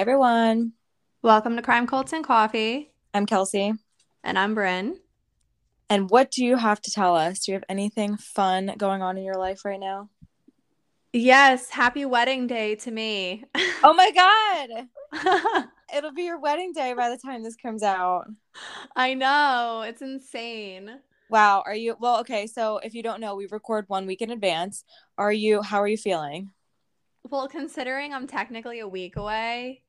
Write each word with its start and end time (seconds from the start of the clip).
everyone. 0.00 0.72
Welcome 1.22 1.54
to 1.54 1.62
Crime 1.62 1.86
Cults 1.86 2.12
and 2.12 2.24
Coffee. 2.24 2.92
I'm 3.14 3.26
Kelsey. 3.26 3.74
And 4.24 4.36
I'm 4.36 4.54
Bryn. 4.54 4.98
And 5.88 6.10
what 6.10 6.32
do 6.32 6.44
you 6.44 6.56
have 6.56 6.80
to 6.82 6.90
tell 6.90 7.14
us? 7.14 7.40
Do 7.40 7.52
you 7.52 7.54
have 7.54 7.64
anything 7.68 8.16
fun 8.16 8.74
going 8.76 9.02
on 9.02 9.16
in 9.16 9.24
your 9.24 9.38
life 9.38 9.64
right 9.64 9.78
now? 9.78 10.10
Yes, 11.12 11.70
happy 11.70 12.04
wedding 12.04 12.48
day 12.48 12.74
to 12.74 12.90
me. 12.90 13.44
Oh 13.84 13.94
my 13.94 14.10
God. 14.10 15.68
It'll 15.96 16.12
be 16.12 16.24
your 16.24 16.40
wedding 16.40 16.72
day 16.72 16.92
by 16.94 17.08
the 17.08 17.18
time 17.18 17.44
this 17.44 17.54
comes 17.54 17.84
out. 17.84 18.24
I 18.96 19.14
know. 19.14 19.84
It's 19.86 20.02
insane. 20.02 20.90
Wow. 21.30 21.62
Are 21.64 21.74
you 21.74 21.96
well, 22.00 22.18
okay, 22.20 22.48
so 22.48 22.78
if 22.78 22.94
you 22.94 23.04
don't 23.04 23.20
know, 23.20 23.36
we 23.36 23.46
record 23.46 23.84
one 23.86 24.06
week 24.06 24.22
in 24.22 24.30
advance. 24.30 24.82
Are 25.16 25.32
you 25.32 25.62
how 25.62 25.80
are 25.80 25.88
you 25.88 25.96
feeling? 25.96 26.50
Well, 27.30 27.48
considering 27.48 28.12
I'm 28.12 28.26
technically 28.26 28.80
a 28.80 28.88
week 28.88 29.16
away, 29.16 29.83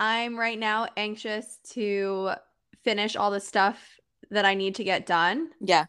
I'm 0.00 0.38
right 0.38 0.58
now 0.58 0.88
anxious 0.96 1.58
to 1.72 2.30
finish 2.82 3.16
all 3.16 3.30
the 3.30 3.38
stuff 3.38 4.00
that 4.30 4.46
I 4.46 4.54
need 4.54 4.74
to 4.76 4.84
get 4.84 5.04
done. 5.04 5.50
Yeah. 5.60 5.84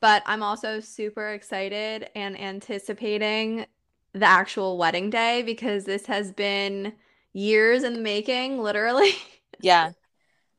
But 0.00 0.22
I'm 0.24 0.42
also 0.42 0.80
super 0.80 1.28
excited 1.28 2.08
and 2.16 2.40
anticipating 2.40 3.66
the 4.14 4.26
actual 4.26 4.78
wedding 4.78 5.10
day 5.10 5.42
because 5.42 5.84
this 5.84 6.06
has 6.06 6.32
been 6.32 6.94
years 7.34 7.84
in 7.84 7.92
the 7.92 8.00
making, 8.00 8.58
literally. 8.58 9.12
Yeah. 9.60 9.92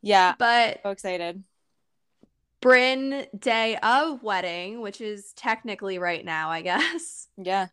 Yeah. 0.01 0.35
but 0.39 0.79
So 0.83 0.91
excited. 0.91 1.43
Bryn 2.61 3.25
day 3.37 3.75
of 3.83 4.23
wedding, 4.23 4.79
which 4.79 5.01
is 5.01 5.33
technically 5.33 5.99
right 5.99 6.23
now, 6.23 6.51
I 6.51 6.61
guess. 6.61 7.27
Yeah. 7.37 7.67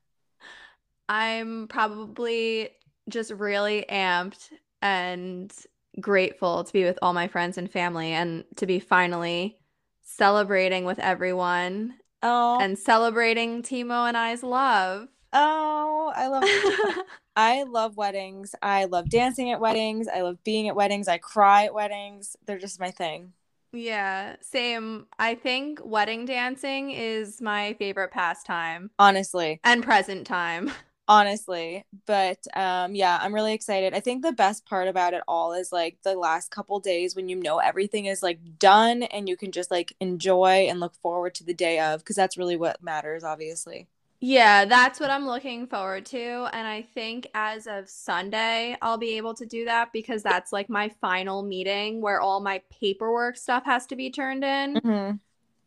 I'm 1.08 1.68
probably 1.68 2.70
just 3.08 3.30
really 3.30 3.84
amped 3.88 4.48
and 4.82 5.52
grateful 6.00 6.64
to 6.64 6.72
be 6.72 6.84
with 6.84 6.98
all 7.02 7.12
my 7.12 7.28
friends 7.28 7.58
and 7.58 7.70
family 7.70 8.12
and 8.12 8.44
to 8.56 8.66
be 8.66 8.78
finally 8.80 9.58
celebrating 10.02 10.84
with 10.84 10.98
everyone 10.98 11.94
Oh. 12.22 12.58
and 12.60 12.78
celebrating 12.78 13.62
Timo 13.62 14.06
and 14.06 14.16
I's 14.16 14.42
love. 14.42 15.08
oh, 15.32 16.12
I 16.14 16.26
love 16.26 16.44
I 17.36 17.62
love 17.62 17.96
weddings. 17.96 18.54
I 18.60 18.84
love 18.86 19.08
dancing 19.08 19.50
at 19.52 19.60
weddings. 19.60 20.06
I 20.08 20.20
love 20.22 20.42
being 20.44 20.68
at 20.68 20.76
weddings. 20.76 21.08
I 21.08 21.16
cry 21.18 21.64
at 21.66 21.74
weddings. 21.74 22.36
They're 22.46 22.58
just 22.58 22.78
my 22.80 22.90
thing. 22.90 23.32
yeah, 23.72 24.36
same. 24.42 25.06
I 25.18 25.36
think 25.36 25.80
wedding 25.84 26.26
dancing 26.26 26.90
is 26.90 27.40
my 27.40 27.74
favorite 27.78 28.10
pastime 28.10 28.90
Honestly. 28.98 29.60
and 29.64 29.82
present 29.82 30.26
time. 30.26 30.70
honestly 31.10 31.84
but 32.06 32.38
um 32.54 32.94
yeah 32.94 33.18
i'm 33.20 33.34
really 33.34 33.52
excited 33.52 33.92
i 33.94 33.98
think 33.98 34.22
the 34.22 34.30
best 34.30 34.64
part 34.64 34.86
about 34.86 35.12
it 35.12 35.22
all 35.26 35.52
is 35.52 35.72
like 35.72 35.98
the 36.04 36.14
last 36.14 36.52
couple 36.52 36.78
days 36.78 37.16
when 37.16 37.28
you 37.28 37.34
know 37.34 37.58
everything 37.58 38.06
is 38.06 38.22
like 38.22 38.38
done 38.60 39.02
and 39.02 39.28
you 39.28 39.36
can 39.36 39.50
just 39.50 39.72
like 39.72 39.92
enjoy 39.98 40.68
and 40.68 40.78
look 40.78 40.94
forward 40.94 41.34
to 41.34 41.42
the 41.42 41.52
day 41.52 41.80
of 41.80 41.98
because 41.98 42.14
that's 42.14 42.38
really 42.38 42.56
what 42.56 42.80
matters 42.80 43.24
obviously 43.24 43.88
Yeah, 44.22 44.66
that's 44.66 45.00
what 45.00 45.08
I'm 45.08 45.26
looking 45.26 45.66
forward 45.66 46.04
to. 46.06 46.46
And 46.52 46.68
I 46.68 46.82
think 46.82 47.26
as 47.32 47.66
of 47.66 47.88
Sunday, 47.88 48.76
I'll 48.82 48.98
be 48.98 49.16
able 49.16 49.32
to 49.34 49.46
do 49.46 49.64
that 49.64 49.94
because 49.94 50.22
that's 50.22 50.52
like 50.52 50.68
my 50.68 50.90
final 51.00 51.42
meeting 51.42 52.02
where 52.02 52.20
all 52.20 52.40
my 52.40 52.60
paperwork 52.70 53.38
stuff 53.38 53.64
has 53.64 53.86
to 53.86 53.96
be 53.96 54.10
turned 54.10 54.44
in. 54.44 54.74
mm-hmm. 54.76 55.16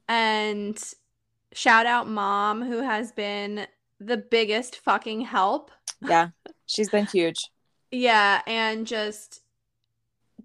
And 0.07 0.93
shout 1.53 1.87
out 1.87 2.07
mom, 2.07 2.61
who 2.63 2.81
has 2.83 3.11
been 3.11 3.65
the 4.05 4.17
biggest 4.17 4.77
fucking 4.77 5.21
help. 5.21 5.71
yeah 6.01 6.29
she's 6.65 6.89
been 6.89 7.05
huge 7.05 7.49
Yeah, 7.91 8.41
and 8.47 8.87
just 8.87 9.41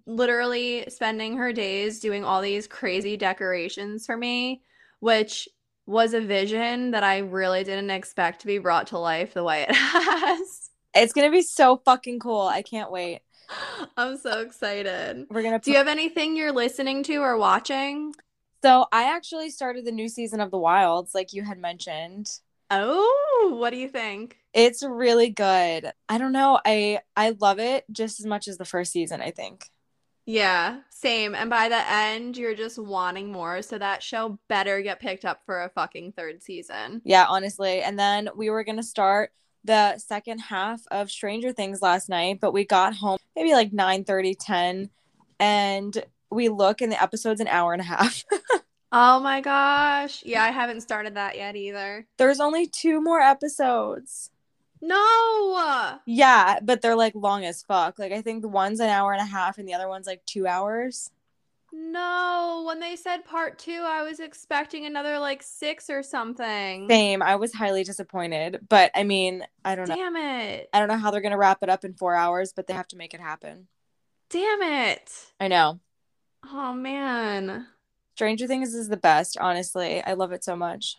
literally 0.05 0.85
spending 0.89 1.37
her 1.37 1.53
days 1.53 1.99
doing 1.99 2.23
all 2.23 2.41
these 2.41 2.67
crazy 2.67 3.17
decorations 3.17 4.05
for 4.05 4.17
me, 4.17 4.61
which 4.99 5.47
was 5.85 6.13
a 6.13 6.21
vision 6.21 6.91
that 6.91 7.03
I 7.03 7.19
really 7.19 7.63
didn't 7.63 7.89
expect 7.89 8.41
to 8.41 8.47
be 8.47 8.57
brought 8.59 8.87
to 8.87 8.99
life 8.99 9.33
the 9.33 9.43
way 9.43 9.63
it 9.67 9.71
has. 9.75 10.69
it's 10.93 11.13
gonna 11.13 11.31
be 11.31 11.41
so 11.41 11.81
fucking 11.85 12.19
cool 12.19 12.41
i 12.41 12.61
can't 12.61 12.91
wait 12.91 13.21
I'm 13.97 14.17
so 14.17 14.41
excited. 14.41 15.25
we're 15.29 15.41
gonna 15.43 15.59
Do 15.59 15.71
you 15.71 15.77
have 15.77 15.87
anything 15.87 16.35
you're 16.35 16.51
listening 16.51 17.03
to 17.03 17.17
or 17.17 17.37
watching? 17.37 18.13
so 18.63 18.85
i 18.91 19.03
actually 19.15 19.49
started 19.49 19.85
the 19.85 19.91
new 19.91 20.09
season 20.09 20.41
of 20.41 20.51
the 20.51 20.57
wilds 20.59 21.13
like 21.15 21.33
you 21.33 21.43
had 21.43 21.57
mentioned 21.59 22.29
Oh, 22.71 23.55
what 23.59 23.71
do 23.71 23.77
you 23.77 23.89
think? 23.89 24.37
it's 24.51 24.81
really 24.81 25.29
good 25.29 25.91
i 26.07 26.17
don't 26.17 26.31
know 26.31 26.59
i 26.65 26.97
i 27.15 27.35
love 27.39 27.59
it 27.59 27.85
just 27.91 28.19
as 28.19 28.25
much 28.25 28.47
as 28.47 28.57
the 28.57 28.65
first 28.65 28.91
season 28.91 29.21
i 29.21 29.29
think 29.29 29.69
Yeah, 30.25 30.81
same. 30.91 31.33
And 31.33 31.49
by 31.49 31.69
the 31.69 31.91
end, 31.91 32.37
you're 32.37 32.53
just 32.53 32.77
wanting 32.77 33.31
more. 33.31 33.63
So 33.63 33.79
that 33.79 34.03
show 34.03 34.37
better 34.47 34.81
get 34.83 34.99
picked 34.99 35.25
up 35.25 35.41
for 35.43 35.63
a 35.63 35.69
fucking 35.69 36.11
third 36.11 36.43
season. 36.43 37.01
Yeah, 37.03 37.25
honestly. 37.27 37.81
And 37.81 37.97
then 37.97 38.29
we 38.35 38.51
were 38.51 38.63
gonna 38.63 38.83
start 38.83 39.31
the 39.63 39.97
second 39.97 40.37
half 40.39 40.81
of 40.91 41.09
Stranger 41.09 41.51
Things 41.51 41.81
last 41.81 42.09
night, 42.09 42.39
but 42.39 42.53
we 42.53 42.63
got 42.63 42.93
home 42.95 43.17
maybe 43.35 43.53
like 43.53 43.73
9 43.73 44.03
30, 44.03 44.35
10, 44.35 44.89
and 45.39 46.03
we 46.29 46.49
look 46.49 46.81
and 46.81 46.91
the 46.91 47.01
episode's 47.01 47.41
an 47.41 47.47
hour 47.47 47.73
and 47.73 47.81
a 47.81 47.85
half. 47.85 48.23
Oh 48.91 49.19
my 49.19 49.41
gosh. 49.41 50.23
Yeah, 50.25 50.43
I 50.43 50.49
haven't 50.51 50.81
started 50.81 51.15
that 51.15 51.37
yet 51.37 51.55
either. 51.55 52.07
There's 52.17 52.39
only 52.39 52.65
two 52.65 53.01
more 53.01 53.21
episodes. 53.21 54.31
No. 54.81 55.99
Yeah, 56.05 56.59
but 56.61 56.81
they're 56.81 56.95
like 56.95 57.13
long 57.15 57.45
as 57.45 57.63
fuck. 57.63 57.99
Like 57.99 58.11
I 58.11 58.21
think 58.21 58.41
the 58.41 58.47
one's 58.47 58.79
an 58.79 58.89
hour 58.89 59.11
and 59.11 59.21
a 59.21 59.25
half 59.25 59.57
and 59.57 59.67
the 59.67 59.73
other 59.73 59.87
one's 59.87 60.07
like 60.07 60.25
two 60.25 60.47
hours. 60.47 61.11
No. 61.71 62.63
When 62.65 62.79
they 62.79 62.95
said 62.95 63.25
part 63.25 63.59
two, 63.59 63.83
I 63.85 64.01
was 64.03 64.19
expecting 64.19 64.85
another 64.85 65.19
like 65.19 65.43
six 65.43 65.89
or 65.89 66.01
something. 66.01 66.89
Same. 66.89 67.21
I 67.21 67.35
was 67.35 67.53
highly 67.53 67.83
disappointed. 67.83 68.59
But 68.69 68.91
I 68.95 69.03
mean, 69.03 69.43
I 69.63 69.75
don't 69.75 69.87
know. 69.87 69.95
Damn 69.95 70.15
it. 70.15 70.69
I 70.73 70.79
don't 70.79 70.87
know 70.87 70.97
how 70.97 71.11
they're 71.11 71.21
gonna 71.21 71.37
wrap 71.37 71.61
it 71.61 71.69
up 71.69 71.83
in 71.83 71.93
four 71.93 72.15
hours, 72.15 72.53
but 72.55 72.65
they 72.65 72.73
have 72.73 72.87
to 72.89 72.97
make 72.97 73.13
it 73.13 73.19
happen. 73.19 73.67
Damn 74.29 74.61
it. 74.61 75.11
I 75.39 75.47
know. 75.47 75.79
Oh 76.51 76.73
man. 76.73 77.67
Stranger 78.19 78.47
Things 78.47 78.75
is 78.75 78.89
the 78.89 78.97
best, 78.97 79.37
honestly. 79.37 80.03
I 80.03 80.11
love 80.11 80.33
it 80.33 80.43
so 80.43 80.53
much. 80.53 80.97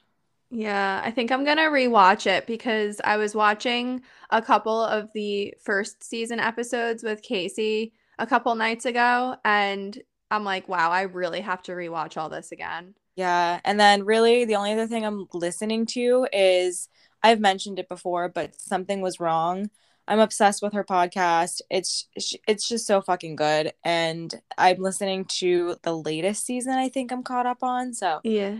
Yeah, 0.51 1.03
I 1.05 1.11
think 1.11 1.31
I'm 1.31 1.45
gonna 1.45 1.69
rewatch 1.69 2.27
it 2.27 2.47
because 2.47 2.99
I 3.05 3.19
was 3.19 3.35
watching 3.35 4.01
a 4.31 4.41
couple 4.41 4.83
of 4.83 5.11
the 5.13 5.53
first 5.63 6.03
season 6.03 6.41
episodes 6.41 7.03
with 7.03 7.21
Casey 7.21 7.93
a 8.19 8.27
couple 8.27 8.55
nights 8.55 8.87
ago, 8.87 9.37
and 9.45 9.99
I'm 10.31 10.45
like, 10.45 10.67
wow, 10.67 10.91
I 10.91 11.03
really 11.03 11.43
have 11.43 11.63
to 11.65 11.73
rewatch 11.73 12.17
all 12.17 12.31
this 12.31 12.53
again. 12.53 12.95
Yeah. 13.17 13.61
And 13.67 13.79
then 13.79 14.05
really 14.05 14.47
the 14.47 14.57
only 14.57 14.73
other 14.73 14.87
thing 14.87 15.05
I'm 15.05 15.27
listening 15.35 15.85
to 15.91 16.27
is 16.33 16.89
I've 17.23 17.39
mentioned 17.39 17.79
it 17.79 17.91
before, 17.91 18.31
but 18.31 18.59
something 18.59 19.03
was 19.03 19.21
wrong. 19.21 19.69
I'm 20.11 20.19
obsessed 20.19 20.61
with 20.61 20.73
her 20.73 20.83
podcast. 20.83 21.61
It's 21.71 22.09
it's 22.49 22.69
just 22.69 22.85
so 22.85 23.01
fucking 23.01 23.37
good 23.37 23.73
and 23.85 24.35
I'm 24.59 24.79
listening 24.79 25.25
to 25.39 25.77
the 25.83 25.97
latest 25.97 26.45
season 26.45 26.73
I 26.73 26.89
think 26.89 27.13
I'm 27.13 27.23
caught 27.23 27.47
up 27.47 27.63
on. 27.63 27.95
So, 27.95 28.19
Yeah. 28.25 28.57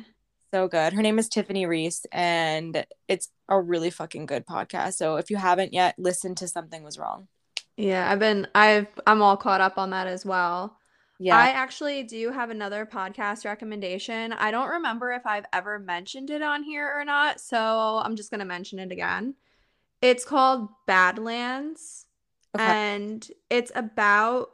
so 0.55 0.69
good. 0.69 0.93
Her 0.93 1.03
name 1.03 1.19
is 1.19 1.29
Tiffany 1.29 1.67
Reese 1.67 2.07
and 2.13 2.87
it's 3.09 3.31
a 3.49 3.61
really 3.61 3.91
fucking 3.91 4.27
good 4.27 4.47
podcast. 4.47 4.95
So, 4.95 5.17
if 5.17 5.29
you 5.29 5.37
haven't 5.39 5.73
yet, 5.75 5.97
listen 5.99 6.37
to 6.37 6.47
Something 6.47 6.85
Was 6.85 6.99
Wrong. 6.99 7.27
Yeah, 7.77 8.09
I've 8.09 8.21
been 8.21 8.47
I've 8.55 8.87
I'm 9.05 9.21
all 9.21 9.37
caught 9.37 9.61
up 9.61 9.77
on 9.77 9.91
that 9.91 10.07
as 10.07 10.25
well. 10.25 10.77
Yeah. 11.19 11.37
I 11.37 11.49
actually 11.49 12.05
do 12.05 12.31
have 12.31 12.51
another 12.51 12.87
podcast 12.87 13.45
recommendation. 13.45 14.33
I 14.33 14.53
don't 14.53 14.69
remember 14.69 15.11
if 15.11 15.27
I've 15.27 15.47
ever 15.53 15.81
mentioned 15.81 16.31
it 16.31 16.43
on 16.43 16.63
here 16.63 16.89
or 16.97 17.05
not, 17.05 17.41
so 17.41 17.59
I'm 18.05 18.15
just 18.15 18.31
gonna 18.31 18.45
mention 18.45 18.79
it 18.79 18.93
again. 18.93 19.35
It's 20.03 20.25
called 20.25 20.69
Badlands, 20.87 22.07
Okay. 22.55 22.65
and 22.65 23.29
it's 23.49 23.71
about 23.75 24.51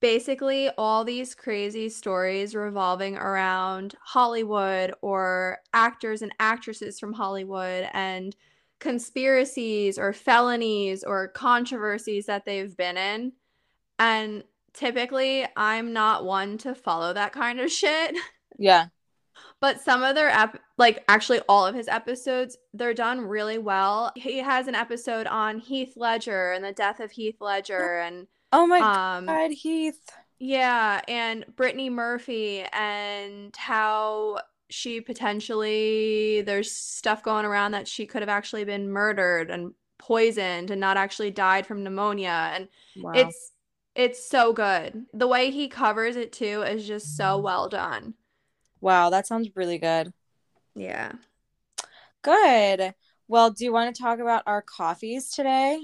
basically 0.00 0.70
all 0.78 1.04
these 1.04 1.34
crazy 1.34 1.88
stories 1.90 2.54
revolving 2.54 3.16
around 3.16 3.94
Hollywood 4.02 4.94
or 5.02 5.58
actors 5.74 6.22
and 6.22 6.32
actresses 6.40 6.98
from 6.98 7.12
Hollywood 7.12 7.88
and 7.92 8.34
conspiracies 8.78 9.98
or 9.98 10.12
felonies 10.14 11.04
or 11.04 11.28
controversies 11.28 12.26
that 12.26 12.46
they've 12.46 12.74
been 12.76 12.96
in. 12.96 13.32
And 13.98 14.44
typically, 14.72 15.46
I'm 15.56 15.92
not 15.92 16.24
one 16.24 16.56
to 16.58 16.74
follow 16.74 17.12
that 17.12 17.32
kind 17.32 17.60
of 17.60 17.70
shit. 17.70 18.16
yeah. 18.58 18.86
But 19.60 19.80
some 19.80 20.02
of 20.02 20.14
their 20.14 20.30
ep- 20.30 20.60
like 20.78 21.04
actually 21.08 21.40
all 21.48 21.66
of 21.66 21.74
his 21.74 21.88
episodes, 21.88 22.56
they're 22.72 22.94
done 22.94 23.20
really 23.20 23.58
well. 23.58 24.12
He 24.16 24.38
has 24.38 24.68
an 24.68 24.74
episode 24.74 25.26
on 25.26 25.58
Heath 25.58 25.94
Ledger 25.96 26.52
and 26.52 26.64
the 26.64 26.72
death 26.72 27.00
of 27.00 27.10
Heath 27.12 27.36
Ledger 27.40 27.98
and 28.00 28.26
Oh 28.52 28.66
my 28.66 28.80
um 28.80 29.26
god, 29.26 29.52
Heath. 29.52 30.10
yeah, 30.38 31.00
and 31.08 31.44
Brittany 31.56 31.90
Murphy 31.90 32.64
and 32.72 33.54
how 33.56 34.40
she 34.70 35.00
potentially 35.00 36.42
there's 36.42 36.70
stuff 36.72 37.22
going 37.22 37.44
around 37.44 37.72
that 37.72 37.88
she 37.88 38.06
could 38.06 38.22
have 38.22 38.28
actually 38.28 38.64
been 38.64 38.90
murdered 38.90 39.50
and 39.50 39.74
poisoned 39.98 40.70
and 40.70 40.80
not 40.80 40.96
actually 40.96 41.30
died 41.30 41.66
from 41.66 41.82
pneumonia 41.84 42.50
and 42.54 42.68
Wow. 42.96 43.12
it's 43.14 43.52
It's 43.96 44.24
so 44.28 44.52
good. 44.52 45.06
The 45.12 45.26
way 45.26 45.50
he 45.50 45.68
covers 45.68 46.16
it 46.16 46.32
too 46.32 46.62
is 46.62 46.86
just 46.86 47.16
so 47.16 47.36
well 47.38 47.68
done. 47.68 48.14
Wow, 48.80 49.10
that 49.10 49.26
sounds 49.26 49.50
really 49.54 49.78
good. 49.78 50.12
Yeah. 50.74 51.12
Good. 52.22 52.94
Well, 53.28 53.50
do 53.50 53.64
you 53.64 53.72
want 53.72 53.94
to 53.94 54.02
talk 54.02 54.18
about 54.18 54.42
our 54.46 54.62
coffees 54.62 55.30
today? 55.30 55.80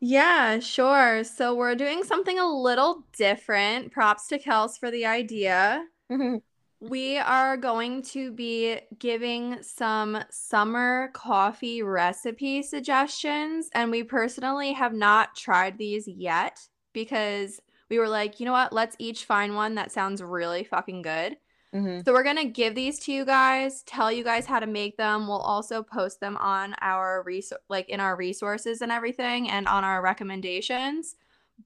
Yeah, 0.00 0.60
sure. 0.60 1.24
So 1.24 1.54
we're 1.54 1.74
doing 1.74 2.04
something 2.04 2.38
a 2.38 2.48
little 2.48 3.04
different. 3.16 3.92
Props 3.92 4.26
to 4.28 4.38
Kels 4.38 4.78
for 4.78 4.90
the 4.90 5.06
idea. 5.06 5.84
We 6.82 7.18
are 7.18 7.58
going 7.58 8.00
to 8.04 8.32
be 8.32 8.78
giving 8.98 9.62
some 9.62 10.24
summer 10.30 11.10
coffee 11.12 11.82
recipe 11.82 12.62
suggestions, 12.62 13.68
and 13.74 13.90
we 13.90 14.02
personally 14.02 14.72
have 14.72 14.94
not 14.94 15.36
tried 15.36 15.76
these 15.76 16.08
yet 16.08 16.58
because 16.94 17.60
we 17.90 17.98
were 17.98 18.08
like, 18.08 18.40
you 18.40 18.46
know 18.46 18.52
what? 18.52 18.72
Let's 18.72 18.96
each 18.98 19.26
find 19.26 19.54
one 19.54 19.74
that 19.74 19.92
sounds 19.92 20.22
really 20.22 20.64
fucking 20.64 21.02
good. 21.02 21.36
Mhm. 21.74 22.04
So 22.04 22.12
we're 22.12 22.24
going 22.24 22.36
to 22.36 22.46
give 22.46 22.74
these 22.74 22.98
to 23.00 23.12
you 23.12 23.24
guys, 23.24 23.82
tell 23.84 24.10
you 24.10 24.24
guys 24.24 24.46
how 24.46 24.58
to 24.58 24.66
make 24.66 24.96
them. 24.96 25.28
We'll 25.28 25.38
also 25.38 25.82
post 25.82 26.20
them 26.20 26.36
on 26.36 26.74
our 26.80 27.22
res- 27.22 27.52
like 27.68 27.88
in 27.88 28.00
our 28.00 28.16
resources 28.16 28.82
and 28.82 28.90
everything 28.90 29.48
and 29.48 29.68
on 29.68 29.84
our 29.84 30.02
recommendations, 30.02 31.14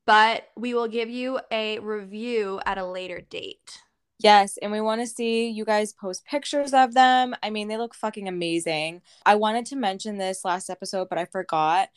but 0.05 0.49
we 0.57 0.75
will 0.75 0.89
give 0.89 1.09
you 1.09 1.41
a 1.51 1.79
review 1.79 2.61
at 2.67 2.77
a 2.77 2.85
later 2.85 3.21
date. 3.21 3.81
Yes, 4.19 4.57
and 4.59 4.71
we 4.71 4.81
want 4.81 5.01
to 5.01 5.07
see 5.07 5.49
you 5.49 5.65
guys 5.65 5.93
post 5.93 6.25
pictures 6.25 6.73
of 6.73 6.95
them. 6.95 7.35
I 7.43 7.51
mean, 7.51 7.69
they 7.69 7.77
look 7.77 7.95
fucking 7.95 8.29
amazing. 8.29 9.03
I 9.27 9.35
wanted 9.35 9.67
to 9.67 9.77
mention 9.77 10.19
this 10.19 10.45
last 10.45 10.71
episode, 10.71 11.09
but 11.09 11.19
I 11.19 11.25
forgot. 11.25 11.89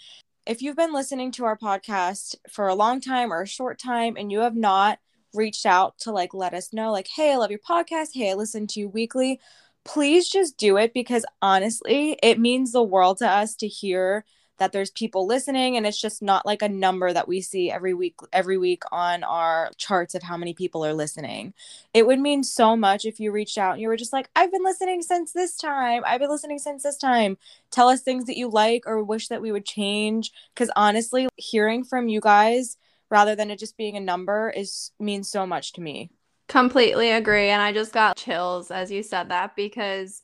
If 0.46 0.62
you've 0.62 0.78
been 0.78 0.94
listening 0.94 1.32
to 1.34 1.46
our 1.46 1.58
podcast 1.58 2.36
for 2.50 2.68
a 2.70 2.76
long 2.76 3.02
time 3.02 3.32
or 3.34 3.42
a 3.42 3.48
short 3.48 3.80
time 3.80 4.16
and 4.18 4.32
you 4.32 4.40
have 4.40 4.56
not 4.56 5.00
reached 5.34 5.66
out 5.66 5.98
to 6.00 6.12
like 6.12 6.34
let 6.34 6.54
us 6.54 6.74
know 6.74 6.92
like, 6.92 7.08
"Hey, 7.08 7.34
I 7.34 7.38
love 7.38 7.52
your 7.52 7.60
podcast. 7.60 8.10
Hey, 8.14 8.32
I 8.32 8.34
listen 8.36 8.68
to 8.68 8.80
you 8.82 8.90
weekly." 8.90 9.40
Please 9.86 10.30
just 10.30 10.58
do 10.58 10.78
it 10.78 10.94
because 10.94 11.26
honestly, 11.42 12.18
it 12.22 12.40
means 12.40 12.72
the 12.72 12.84
world 12.84 13.20
to 13.20 13.30
us 13.30 13.56
to 13.56 13.68
hear 13.68 14.26
that 14.58 14.72
there's 14.72 14.90
people 14.92 15.28
listening 15.28 15.78
and 15.78 15.86
it's 15.86 16.00
just 16.00 16.22
not 16.22 16.46
like 16.46 16.62
a 16.62 16.70
number 16.70 17.12
that 17.14 17.28
we 17.28 17.42
see 17.42 17.72
every 17.72 17.94
week 17.94 18.16
every 18.34 18.58
week 18.58 18.84
on 18.92 19.24
our 19.24 19.72
charts 19.78 20.16
of 20.16 20.24
how 20.24 20.38
many 20.38 20.54
people 20.54 20.86
are 20.86 20.94
listening 20.94 21.54
it 21.94 22.06
would 22.06 22.20
mean 22.20 22.44
so 22.44 22.76
much 22.76 23.06
if 23.06 23.20
you 23.20 23.32
reached 23.32 23.58
out 23.58 23.74
and 23.74 23.82
you 23.82 23.88
were 23.88 23.98
just 23.98 24.14
like 24.14 24.30
i've 24.36 24.52
been 24.52 24.64
listening 24.64 25.02
since 25.02 25.32
this 25.32 25.56
time 25.58 26.04
i've 26.06 26.20
been 26.20 26.30
listening 26.30 26.60
since 26.60 26.84
this 26.84 26.98
time 26.98 27.38
tell 27.72 27.88
us 27.90 28.02
things 28.02 28.26
that 28.26 28.38
you 28.38 28.50
like 28.50 28.84
or 28.86 29.04
wish 29.04 29.28
that 29.28 29.42
we 29.42 29.52
would 29.52 29.66
change 29.66 30.32
because 30.54 30.72
honestly 30.76 31.28
hearing 31.36 31.84
from 31.84 32.08
you 32.08 32.20
guys 32.20 32.78
rather 33.10 33.36
than 33.36 33.50
it 33.52 33.60
just 33.60 33.78
being 33.78 33.96
a 33.98 34.02
number 34.02 34.50
is 34.56 34.92
means 35.00 35.30
so 35.30 35.46
much 35.46 35.74
to 35.74 35.82
me 35.82 36.10
Completely 36.48 37.12
agree. 37.12 37.50
And 37.50 37.62
I 37.62 37.74
just 37.74 37.92
got 37.92 38.16
chills 38.16 38.72
as 38.72 38.90
you 38.90 39.04
said 39.04 39.28
that 39.30 39.54
because 39.58 40.22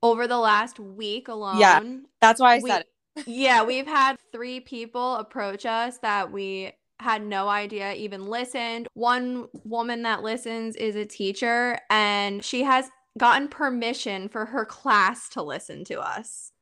over 0.00 0.28
the 0.28 0.38
last 0.38 0.78
week 0.78 1.26
alone, 1.26 1.58
Yeah. 1.58 1.82
that's 2.20 2.40
why 2.40 2.54
i 2.54 2.58
we- 2.62 2.70
said 2.70 2.82
it 3.16 3.24
yeah, 3.26 3.64
we've 3.64 3.86
had 3.86 4.16
three 4.30 4.60
people 4.60 5.16
approach 5.16 5.66
us 5.66 5.98
that 5.98 6.30
we 6.30 6.70
had 7.00 7.22
no 7.26 7.48
idea 7.48 7.94
even 7.94 8.26
listened. 8.26 8.86
One 8.94 9.48
woman 9.64 10.02
that 10.02 10.22
listens 10.22 10.76
is 10.76 10.96
a 10.96 11.04
teacher, 11.06 11.78
and 11.90 12.44
she 12.44 12.62
has 12.62 12.88
gotten 13.18 13.48
permission 13.48 14.28
for 14.28 14.44
her 14.46 14.64
class 14.66 15.28
to 15.30 15.42
listen 15.42 15.82
to 15.84 15.98
us, 16.00 16.52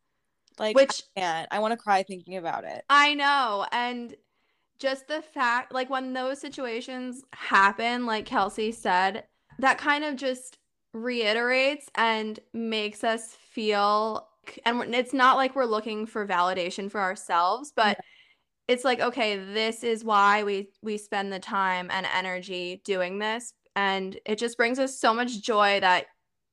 like 0.59 0.77
which 0.77 1.03
I. 1.17 1.47
I 1.51 1.59
want 1.59 1.73
to 1.73 1.77
cry 1.77 2.05
thinking 2.05 2.37
about 2.37 2.65
it 2.65 2.85
I 2.89 3.15
know. 3.15 3.67
And 3.73 4.15
just 4.79 5.09
the 5.09 5.23
fact, 5.23 5.73
like, 5.73 5.91
when 5.91 6.13
those 6.13 6.41
situations 6.41 7.23
happen, 7.35 8.07
like 8.07 8.27
Kelsey 8.27 8.73
said, 8.73 9.25
that 9.59 9.79
kind 9.79 10.05
of 10.05 10.17
just 10.17 10.59
reiterates 10.93 11.89
and 11.97 12.39
makes 12.53 13.03
us 13.03 13.37
feel 13.51 14.29
and 14.67 14.95
it's 14.95 15.15
not 15.15 15.37
like 15.37 15.57
we're 15.57 15.65
looking 15.65 16.07
for 16.07 16.27
validation 16.27 16.91
for 16.91 17.01
ourselves 17.01 17.73
but 17.75 17.99
it's 18.69 18.85
like 18.85 19.01
okay 19.01 19.37
this 19.37 19.83
is 19.85 20.05
why 20.05 20.43
we 20.43 20.69
we 20.83 20.97
spend 20.97 21.33
the 21.33 21.39
time 21.39 21.89
and 21.91 22.07
energy 22.15 22.81
doing 22.85 23.19
this. 23.19 23.53
And 23.77 24.17
it 24.25 24.39
just 24.39 24.57
brings 24.57 24.79
us 24.79 24.99
so 24.99 25.13
much 25.13 25.43
joy 25.43 25.81
that 25.81 26.07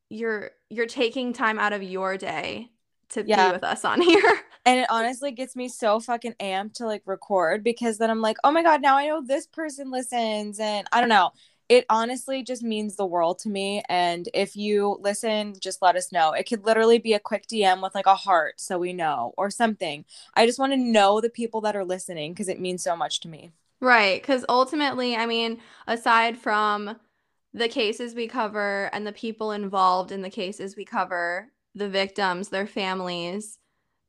you're 0.09 0.51
you're 0.69 0.87
taking 0.87 1.33
time 1.33 1.59
out 1.59 1.73
of 1.73 1.83
your 1.83 2.17
day 2.17 2.69
to 3.09 3.23
Yeah. 3.23 3.49
be 3.49 3.53
with 3.53 3.63
us 3.63 3.85
on 3.85 4.01
here 4.01 4.41
And 4.65 4.79
it 4.79 4.87
honestly 4.89 5.31
gets 5.31 5.55
me 5.55 5.69
so 5.69 5.99
fucking 5.99 6.35
amped 6.39 6.75
to 6.75 6.85
like 6.85 7.01
record 7.05 7.63
because 7.63 7.97
then 7.97 8.09
I'm 8.11 8.21
like, 8.21 8.37
oh 8.43 8.51
my 8.51 8.61
God, 8.61 8.81
now 8.81 8.97
I 8.97 9.07
know 9.07 9.21
this 9.21 9.47
person 9.47 9.89
listens. 9.91 10.59
And 10.59 10.87
I 10.91 10.99
don't 10.99 11.09
know. 11.09 11.31
It 11.67 11.85
honestly 11.89 12.43
just 12.43 12.63
means 12.63 12.95
the 12.95 13.05
world 13.05 13.39
to 13.39 13.49
me. 13.49 13.81
And 13.87 14.27
if 14.33 14.55
you 14.55 14.97
listen, 14.99 15.55
just 15.59 15.81
let 15.81 15.95
us 15.95 16.11
know. 16.11 16.33
It 16.33 16.43
could 16.43 16.65
literally 16.65 16.99
be 16.99 17.13
a 17.13 17.19
quick 17.19 17.47
DM 17.47 17.81
with 17.81 17.95
like 17.95 18.05
a 18.05 18.15
heart 18.15 18.59
so 18.59 18.77
we 18.77 18.93
know 18.93 19.33
or 19.37 19.49
something. 19.49 20.05
I 20.35 20.45
just 20.45 20.59
want 20.59 20.73
to 20.73 20.77
know 20.77 21.21
the 21.21 21.29
people 21.29 21.61
that 21.61 21.75
are 21.75 21.85
listening 21.85 22.33
because 22.33 22.49
it 22.49 22.59
means 22.59 22.83
so 22.83 22.95
much 22.95 23.21
to 23.21 23.29
me. 23.29 23.51
Right. 23.79 24.21
Because 24.21 24.45
ultimately, 24.47 25.15
I 25.15 25.25
mean, 25.25 25.59
aside 25.87 26.37
from 26.37 26.97
the 27.53 27.67
cases 27.67 28.13
we 28.13 28.27
cover 28.27 28.89
and 28.93 29.07
the 29.07 29.11
people 29.11 29.51
involved 29.51 30.11
in 30.11 30.21
the 30.21 30.29
cases 30.29 30.75
we 30.75 30.85
cover, 30.85 31.47
the 31.73 31.89
victims, 31.89 32.49
their 32.49 32.67
families, 32.67 33.57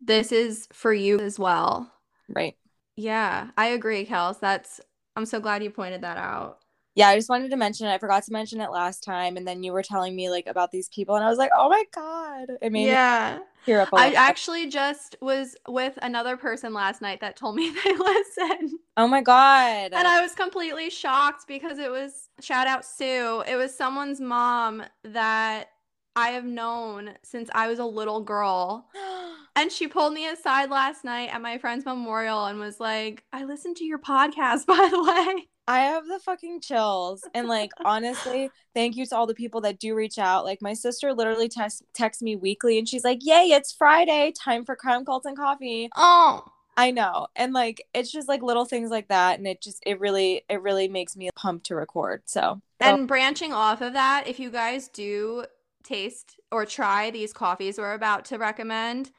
this 0.05 0.33
is 0.33 0.67
for 0.73 0.93
you 0.93 1.19
as 1.21 1.39
well. 1.39 1.91
Right. 2.29 2.57
Yeah, 2.97 3.51
I 3.57 3.67
agree, 3.69 4.05
Kels. 4.07 4.39
That's, 4.41 4.81
I'm 5.17 5.27
so 5.27 5.41
glad 5.41 5.63
you 5.63 5.71
pointed 5.71 6.03
that 6.03 6.19
out. 6.19 6.59
Yeah, 6.95 7.09
I 7.09 7.17
just 7.17 7.31
wanted 7.31 7.51
to 7.51 7.57
mention 7.57 7.87
it. 7.87 7.93
I 7.95 7.99
forgot 7.99 8.23
to 8.25 8.33
mention 8.33 8.61
it 8.61 8.71
last 8.71 9.03
time. 9.03 9.39
And 9.39 9.49
then 9.49 9.63
you 9.63 9.73
were 9.73 9.83
telling 9.83 10.15
me 10.15 10.29
like 10.29 10.47
about 10.47 10.71
these 10.73 10.91
people. 10.91 11.15
And 11.15 11.25
I 11.25 11.29
was 11.31 11.39
like, 11.39 11.51
oh 11.57 11.71
my 11.71 11.85
God. 11.95 12.49
I 12.63 12.69
mean, 12.69 12.89
Yeah. 12.89 13.39
tear 13.65 13.81
up 13.81 13.89
I 13.95 14.13
actually 14.13 14.67
just 14.69 15.17
was 15.23 15.57
with 15.67 15.99
another 16.03 16.37
person 16.37 16.75
last 16.75 17.01
night 17.01 17.21
that 17.21 17.35
told 17.37 17.57
me 17.57 17.71
they 17.85 17.97
listen. 17.97 18.79
oh 18.99 19.09
my 19.09 19.23
God. 19.23 19.93
And 19.95 20.07
I 20.07 20.21
was 20.21 20.35
completely 20.35 20.91
shocked 20.91 21.47
because 21.49 21.79
it 21.79 21.91
was 21.91 22.29
shout 22.41 22.67
out 22.67 22.85
Sue. 22.85 23.43
It 23.49 23.57
was 23.57 23.75
someone's 23.75 24.21
mom 24.21 24.83
that 25.05 25.69
I 26.15 26.31
have 26.31 26.45
known 26.45 27.11
since 27.23 27.49
I 27.55 27.69
was 27.69 27.79
a 27.79 27.85
little 27.85 28.23
girl. 28.23 28.89
And 29.55 29.71
she 29.71 29.87
pulled 29.87 30.15
me 30.15 30.27
aside 30.27 30.71
last 30.71 31.05
night 31.05 31.29
at 31.31 31.43
my 31.43 31.59
friend's 31.59 31.85
memorial 31.85 32.47
and 32.47 32.59
was 32.59 32.81
like, 32.81 33.23
I 33.35 33.45
listened 33.45 33.77
to 33.77 33.85
your 33.85 33.99
podcast, 33.99 34.65
by 34.67 34.89
the 34.91 35.03
way. 35.03 35.49
I 35.69 35.81
have 35.81 36.07
the 36.07 36.19
fucking 36.21 36.63
chills. 36.63 37.23
And 37.35 37.49
like 37.49 37.71
honestly, 37.85 38.51
thank 38.75 38.97
you 38.97 39.05
to 39.05 39.15
all 39.15 39.27
the 39.27 39.35
people 39.35 39.61
that 39.61 39.79
do 39.79 39.95
reach 39.95 40.19
out. 40.19 40.45
Like 40.45 40.63
my 40.63 40.73
sister 40.73 41.13
literally 41.13 41.51
text 41.51 41.83
texts 41.93 42.23
me 42.23 42.35
weekly 42.35 42.79
and 42.79 42.89
she's 42.89 43.05
like, 43.05 43.19
Yay, 43.21 43.49
it's 43.53 43.73
Friday, 43.73 44.33
time 44.33 44.65
for 44.65 44.75
crime 44.75 45.05
cults 45.05 45.27
and 45.27 45.37
coffee. 45.37 45.91
Oh, 45.97 46.45
I 46.77 46.91
know. 46.91 47.27
And 47.37 47.53
like 47.53 47.85
it's 47.93 48.11
just 48.11 48.29
like 48.29 48.43
little 48.43 48.65
things 48.65 48.91
like 48.91 49.09
that. 49.09 49.39
And 49.39 49.47
it 49.47 49.61
just 49.61 49.83
it 49.87 50.01
really 50.01 50.45
it 50.49 50.63
really 50.63 50.89
makes 50.89 51.15
me 51.15 51.29
pumped 51.37 51.67
to 51.67 51.75
record. 51.75 52.23
So 52.25 52.63
and 52.81 53.07
branching 53.07 53.53
off 53.53 53.83
of 53.83 53.93
that, 53.93 54.27
if 54.27 54.41
you 54.41 54.51
guys 54.51 54.89
do 54.89 55.45
taste 55.83 56.39
or 56.51 56.65
try 56.65 57.11
these 57.11 57.33
coffees 57.33 57.79
we're 57.79 57.95
about 57.95 58.25
to 58.27 58.39
recommend, 58.39 59.11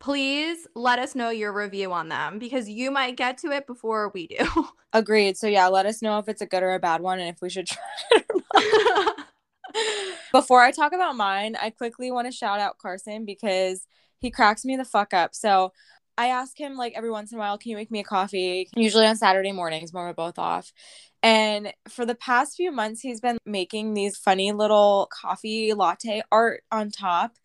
please 0.00 0.66
let 0.74 0.98
us 0.98 1.14
know 1.14 1.30
your 1.30 1.52
review 1.52 1.92
on 1.92 2.08
them 2.08 2.38
because 2.38 2.68
you 2.68 2.90
might 2.90 3.16
get 3.16 3.38
to 3.38 3.50
it 3.52 3.66
before 3.66 4.10
we 4.12 4.26
do. 4.26 4.68
agreed. 4.92 5.36
So 5.36 5.46
yeah, 5.46 5.68
let 5.68 5.86
us 5.86 6.02
know 6.02 6.18
if 6.18 6.28
it's 6.28 6.42
a 6.42 6.46
good 6.46 6.62
or 6.62 6.74
a 6.74 6.78
bad 6.78 7.00
one 7.00 7.20
and 7.20 7.28
if 7.28 7.40
we 7.40 7.48
should 7.48 7.66
try 7.68 7.82
it 8.12 8.26
or 8.28 8.42
not. 8.54 9.16
Before 10.32 10.60
I 10.60 10.70
talk 10.70 10.92
about 10.92 11.16
mine, 11.16 11.56
I 11.60 11.70
quickly 11.70 12.10
want 12.10 12.26
to 12.26 12.32
shout 12.32 12.58
out 12.58 12.78
Carson 12.78 13.24
because 13.24 13.86
he 14.18 14.30
cracks 14.30 14.64
me 14.64 14.76
the 14.76 14.84
fuck 14.84 15.14
up. 15.14 15.34
So 15.34 15.72
I 16.18 16.28
ask 16.28 16.58
him 16.58 16.76
like 16.76 16.94
every 16.94 17.10
once 17.10 17.32
in 17.32 17.38
a 17.38 17.40
while, 17.40 17.58
can 17.58 17.70
you 17.70 17.76
make 17.76 17.90
me 17.90 18.00
a 18.00 18.04
coffee? 18.04 18.68
Usually 18.76 19.06
on 19.06 19.16
Saturday 19.16 19.52
mornings 19.52 19.92
when 19.92 20.04
we're 20.04 20.12
both 20.12 20.38
off. 20.38 20.72
And 21.22 21.72
for 21.88 22.04
the 22.04 22.16
past 22.16 22.56
few 22.56 22.72
months, 22.72 23.00
he's 23.00 23.20
been 23.20 23.38
making 23.46 23.94
these 23.94 24.16
funny 24.16 24.52
little 24.52 25.08
coffee 25.12 25.72
latte 25.72 26.22
art 26.32 26.64
on 26.72 26.90
top. 26.90 27.36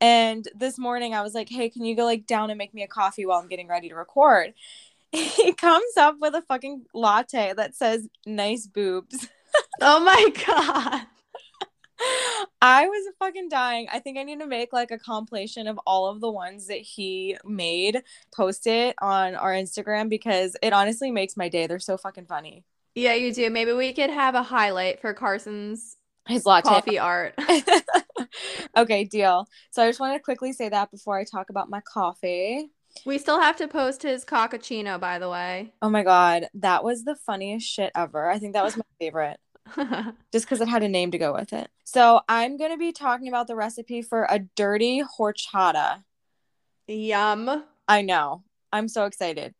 And 0.00 0.46
this 0.54 0.78
morning 0.78 1.14
I 1.14 1.22
was 1.22 1.34
like, 1.34 1.48
hey, 1.48 1.68
can 1.68 1.84
you 1.84 1.94
go 1.94 2.04
like 2.04 2.26
down 2.26 2.50
and 2.50 2.58
make 2.58 2.72
me 2.72 2.82
a 2.82 2.88
coffee 2.88 3.26
while 3.26 3.38
I'm 3.38 3.48
getting 3.48 3.68
ready 3.68 3.88
to 3.88 3.94
record? 3.94 4.54
He 5.10 5.54
comes 5.54 5.96
up 5.96 6.16
with 6.20 6.34
a 6.34 6.42
fucking 6.42 6.84
latte 6.92 7.54
that 7.56 7.74
says 7.74 8.06
nice 8.26 8.66
boobs. 8.66 9.26
oh 9.80 10.00
my 10.00 10.30
God. 10.46 11.06
I 12.60 12.86
was 12.86 13.14
fucking 13.18 13.48
dying. 13.48 13.88
I 13.90 14.00
think 14.00 14.18
I 14.18 14.22
need 14.22 14.40
to 14.40 14.46
make 14.46 14.72
like 14.72 14.90
a 14.90 14.98
compilation 14.98 15.66
of 15.66 15.78
all 15.86 16.08
of 16.08 16.20
the 16.20 16.30
ones 16.30 16.66
that 16.66 16.80
he 16.80 17.38
made, 17.42 18.02
post 18.34 18.66
it 18.66 18.96
on 19.00 19.34
our 19.34 19.52
Instagram 19.52 20.10
because 20.10 20.56
it 20.62 20.74
honestly 20.74 21.10
makes 21.10 21.38
my 21.38 21.48
day. 21.48 21.66
They're 21.66 21.78
so 21.78 21.96
fucking 21.96 22.26
funny. 22.26 22.64
Yeah, 22.98 23.14
you 23.14 23.32
do. 23.32 23.48
Maybe 23.48 23.72
we 23.72 23.92
could 23.92 24.10
have 24.10 24.34
a 24.34 24.42
highlight 24.42 25.00
for 25.00 25.14
Carson's 25.14 25.96
His 26.26 26.44
latte. 26.44 26.68
coffee 26.68 26.98
art. 26.98 27.34
okay, 28.76 29.04
deal. 29.04 29.46
So 29.70 29.84
I 29.84 29.88
just 29.88 30.00
want 30.00 30.16
to 30.16 30.20
quickly 30.20 30.52
say 30.52 30.68
that 30.68 30.90
before 30.90 31.16
I 31.16 31.22
talk 31.22 31.48
about 31.48 31.70
my 31.70 31.80
coffee. 31.80 32.70
We 33.06 33.18
still 33.18 33.40
have 33.40 33.56
to 33.58 33.68
post 33.68 34.02
his 34.02 34.24
coccacino, 34.24 34.98
by 34.98 35.20
the 35.20 35.30
way. 35.30 35.72
Oh 35.80 35.90
my 35.90 36.02
god, 36.02 36.48
that 36.54 36.82
was 36.82 37.04
the 37.04 37.14
funniest 37.14 37.68
shit 37.68 37.92
ever. 37.94 38.28
I 38.28 38.40
think 38.40 38.54
that 38.54 38.64
was 38.64 38.76
my 38.76 38.82
favorite. 38.98 39.38
just 40.32 40.46
because 40.46 40.60
it 40.60 40.68
had 40.68 40.82
a 40.82 40.88
name 40.88 41.12
to 41.12 41.18
go 41.18 41.32
with 41.32 41.52
it. 41.52 41.70
So 41.84 42.22
I'm 42.28 42.56
going 42.56 42.72
to 42.72 42.78
be 42.78 42.90
talking 42.90 43.28
about 43.28 43.46
the 43.46 43.54
recipe 43.54 44.02
for 44.02 44.26
a 44.28 44.40
dirty 44.56 45.04
horchata. 45.18 46.02
Yum. 46.88 47.64
I 47.86 48.02
know. 48.02 48.42
I'm 48.72 48.88
so 48.88 49.04
excited. 49.04 49.54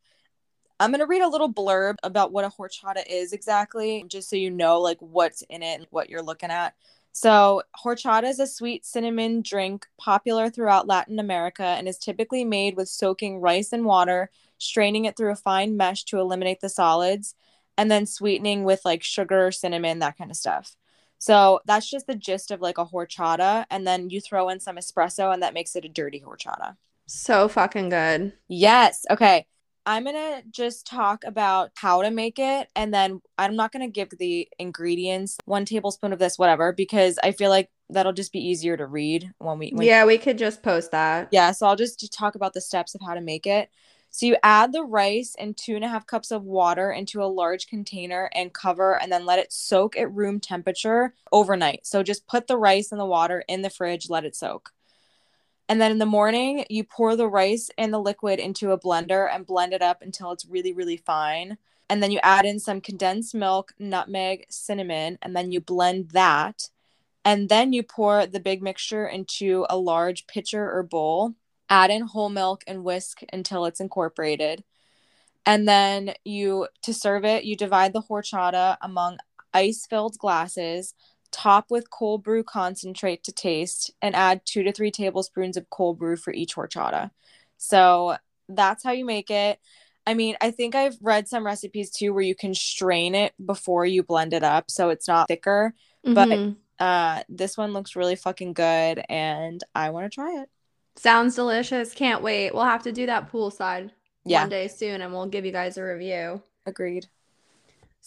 I'm 0.81 0.91
going 0.91 1.01
to 1.01 1.07
read 1.07 1.23
a 1.23 1.29
little 1.29 1.53
blurb 1.53 1.97
about 2.05 2.33
what 2.33 2.45
a 2.45 2.51
horchata 2.51 3.03
is 3.09 3.33
exactly, 3.33 4.05
just 4.09 4.31
so 4.31 4.37
you 4.37 4.51
know 4.51 4.81
like 4.81 4.99
what's 5.01 5.43
in 5.51 5.63
it 5.63 5.81
and 5.81 5.87
what 5.91 6.09
you're 6.09 6.23
looking 6.23 6.51
at. 6.51 6.75
So, 7.13 7.63
horchata 7.85 8.29
is 8.29 8.39
a 8.39 8.47
sweet 8.47 8.87
cinnamon 8.87 9.43
drink 9.43 9.87
popular 9.99 10.51
throughout 10.51 10.87
Latin 10.87 11.19
America 11.19 11.65
and 11.65 11.89
is 11.89 11.99
typically 11.99 12.45
made 12.45 12.77
with 12.77 12.89
soaking 12.89 13.41
rice 13.41 13.73
in 13.73 13.85
water, 13.85 14.31
straining 14.59 15.05
it 15.05 15.17
through 15.17 15.33
a 15.33 15.37
fine 15.37 15.77
mesh 15.77 16.05
to 16.05 16.21
eliminate 16.21 16.61
the 16.61 16.69
solids, 16.69 17.35
and 17.77 17.91
then 17.91 18.07
sweetening 18.07 18.63
with 18.63 18.85
like 18.85 19.03
sugar, 19.03 19.51
cinnamon, 19.51 19.99
that 19.99 20.17
kind 20.17 20.31
of 20.31 20.37
stuff. 20.37 20.77
So, 21.19 21.61
that's 21.67 21.91
just 21.91 22.07
the 22.07 22.15
gist 22.15 22.53
of 22.53 22.61
like 22.61 22.79
a 22.79 22.87
horchata. 22.87 23.65
And 23.71 23.85
then 23.85 24.11
you 24.11 24.21
throw 24.21 24.49
in 24.49 24.61
some 24.61 24.77
espresso, 24.77 25.33
and 25.33 25.43
that 25.43 25.55
makes 25.55 25.75
it 25.75 25.85
a 25.85 25.89
dirty 25.89 26.21
horchata. 26.21 26.77
So 27.07 27.49
fucking 27.49 27.89
good. 27.89 28.35
Yes. 28.49 29.05
Okay. 29.11 29.47
I'm 29.89 30.05
going 30.05 30.17
to 30.17 30.43
just 30.51 30.87
talk 30.87 31.25
about 31.25 31.71
how 31.75 32.03
to 32.03 32.11
make 32.11 32.39
it. 32.39 32.69
And 32.77 32.93
then 32.93 33.23
I'm 33.39 33.57
not 33.57 33.73
going 33.73 33.87
to 33.87 33.91
give 33.91 34.11
the 34.11 34.47
ingredients, 34.59 35.39
one 35.47 35.65
tablespoon 35.65 36.13
of 36.13 36.19
this, 36.19 36.39
whatever, 36.39 36.75
because 36.75 37.19
I 37.23 37.33
feel 37.33 37.49
like 37.49 37.71
that'll 37.89 38.13
just 38.13 38.31
be 38.31 38.39
easier 38.39 38.77
to 38.77 38.85
read 38.85 39.33
when 39.39 39.59
we. 39.59 39.71
When 39.71 39.87
yeah, 39.87 40.05
we 40.05 40.19
could 40.19 40.37
just 40.37 40.63
post 40.63 40.91
that. 40.91 41.29
Yeah. 41.33 41.53
So 41.53 41.67
I'll 41.67 41.75
just 41.75 42.13
talk 42.13 42.35
about 42.35 42.53
the 42.53 42.61
steps 42.61 42.95
of 42.95 43.01
how 43.01 43.15
to 43.15 43.23
make 43.23 43.47
it. 43.47 43.71
So 44.11 44.27
you 44.27 44.37
add 44.43 44.75
the 44.75 44.85
rice 44.85 45.35
and 45.39 45.57
two 45.57 45.75
and 45.75 45.85
a 45.85 45.89
half 45.89 46.07
cups 46.07 46.31
of 46.31 46.45
water 46.45 46.93
into 46.93 47.23
a 47.23 47.25
large 47.25 47.67
container 47.67 48.29
and 48.35 48.53
cover 48.53 49.01
and 49.01 49.11
then 49.11 49.25
let 49.25 49.39
it 49.39 49.55
soak 49.55 49.97
at 49.97 50.13
room 50.13 50.39
temperature 50.39 51.15
overnight. 51.33 51.87
So 51.87 52.03
just 52.03 52.27
put 52.27 52.47
the 52.47 52.59
rice 52.59 52.93
and 52.93 53.01
the 53.01 53.07
water 53.07 53.43
in 53.49 53.63
the 53.63 53.71
fridge, 53.71 54.11
let 54.11 54.27
it 54.27 54.37
soak. 54.37 54.73
And 55.69 55.81
then 55.81 55.91
in 55.91 55.99
the 55.99 56.07
morning, 56.07 56.65
you 56.71 56.83
pour 56.83 57.15
the 57.15 57.29
rice 57.29 57.71
and 57.77 57.93
the 57.93 58.01
liquid 58.01 58.39
into 58.39 58.73
a 58.73 58.81
blender 58.81 59.29
and 59.31 59.47
blend 59.47 59.75
it 59.75 59.83
up 59.83 60.01
until 60.01 60.33
it's 60.33 60.47
really, 60.47 60.73
really 60.73 60.97
fine. 60.97 61.59
And 61.91 62.03
then 62.03 62.11
you 62.11 62.21
add 62.23 62.47
in 62.47 62.59
some 62.59 62.81
condensed 62.81 63.35
milk, 63.35 63.73
nutmeg, 63.79 64.47
cinnamon, 64.49 65.19
and 65.21 65.37
then 65.37 65.53
you 65.53 65.61
blend 65.61 66.11
that. 66.11 66.71
And 67.25 67.51
then 67.51 67.73
you 67.75 67.83
pour 67.83 68.27
the 68.27 68.41
big 68.41 68.63
mixture 68.63 69.07
into 69.07 69.67
a 69.69 69.77
large 69.77 70.27
pitcher 70.27 70.71
or 70.71 70.83
bowl. 70.83 71.35
Add 71.69 71.91
in 71.91 72.03
whole 72.03 72.31
milk 72.31 72.65
and 72.67 72.85
whisk 72.85 73.21
until 73.31 73.67
it's 73.67 73.81
incorporated. 73.81 74.65
And 75.45 75.69
then 75.69 76.15
you, 76.25 76.69
to 76.83 76.95
serve 76.95 77.25
it, 77.25 77.45
you 77.45 77.57
divide 77.57 77.93
the 77.93 78.03
horchata 78.03 78.79
among 78.81 79.19
ice 79.53 79.87
filled 79.87 80.19
glasses 80.19 80.95
top 81.33 81.67
with 81.71 81.91
cold 81.91 82.23
brew 82.23 82.43
concentrate 82.43 83.25
to 83.25 83.33
taste, 83.33 83.93
and 84.03 84.15
add 84.15 84.43
two 84.45 84.63
to 84.63 84.73
three 84.73 84.91
tablespoons 84.91 85.57
of 85.57 85.71
cold 85.71 85.99
brew 85.99 86.17
for 86.17 86.33
each 86.33 86.55
horchata. 86.57 87.11
So 87.57 88.17
that's 88.49 88.83
how 88.83 88.93
you 88.93 89.05
make 89.05 89.31
it. 89.31 89.59
I 90.07 90.15
mean, 90.15 90.37
I 90.41 90.53
think 90.53 90.75
I've 90.75 90.97
read 91.03 91.29
some 91.29 91.45
recipes 91.45 91.91
too 91.91 92.15
where 92.15 92.23
you 92.23 92.35
can 92.35 92.55
strain 92.55 93.15
it 93.15 93.35
before 93.45 93.85
you 93.85 94.03
blend 94.03 94.33
it 94.33 94.43
up 94.43 94.71
so 94.71 94.89
it's 94.89 95.07
not 95.07 95.29
thicker. 95.29 95.75
Mm-hmm. 96.07 96.15
But 96.79 96.83
uh, 96.83 97.23
this 97.29 97.59
one 97.59 97.75
looks 97.75 97.95
really 97.95 98.17
fucking 98.17 98.55
good 98.55 99.05
and 99.11 99.63
I 99.75 99.91
want 99.91 100.11
to 100.11 100.15
try 100.15 100.41
it. 100.41 100.49
Sounds 100.97 101.35
delicious. 101.35 101.93
Can't 101.93 102.23
wait. 102.23 102.55
We'll 102.55 102.65
have 102.65 102.85
to 102.85 102.93
do 102.93 103.05
that 103.05 103.31
poolside 103.31 103.91
yeah. 104.25 104.41
one 104.41 104.49
day 104.49 104.69
soon 104.69 105.03
and 105.03 105.13
we'll 105.13 105.27
give 105.27 105.45
you 105.45 105.53
guys 105.53 105.77
a 105.77 105.85
review. 105.85 106.43
Agreed. 106.65 107.07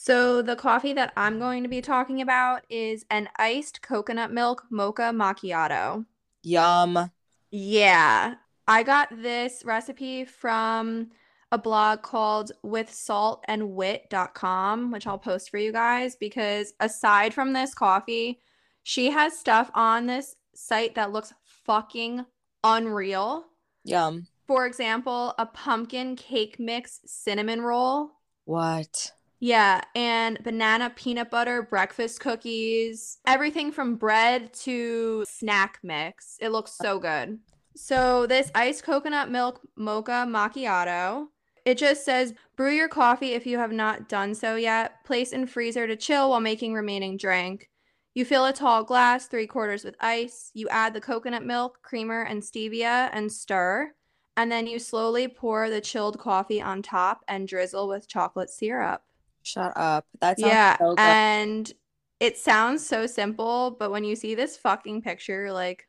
So, 0.04 0.42
the 0.42 0.56
coffee 0.56 0.94
that 0.94 1.14
I'm 1.16 1.38
going 1.38 1.62
to 1.62 1.70
be 1.70 1.80
talking 1.80 2.24
about 2.24 2.64
is 2.72 3.06
an 3.12 3.30
iced 3.36 3.84
coconut 3.84 4.32
milk 4.32 4.66
mocha 4.72 5.12
macchiato. 5.14 6.08
Yum. 6.42 7.12
Yeah. 7.52 8.34
I 8.68 8.82
got 8.82 9.10
this 9.22 9.62
recipe 9.64 10.26
from 10.26 11.12
a 11.52 11.60
blog 11.60 12.02
called 12.02 12.52
withsaltandwit.com, 12.66 14.90
which 14.90 15.06
I'll 15.06 15.20
post 15.20 15.52
for 15.52 15.60
you 15.60 15.72
guys 15.72 16.16
because 16.16 16.74
aside 16.80 17.36
from 17.36 17.54
this 17.54 17.76
coffee, 17.76 18.40
she 18.82 19.12
has 19.12 19.38
stuff 19.38 19.70
on 19.76 20.08
this 20.08 20.36
site 20.56 20.96
that 20.96 21.12
looks 21.12 21.32
fucking 21.44 22.26
unreal. 22.64 23.46
Yum. 23.84 24.26
For 24.48 24.66
example, 24.66 25.36
a 25.38 25.46
pumpkin 25.46 26.16
cake 26.16 26.60
mix 26.60 27.02
cinnamon 27.06 27.62
roll. 27.62 28.14
What? 28.46 29.12
Yeah, 29.44 29.82
and 29.96 30.38
banana 30.44 30.92
peanut 30.96 31.32
butter 31.32 31.64
breakfast 31.64 32.20
cookies, 32.20 33.18
everything 33.26 33.72
from 33.72 33.96
bread 33.96 34.54
to 34.66 35.26
snack 35.28 35.80
mix. 35.82 36.38
It 36.40 36.50
looks 36.50 36.74
so 36.74 37.00
good. 37.00 37.40
So, 37.76 38.28
this 38.28 38.52
iced 38.54 38.84
coconut 38.84 39.32
milk 39.32 39.60
mocha 39.76 40.28
macchiato, 40.30 41.26
it 41.66 41.80
just 41.80 42.06
says 42.06 42.36
brew 42.56 42.70
your 42.70 42.88
coffee 42.88 43.32
if 43.34 43.48
you 43.48 43.58
have 43.58 43.72
not 43.72 44.08
done 44.08 44.36
so 44.36 44.58
yet. 44.58 45.04
Place 45.06 45.32
in 45.32 45.48
freezer 45.48 45.88
to 45.88 45.96
chill 45.96 46.30
while 46.30 46.40
making 46.40 46.76
remaining 46.76 47.18
drink. 47.18 47.68
You 48.14 48.26
fill 48.26 48.46
a 48.46 48.54
tall 48.54 48.84
glass 48.84 49.26
three 49.26 49.48
quarters 49.48 49.84
with 49.84 49.96
ice. 50.00 50.52
You 50.54 50.70
add 50.70 50.94
the 50.94 51.02
coconut 51.02 51.44
milk, 51.44 51.80
creamer, 51.82 52.22
and 52.22 52.44
stevia 52.44 53.10
and 53.12 53.32
stir. 53.32 53.94
And 54.38 54.52
then 54.52 54.68
you 54.68 54.78
slowly 54.78 55.28
pour 55.28 55.68
the 55.72 55.82
chilled 55.82 56.20
coffee 56.20 56.62
on 56.62 56.84
top 56.84 57.22
and 57.28 57.48
drizzle 57.48 57.88
with 57.88 58.08
chocolate 58.08 58.52
syrup. 58.52 59.02
Shut 59.44 59.74
up. 59.76 60.06
That's 60.20 60.42
yeah, 60.42 60.78
so 60.78 60.96
and 60.98 61.72
it 62.20 62.38
sounds 62.38 62.86
so 62.86 63.08
simple, 63.08 63.72
but 63.72 63.92
when 63.92 64.04
you 64.04 64.16
see 64.16 64.36
this 64.36 64.56
fucking 64.56 65.02
picture, 65.02 65.52
like, 65.52 65.88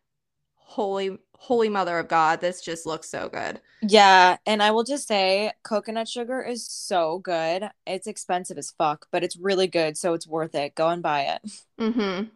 holy, 0.54 1.18
holy 1.34 1.68
mother 1.68 1.98
of 1.98 2.08
God, 2.08 2.40
this 2.40 2.62
just 2.62 2.86
looks 2.86 3.10
so 3.10 3.28
good. 3.28 3.60
Yeah, 3.82 4.38
and 4.46 4.62
I 4.62 4.70
will 4.70 4.84
just 4.84 5.06
say, 5.06 5.52
coconut 5.62 6.08
sugar 6.08 6.40
is 6.40 6.66
so 6.66 7.18
good. 7.18 7.68
It's 7.86 8.06
expensive 8.06 8.56
as 8.56 8.70
fuck, 8.70 9.08
but 9.10 9.22
it's 9.22 9.36
really 9.36 9.66
good, 9.66 9.98
so 9.98 10.14
it's 10.14 10.26
worth 10.26 10.54
it. 10.54 10.74
Go 10.74 10.88
and 10.88 11.02
buy 11.02 11.22
it. 11.22 11.52
Mm-hmm. 11.80 12.28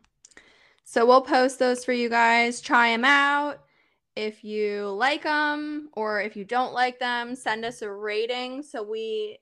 So 0.89 1.07
we'll 1.07 1.23
post 1.23 1.59
those 1.59 1.85
for 1.85 1.93
you 1.93 2.09
guys. 2.09 2.61
Try 2.61 2.91
them 2.91 3.05
out. 3.05 3.61
If 4.15 4.45
you 4.45 4.89
like 4.89 5.25
them 5.25 5.91
or 5.93 6.21
if 6.21 6.37
you 6.37 6.45
don't 6.45 6.73
like 6.73 6.99
them, 6.99 7.35
send 7.35 7.65
us 7.65 7.83
a 7.83 7.91
rating 7.91 8.63
so 8.63 8.83
we 8.83 9.39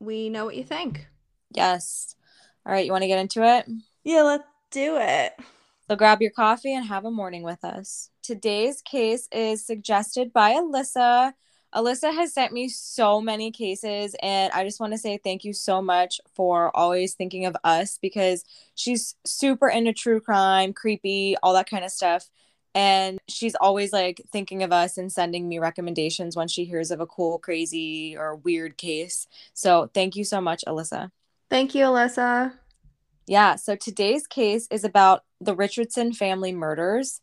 we 0.00 0.28
know 0.28 0.44
what 0.44 0.56
you 0.56 0.64
think. 0.64 1.06
Yes. 1.54 2.14
All 2.64 2.72
right, 2.72 2.84
you 2.84 2.92
want 2.92 3.02
to 3.02 3.08
get 3.08 3.18
into 3.18 3.42
it? 3.42 3.68
Yeah, 4.04 4.22
let's 4.22 4.44
do 4.70 4.96
it. 5.00 5.34
So 5.88 5.96
grab 5.96 6.22
your 6.22 6.30
coffee 6.30 6.74
and 6.74 6.86
have 6.86 7.04
a 7.04 7.10
morning 7.10 7.42
with 7.42 7.64
us. 7.64 8.10
Today's 8.22 8.82
case 8.82 9.28
is 9.32 9.66
suggested 9.66 10.32
by 10.32 10.52
Alyssa. 10.52 11.32
Alyssa 11.74 12.14
has 12.14 12.34
sent 12.34 12.52
me 12.52 12.68
so 12.68 13.20
many 13.20 13.50
cases, 13.50 14.14
and 14.22 14.52
I 14.52 14.64
just 14.64 14.78
want 14.78 14.92
to 14.92 14.98
say 14.98 15.18
thank 15.18 15.44
you 15.44 15.52
so 15.52 15.80
much 15.80 16.20
for 16.34 16.74
always 16.76 17.14
thinking 17.14 17.46
of 17.46 17.56
us 17.64 17.98
because 18.00 18.44
she's 18.74 19.16
super 19.24 19.68
into 19.68 19.92
true 19.92 20.20
crime, 20.20 20.72
creepy, 20.72 21.36
all 21.42 21.54
that 21.54 21.68
kind 21.68 21.84
of 21.84 21.90
stuff. 21.90 22.28
And 22.74 23.18
she's 23.28 23.54
always 23.54 23.92
like 23.92 24.22
thinking 24.30 24.62
of 24.62 24.72
us 24.72 24.96
and 24.96 25.12
sending 25.12 25.48
me 25.48 25.58
recommendations 25.58 26.36
when 26.36 26.48
she 26.48 26.64
hears 26.64 26.90
of 26.90 27.00
a 27.00 27.06
cool, 27.06 27.38
crazy, 27.38 28.16
or 28.16 28.36
weird 28.36 28.78
case. 28.78 29.26
So 29.52 29.90
thank 29.92 30.16
you 30.16 30.24
so 30.24 30.40
much, 30.40 30.64
Alyssa. 30.66 31.10
Thank 31.52 31.74
you, 31.74 31.84
Alyssa. 31.84 32.54
Yeah, 33.26 33.56
so 33.56 33.76
today's 33.76 34.26
case 34.26 34.66
is 34.70 34.84
about 34.84 35.24
the 35.38 35.54
Richardson 35.54 36.14
family 36.14 36.50
murders. 36.50 37.20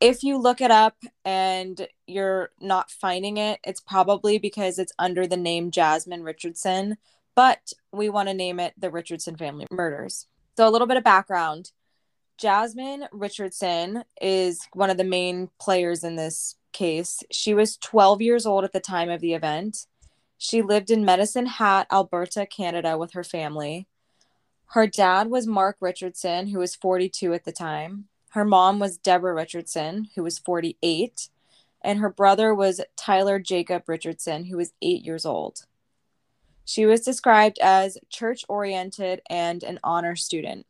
If 0.00 0.22
you 0.22 0.38
look 0.38 0.62
it 0.62 0.70
up 0.70 0.96
and 1.22 1.86
you're 2.06 2.48
not 2.62 2.90
finding 2.90 3.36
it, 3.36 3.60
it's 3.62 3.82
probably 3.82 4.38
because 4.38 4.78
it's 4.78 4.94
under 4.98 5.26
the 5.26 5.36
name 5.36 5.70
Jasmine 5.70 6.22
Richardson, 6.22 6.96
but 7.36 7.74
we 7.92 8.08
want 8.08 8.30
to 8.30 8.34
name 8.34 8.58
it 8.58 8.72
the 8.78 8.90
Richardson 8.90 9.36
family 9.36 9.66
murders. 9.70 10.28
So, 10.56 10.66
a 10.66 10.70
little 10.70 10.86
bit 10.86 10.96
of 10.96 11.04
background 11.04 11.72
Jasmine 12.38 13.04
Richardson 13.12 14.04
is 14.18 14.66
one 14.72 14.88
of 14.88 14.96
the 14.96 15.04
main 15.04 15.50
players 15.60 16.04
in 16.04 16.16
this 16.16 16.54
case. 16.72 17.22
She 17.30 17.52
was 17.52 17.76
12 17.76 18.22
years 18.22 18.46
old 18.46 18.64
at 18.64 18.72
the 18.72 18.80
time 18.80 19.10
of 19.10 19.20
the 19.20 19.34
event. 19.34 19.84
She 20.38 20.62
lived 20.62 20.90
in 20.90 21.04
Medicine 21.04 21.46
Hat, 21.46 21.88
Alberta, 21.90 22.46
Canada, 22.46 22.96
with 22.96 23.12
her 23.12 23.24
family. 23.24 23.88
Her 24.66 24.86
dad 24.86 25.28
was 25.28 25.46
Mark 25.46 25.76
Richardson, 25.80 26.48
who 26.48 26.60
was 26.60 26.76
42 26.76 27.34
at 27.34 27.44
the 27.44 27.52
time. 27.52 28.06
Her 28.30 28.44
mom 28.44 28.78
was 28.78 28.98
Deborah 28.98 29.34
Richardson, 29.34 30.08
who 30.14 30.22
was 30.22 30.38
48. 30.38 31.28
And 31.82 31.98
her 31.98 32.10
brother 32.10 32.54
was 32.54 32.80
Tyler 32.96 33.38
Jacob 33.38 33.84
Richardson, 33.88 34.44
who 34.44 34.56
was 34.56 34.72
eight 34.80 35.04
years 35.04 35.26
old. 35.26 35.66
She 36.64 36.86
was 36.86 37.00
described 37.00 37.58
as 37.60 37.98
church 38.08 38.44
oriented 38.48 39.22
and 39.28 39.64
an 39.64 39.80
honor 39.82 40.14
student. 40.14 40.66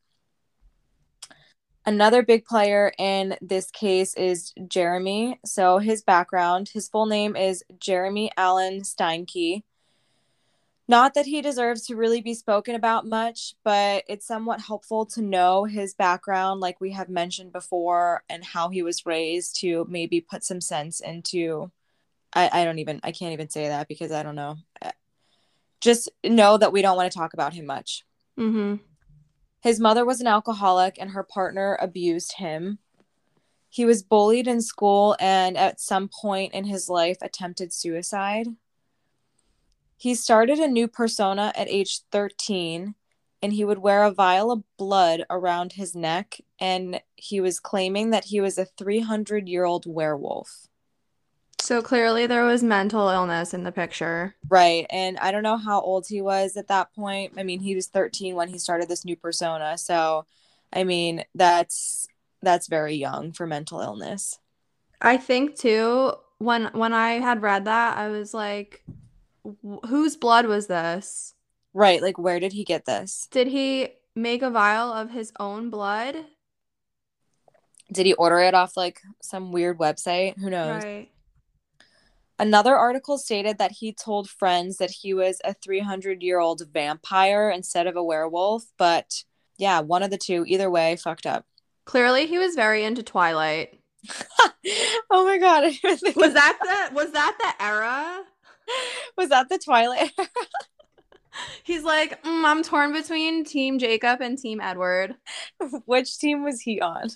Another 1.89 2.23
big 2.23 2.45
player 2.45 2.93
in 2.99 3.35
this 3.41 3.71
case 3.71 4.13
is 4.13 4.53
Jeremy. 4.69 5.41
So 5.47 5.79
his 5.79 6.03
background, 6.03 6.69
his 6.69 6.87
full 6.87 7.07
name 7.07 7.35
is 7.35 7.65
Jeremy 7.81 8.31
Allen 8.37 8.83
Steinke. 8.83 9.63
Not 10.87 11.15
that 11.15 11.25
he 11.25 11.41
deserves 11.41 11.87
to 11.87 11.97
really 11.97 12.21
be 12.21 12.35
spoken 12.35 12.75
about 12.75 13.07
much, 13.07 13.55
but 13.65 14.05
it's 14.07 14.27
somewhat 14.27 14.61
helpful 14.61 15.07
to 15.07 15.23
know 15.23 15.65
his 15.65 15.95
background, 15.95 16.61
like 16.61 16.79
we 16.79 16.91
have 16.93 17.09
mentioned 17.09 17.53
before, 17.53 18.23
and 18.29 18.45
how 18.45 18.69
he 18.69 18.83
was 18.83 19.07
raised 19.07 19.59
to 19.61 19.87
maybe 19.89 20.21
put 20.21 20.45
some 20.45 20.61
sense 20.61 21.01
into. 21.01 21.71
I, 22.35 22.51
I 22.53 22.65
don't 22.67 22.81
even, 22.81 23.01
I 23.03 23.13
can't 23.13 23.33
even 23.33 23.49
say 23.49 23.69
that 23.69 23.89
because 23.89 24.13
I 24.13 24.23
don't 24.23 24.37
know. 24.37 24.59
Just 25.81 26.11
know 26.23 26.59
that 26.59 26.71
we 26.71 26.83
don't 26.83 26.99
want 26.99 27.11
to 27.11 27.19
talk 27.19 27.33
about 27.33 27.55
him 27.55 27.65
much. 27.65 28.05
Mm-hmm. 28.39 28.75
His 29.61 29.81
mother 29.81 30.05
was 30.05 30.21
an 30.21 30.27
alcoholic 30.27 30.97
and 31.01 31.11
her 31.11 31.23
partner 31.23 31.77
abused 31.81 32.35
him. 32.35 32.79
He 33.69 33.85
was 33.85 34.03
bullied 34.03 34.49
in 34.49 34.63
school 34.63 35.17
and 35.21 35.57
at 35.57 35.81
some 35.81 36.09
point 36.09 36.55
in 36.55 36.65
his 36.65 36.89
life 36.89 37.19
attempted 37.21 37.73
suicide. 37.73 38.49
He 39.97 40.15
started 40.15 40.59
a 40.59 40.69
new 40.69 40.87
persona 40.87 41.53
at 41.57 41.69
age 41.69 42.03
13 42.13 42.95
and 43.43 43.53
he 43.53 43.65
would 43.65 43.79
wear 43.79 44.05
a 44.05 44.13
vial 44.13 44.51
of 44.51 44.65
blood 44.77 45.25
around 45.29 45.73
his 45.73 45.95
neck 45.95 46.41
and 46.61 47.01
he 47.17 47.41
was 47.41 47.61
claiming 47.61 48.11
that 48.11 48.27
he 48.27 48.41
was 48.41 48.59
a 48.59 48.65
300 48.65 49.49
year 49.49 49.65
old 49.65 49.87
werewolf. 49.87 50.69
So 51.61 51.83
clearly 51.83 52.27
there 52.27 52.45
was 52.45 52.63
mental 52.63 53.09
illness 53.09 53.53
in 53.53 53.65
the 53.65 53.73
picture. 53.73 54.35
Right. 54.49 54.87
And 54.91 55.19
I 55.19 55.33
don't 55.33 55.43
know 55.43 55.57
how 55.57 55.81
old 55.81 56.07
he 56.09 56.23
was 56.23 56.57
at 56.57 56.69
that 56.69 56.95
point. 56.95 57.35
I 57.37 57.43
mean, 57.43 57.61
he 57.61 57.75
was 57.75 57.89
13 57.89 58.35
when 58.35 58.49
he 58.49 58.59
started 58.59 58.89
this 58.89 59.05
new 59.05 59.17
persona. 59.17 59.77
So, 59.77 60.25
I 60.73 60.85
mean, 60.85 61.25
that's 61.35 62.09
that's 62.41 62.69
very 62.69 62.95
young 62.95 63.33
for 63.33 63.47
mental 63.47 63.81
illness. 63.81 64.39
I 65.03 65.17
think 65.17 65.57
too 65.57 66.15
when 66.39 66.67
when 66.73 66.93
I 66.93 67.13
had 67.15 67.43
read 67.43 67.65
that, 67.65 67.99
I 67.99 68.09
was 68.09 68.33
like 68.33 68.85
whose 69.87 70.17
blood 70.17 70.47
was 70.47 70.67
this? 70.67 71.35
Right. 71.75 72.03
Like, 72.03 72.19
where 72.19 72.41
did 72.41 72.53
he 72.53 72.65
get 72.65 72.87
this? 72.87 73.29
Did 73.31 73.49
he 73.49 73.91
make 74.15 74.43
a 74.43 74.51
vial 74.51 74.93
of 74.93 75.11
his 75.11 75.33
own 75.39 75.71
blood? 75.71 76.17
Did 77.93 78.07
he 78.07 78.15
order 78.15 78.39
it 78.41 78.55
off 78.55 78.77
like 78.77 79.01
some 79.23 79.53
weird 79.53 79.79
website? 79.79 80.39
Who 80.39 80.51
knows? 80.51 80.83
Right. 80.83 81.11
Another 82.39 82.77
article 82.77 83.19
stated 83.19 83.59
that 83.59 83.73
he 83.73 83.93
told 83.93 84.31
friends 84.31 84.77
that 84.77 84.91
he 84.91 85.13
was 85.13 85.41
a 85.45 85.55
300 85.55 86.23
year 86.23 86.39
old 86.39 86.63
vampire 86.73 87.51
instead 87.51 87.87
of 87.87 87.97
a 87.97 88.05
werewolf. 88.05 88.65
But 88.79 89.25
yeah, 89.59 89.81
one 89.81 90.03
of 90.03 90.11
the 90.11 90.19
two, 90.19 90.45
either 90.47 90.71
way, 90.71 90.97
fucked 90.97 91.27
up. 91.27 91.45
Clearly, 91.85 92.27
he 92.27 92.39
was 92.39 92.55
very 92.55 92.85
into 92.85 93.03
Twilight. 93.03 93.81
oh 95.11 95.25
my 95.25 95.39
god! 95.39 95.65
was 96.17 96.35
that 96.35 96.59
the 96.61 96.95
was 96.95 97.13
that 97.13 97.37
the 97.41 97.65
era? 97.65 98.23
Was 99.17 99.31
that 99.31 99.49
the 99.49 99.59
Twilight? 99.59 100.13
He's 101.65 101.85
like, 101.85 102.23
mm, 102.23 102.45
I'm 102.45 102.63
torn 102.63 102.93
between 102.93 103.45
Team 103.45 103.79
Jacob 103.79 104.21
and 104.21 104.37
Team 104.37 104.61
Edward. 104.61 105.15
Which 105.87 106.19
team 106.19 106.45
was 106.45 106.61
he 106.61 106.81
on? 106.81 107.09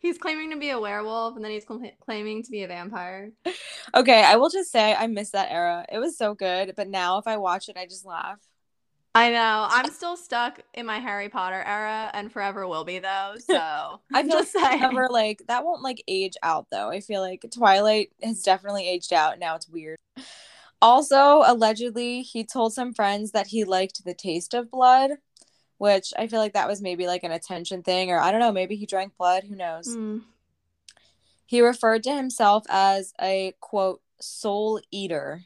He's 0.00 0.18
claiming 0.18 0.50
to 0.50 0.56
be 0.56 0.70
a 0.70 0.80
werewolf 0.80 1.36
and 1.36 1.44
then 1.44 1.52
he's 1.52 1.66
cl- 1.66 1.82
claiming 2.00 2.42
to 2.42 2.50
be 2.50 2.62
a 2.62 2.68
vampire. 2.68 3.32
Okay, 3.94 4.22
I 4.22 4.36
will 4.36 4.50
just 4.50 4.70
say 4.70 4.94
I 4.94 5.06
miss 5.06 5.30
that 5.30 5.50
era. 5.50 5.84
It 5.90 5.98
was 5.98 6.16
so 6.16 6.34
good, 6.34 6.74
but 6.76 6.88
now 6.88 7.18
if 7.18 7.26
I 7.26 7.36
watch 7.36 7.68
it, 7.68 7.76
I 7.76 7.86
just 7.86 8.04
laugh. 8.04 8.38
I 9.14 9.30
know. 9.30 9.66
I'm 9.68 9.90
still 9.90 10.16
stuck 10.16 10.60
in 10.74 10.86
my 10.86 11.00
Harry 11.00 11.28
Potter 11.28 11.62
era 11.66 12.10
and 12.14 12.30
forever 12.30 12.68
will 12.68 12.84
be 12.84 13.00
though. 13.00 13.34
So 13.38 13.56
I 14.14 14.22
feel 14.22 14.38
just 14.38 14.54
like 14.54 14.80
never 14.80 15.08
like 15.08 15.42
that 15.48 15.64
won't 15.64 15.82
like 15.82 16.02
age 16.06 16.36
out 16.42 16.66
though. 16.70 16.90
I 16.90 17.00
feel 17.00 17.20
like 17.20 17.44
Twilight 17.52 18.10
has 18.22 18.42
definitely 18.42 18.88
aged 18.88 19.12
out. 19.12 19.38
Now 19.40 19.56
it's 19.56 19.68
weird. 19.68 19.96
Also, 20.82 21.42
allegedly, 21.44 22.22
he 22.22 22.44
told 22.44 22.72
some 22.72 22.94
friends 22.94 23.32
that 23.32 23.48
he 23.48 23.64
liked 23.64 24.02
the 24.04 24.14
taste 24.14 24.54
of 24.54 24.70
blood, 24.70 25.10
which 25.80 26.12
I 26.18 26.26
feel 26.26 26.40
like 26.40 26.52
that 26.52 26.68
was 26.68 26.82
maybe 26.82 27.06
like 27.06 27.24
an 27.24 27.32
attention 27.32 27.82
thing, 27.82 28.10
or 28.10 28.20
I 28.20 28.30
don't 28.30 28.40
know, 28.40 28.52
maybe 28.52 28.76
he 28.76 28.86
drank 28.86 29.16
blood. 29.16 29.44
Who 29.44 29.56
knows? 29.56 29.96
Mm. 29.96 30.22
He 31.46 31.62
referred 31.62 32.02
to 32.04 32.14
himself 32.14 32.64
as 32.68 33.14
a 33.20 33.54
quote 33.60 34.02
soul 34.20 34.80
eater 34.90 35.44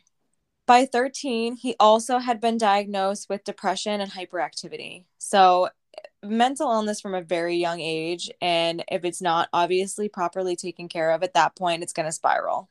by 0.66 0.86
13, 0.86 1.56
he 1.56 1.76
also 1.78 2.18
had 2.18 2.40
been 2.40 2.56
diagnosed 2.56 3.28
with 3.28 3.44
depression 3.44 4.00
and 4.00 4.10
hyperactivity. 4.10 5.04
So, 5.18 5.68
mental 6.22 6.72
illness 6.72 7.00
from 7.00 7.14
a 7.14 7.20
very 7.20 7.56
young 7.56 7.80
age. 7.80 8.30
And 8.40 8.82
if 8.90 9.04
it's 9.04 9.20
not 9.20 9.48
obviously 9.52 10.08
properly 10.08 10.56
taken 10.56 10.88
care 10.88 11.10
of 11.10 11.22
at 11.22 11.34
that 11.34 11.54
point, 11.54 11.82
it's 11.82 11.92
going 11.92 12.06
to 12.06 12.12
spiral. 12.12 12.70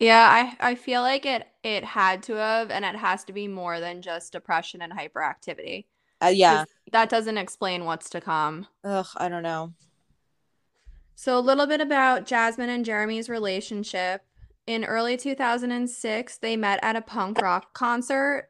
Yeah, 0.00 0.28
I, 0.60 0.70
I 0.70 0.74
feel 0.74 1.00
like 1.02 1.24
it 1.24 1.46
it 1.62 1.84
had 1.84 2.24
to 2.24 2.34
have, 2.34 2.72
and 2.72 2.84
it 2.84 2.96
has 2.96 3.22
to 3.24 3.32
be 3.32 3.46
more 3.46 3.78
than 3.78 4.02
just 4.02 4.32
depression 4.32 4.82
and 4.82 4.92
hyperactivity. 4.92 5.84
Uh, 6.22 6.28
yeah. 6.28 6.64
That 6.92 7.08
doesn't 7.08 7.38
explain 7.38 7.84
what's 7.84 8.10
to 8.10 8.20
come. 8.20 8.66
Ugh, 8.84 9.06
I 9.16 9.28
don't 9.28 9.42
know. 9.42 9.72
So, 11.14 11.38
a 11.38 11.40
little 11.40 11.66
bit 11.66 11.80
about 11.80 12.26
Jasmine 12.26 12.68
and 12.68 12.84
Jeremy's 12.84 13.28
relationship. 13.28 14.22
In 14.66 14.84
early 14.84 15.16
2006, 15.16 16.38
they 16.38 16.56
met 16.56 16.78
at 16.82 16.96
a 16.96 17.00
punk 17.00 17.40
rock 17.40 17.74
concert. 17.74 18.48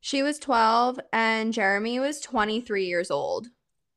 She 0.00 0.22
was 0.22 0.38
12 0.38 1.00
and 1.12 1.52
Jeremy 1.52 1.98
was 2.00 2.20
23 2.20 2.86
years 2.86 3.10
old, 3.10 3.48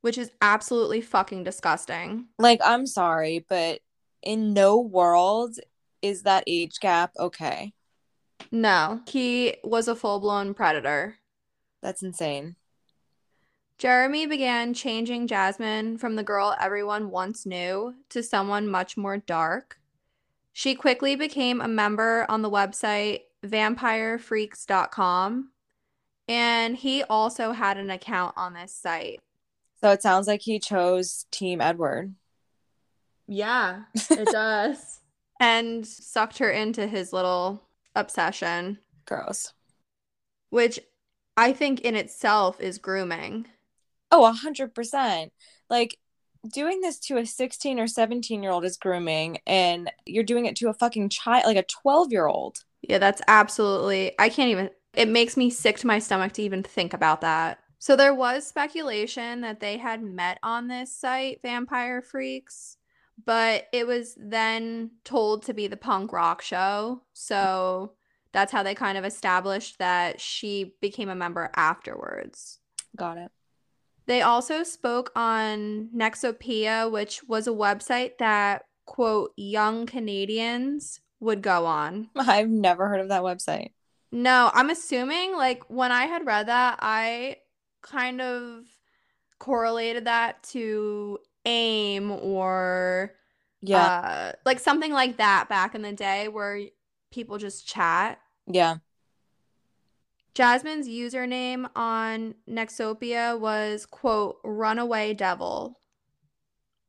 which 0.01 0.17
is 0.17 0.31
absolutely 0.41 1.01
fucking 1.01 1.43
disgusting. 1.43 2.27
Like, 2.37 2.61
I'm 2.63 2.85
sorry, 2.85 3.45
but 3.47 3.79
in 4.21 4.53
no 4.53 4.79
world 4.79 5.57
is 6.01 6.23
that 6.23 6.43
age 6.47 6.79
gap 6.79 7.11
okay. 7.17 7.73
No, 8.51 9.01
he 9.07 9.55
was 9.63 9.87
a 9.87 9.95
full 9.95 10.19
blown 10.19 10.53
predator. 10.53 11.17
That's 11.81 12.03
insane. 12.03 12.55
Jeremy 13.77 14.25
began 14.25 14.73
changing 14.73 15.27
Jasmine 15.27 15.97
from 15.97 16.15
the 16.15 16.23
girl 16.23 16.55
everyone 16.59 17.11
once 17.11 17.45
knew 17.45 17.93
to 18.09 18.23
someone 18.23 18.67
much 18.67 18.95
more 18.95 19.17
dark. 19.17 19.79
She 20.53 20.75
quickly 20.75 21.17
became 21.17 21.59
a 21.59 21.67
member 21.67 22.25
on 22.29 22.41
the 22.41 22.49
website 22.49 23.23
vampirefreaks.com, 23.45 25.51
and 26.27 26.75
he 26.77 27.03
also 27.03 27.51
had 27.51 27.77
an 27.77 27.91
account 27.91 28.33
on 28.37 28.53
this 28.53 28.73
site. 28.73 29.19
So 29.81 29.91
it 29.91 30.01
sounds 30.01 30.27
like 30.27 30.41
he 30.41 30.59
chose 30.59 31.25
Team 31.31 31.59
Edward. 31.59 32.15
Yeah, 33.27 33.83
it 34.09 34.29
does. 34.31 35.01
and 35.39 35.85
sucked 35.85 36.37
her 36.37 36.49
into 36.49 36.87
his 36.87 37.11
little 37.11 37.67
obsession. 37.95 38.79
Gross. 39.05 39.51
Which 40.49 40.79
I 41.35 41.51
think 41.51 41.81
in 41.81 41.95
itself 41.95 42.61
is 42.61 42.77
grooming. 42.77 43.47
Oh, 44.11 44.25
a 44.25 44.31
hundred 44.31 44.73
percent. 44.73 45.31
Like 45.69 45.97
doing 46.47 46.81
this 46.81 46.99
to 46.99 47.17
a 47.17 47.25
16 47.25 47.79
or 47.79 47.87
17 47.87 48.43
year 48.43 48.51
old 48.51 48.65
is 48.65 48.77
grooming 48.77 49.39
and 49.47 49.91
you're 50.05 50.23
doing 50.23 50.45
it 50.45 50.55
to 50.57 50.69
a 50.69 50.73
fucking 50.73 51.09
child 51.09 51.45
like 51.45 51.57
a 51.57 51.63
12 51.63 52.11
year 52.11 52.27
old. 52.27 52.59
Yeah 52.81 52.99
that's 52.99 53.21
absolutely 53.27 54.13
i 54.19 54.29
can't 54.29 54.51
even 54.51 54.69
it 54.93 55.09
makes 55.09 55.35
me 55.35 55.49
sick 55.49 55.77
to 55.79 55.87
my 55.87 55.99
stomach 55.99 56.33
to 56.33 56.41
even 56.41 56.63
think 56.63 56.93
about 56.93 57.21
that. 57.21 57.59
So 57.79 57.95
there 57.95 58.13
was 58.13 58.47
speculation 58.47 59.41
that 59.41 59.59
they 59.59 59.77
had 59.77 60.01
met 60.01 60.39
on 60.41 60.67
this 60.67 60.95
site 60.95 61.41
vampire 61.41 62.01
freaks 62.01 62.77
but 63.25 63.67
it 63.71 63.87
was 63.87 64.17
then 64.19 64.91
told 65.05 65.43
to 65.43 65.53
be 65.53 65.67
the 65.67 65.77
punk 65.77 66.11
rock 66.11 66.41
show. 66.41 67.01
So 67.13 67.93
that's 68.33 68.51
how 68.51 68.61
they 68.61 68.75
kind 68.75 68.97
of 68.97 69.05
established 69.05 69.79
that 69.79 70.19
she 70.19 70.75
became 70.81 71.07
a 71.07 71.15
member 71.15 71.49
afterwards. 71.55 72.59
Got 72.97 73.17
it 73.17 73.31
they 74.07 74.21
also 74.21 74.63
spoke 74.63 75.11
on 75.15 75.89
Nexopia, 75.95 76.89
which 76.91 77.23
was 77.23 77.47
a 77.47 77.51
website 77.51 78.17
that, 78.19 78.65
quote, 78.85 79.31
young 79.35 79.85
Canadians 79.85 80.99
would 81.19 81.41
go 81.41 81.65
on. 81.65 82.09
I've 82.15 82.49
never 82.49 82.87
heard 82.87 83.01
of 83.01 83.09
that 83.09 83.23
website. 83.23 83.71
No, 84.11 84.51
I'm 84.53 84.69
assuming, 84.69 85.35
like, 85.35 85.63
when 85.69 85.91
I 85.91 86.05
had 86.05 86.25
read 86.25 86.47
that, 86.47 86.79
I 86.81 87.37
kind 87.81 88.21
of 88.21 88.65
correlated 89.39 90.05
that 90.05 90.43
to 90.43 91.19
AIM 91.45 92.11
or, 92.11 93.13
yeah, 93.61 93.85
uh, 93.85 94.31
like 94.45 94.59
something 94.59 94.93
like 94.93 95.17
that 95.17 95.49
back 95.49 95.75
in 95.75 95.81
the 95.81 95.93
day 95.93 96.27
where 96.27 96.61
people 97.11 97.37
just 97.37 97.67
chat. 97.67 98.19
Yeah. 98.47 98.77
Jasmine's 100.35 100.89
username 100.89 101.69
on 101.77 102.35
Nexopia 102.47 103.39
was, 103.39 103.85
quote, 103.85 104.37
runaway 104.43 105.13
devil. 105.13 105.79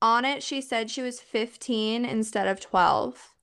On 0.03 0.25
it, 0.25 0.43
she 0.43 0.61
said 0.61 0.91
she 0.91 1.01
was 1.01 1.21
15 1.21 2.05
instead 2.05 2.49
of 2.49 2.61
12. 2.61 3.35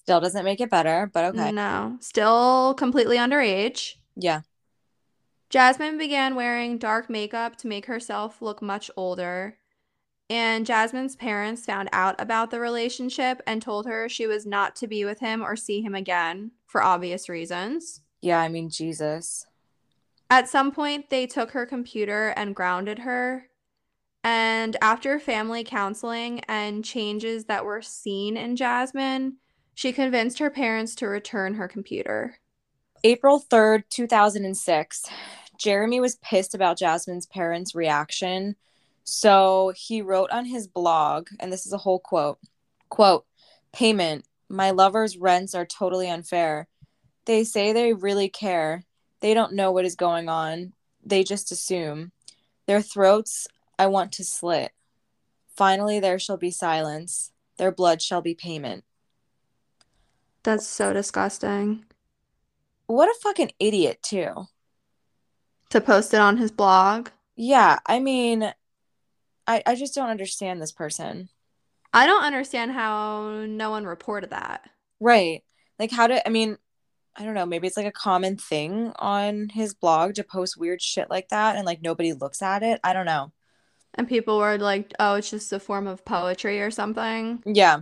Still 0.00 0.20
doesn't 0.20 0.44
make 0.44 0.60
it 0.60 0.68
better, 0.68 1.08
but 1.12 1.26
okay. 1.26 1.52
No, 1.52 1.96
still 2.00 2.74
completely 2.74 3.16
underage. 3.16 3.94
Yeah. 4.16 4.40
Jasmine 5.48 5.96
began 5.96 6.34
wearing 6.34 6.76
dark 6.76 7.08
makeup 7.08 7.56
to 7.58 7.68
make 7.68 7.86
herself 7.86 8.42
look 8.42 8.60
much 8.60 8.90
older. 8.96 9.58
And 10.28 10.66
Jasmine's 10.66 11.14
parents 11.14 11.64
found 11.64 11.88
out 11.92 12.16
about 12.18 12.50
the 12.50 12.58
relationship 12.58 13.40
and 13.46 13.62
told 13.62 13.86
her 13.86 14.08
she 14.08 14.26
was 14.26 14.44
not 14.44 14.74
to 14.76 14.88
be 14.88 15.04
with 15.04 15.20
him 15.20 15.40
or 15.40 15.54
see 15.54 15.82
him 15.82 15.94
again 15.94 16.50
for 16.66 16.82
obvious 16.82 17.28
reasons. 17.28 18.00
Yeah, 18.22 18.40
I 18.40 18.48
mean, 18.48 18.70
Jesus. 18.70 19.46
At 20.32 20.48
some 20.48 20.72
point, 20.72 21.10
they 21.10 21.26
took 21.26 21.50
her 21.50 21.66
computer 21.66 22.28
and 22.28 22.56
grounded 22.56 23.00
her. 23.00 23.48
And 24.24 24.74
after 24.80 25.20
family 25.20 25.62
counseling 25.62 26.40
and 26.48 26.82
changes 26.82 27.44
that 27.44 27.66
were 27.66 27.82
seen 27.82 28.38
in 28.38 28.56
Jasmine, 28.56 29.36
she 29.74 29.92
convinced 29.92 30.38
her 30.38 30.48
parents 30.48 30.94
to 30.94 31.06
return 31.06 31.52
her 31.56 31.68
computer. 31.68 32.38
April 33.04 33.44
3rd, 33.46 33.82
2006. 33.90 35.10
Jeremy 35.58 36.00
was 36.00 36.16
pissed 36.16 36.54
about 36.54 36.78
Jasmine's 36.78 37.26
parents' 37.26 37.74
reaction. 37.74 38.56
So 39.04 39.74
he 39.76 40.00
wrote 40.00 40.30
on 40.30 40.46
his 40.46 40.66
blog, 40.66 41.28
and 41.40 41.52
this 41.52 41.66
is 41.66 41.74
a 41.74 41.78
whole 41.78 41.98
quote 41.98 42.38
quote, 42.88 43.26
payment. 43.74 44.24
My 44.48 44.70
lover's 44.70 45.18
rents 45.18 45.54
are 45.54 45.66
totally 45.66 46.08
unfair. 46.08 46.68
They 47.26 47.44
say 47.44 47.74
they 47.74 47.92
really 47.92 48.30
care. 48.30 48.86
They 49.22 49.32
don't 49.32 49.54
know 49.54 49.72
what 49.72 49.84
is 49.84 49.94
going 49.94 50.28
on. 50.28 50.74
They 51.02 51.24
just 51.24 51.52
assume. 51.52 52.12
Their 52.66 52.82
throats 52.82 53.48
I 53.78 53.86
want 53.86 54.12
to 54.12 54.24
slit. 54.24 54.72
Finally, 55.56 56.00
there 56.00 56.18
shall 56.18 56.36
be 56.36 56.50
silence. 56.50 57.32
Their 57.56 57.72
blood 57.72 58.02
shall 58.02 58.20
be 58.20 58.34
payment. 58.34 58.84
That's 60.42 60.66
so 60.66 60.92
disgusting. 60.92 61.84
What 62.86 63.08
a 63.08 63.20
fucking 63.22 63.52
idiot, 63.60 64.02
too. 64.02 64.48
To 65.70 65.80
post 65.80 66.12
it 66.12 66.20
on 66.20 66.36
his 66.36 66.50
blog? 66.50 67.10
Yeah, 67.36 67.78
I 67.86 68.00
mean, 68.00 68.52
I, 69.46 69.62
I 69.64 69.76
just 69.76 69.94
don't 69.94 70.10
understand 70.10 70.60
this 70.60 70.72
person. 70.72 71.28
I 71.94 72.06
don't 72.06 72.24
understand 72.24 72.72
how 72.72 73.44
no 73.46 73.70
one 73.70 73.84
reported 73.84 74.30
that. 74.30 74.68
Right. 74.98 75.44
Like, 75.78 75.92
how 75.92 76.08
did, 76.08 76.22
I 76.26 76.30
mean, 76.30 76.58
I 77.16 77.24
don't 77.24 77.34
know, 77.34 77.46
maybe 77.46 77.66
it's 77.66 77.76
like 77.76 77.86
a 77.86 77.92
common 77.92 78.36
thing 78.36 78.92
on 78.96 79.48
his 79.50 79.74
blog 79.74 80.14
to 80.14 80.24
post 80.24 80.56
weird 80.56 80.80
shit 80.80 81.10
like 81.10 81.28
that 81.28 81.56
and 81.56 81.66
like 81.66 81.82
nobody 81.82 82.12
looks 82.12 82.40
at 82.40 82.62
it. 82.62 82.80
I 82.82 82.92
don't 82.92 83.06
know. 83.06 83.32
And 83.94 84.08
people 84.08 84.38
were 84.38 84.56
like, 84.58 84.92
oh, 84.98 85.16
it's 85.16 85.30
just 85.30 85.52
a 85.52 85.60
form 85.60 85.86
of 85.86 86.04
poetry 86.04 86.62
or 86.62 86.70
something. 86.70 87.42
Yeah. 87.44 87.80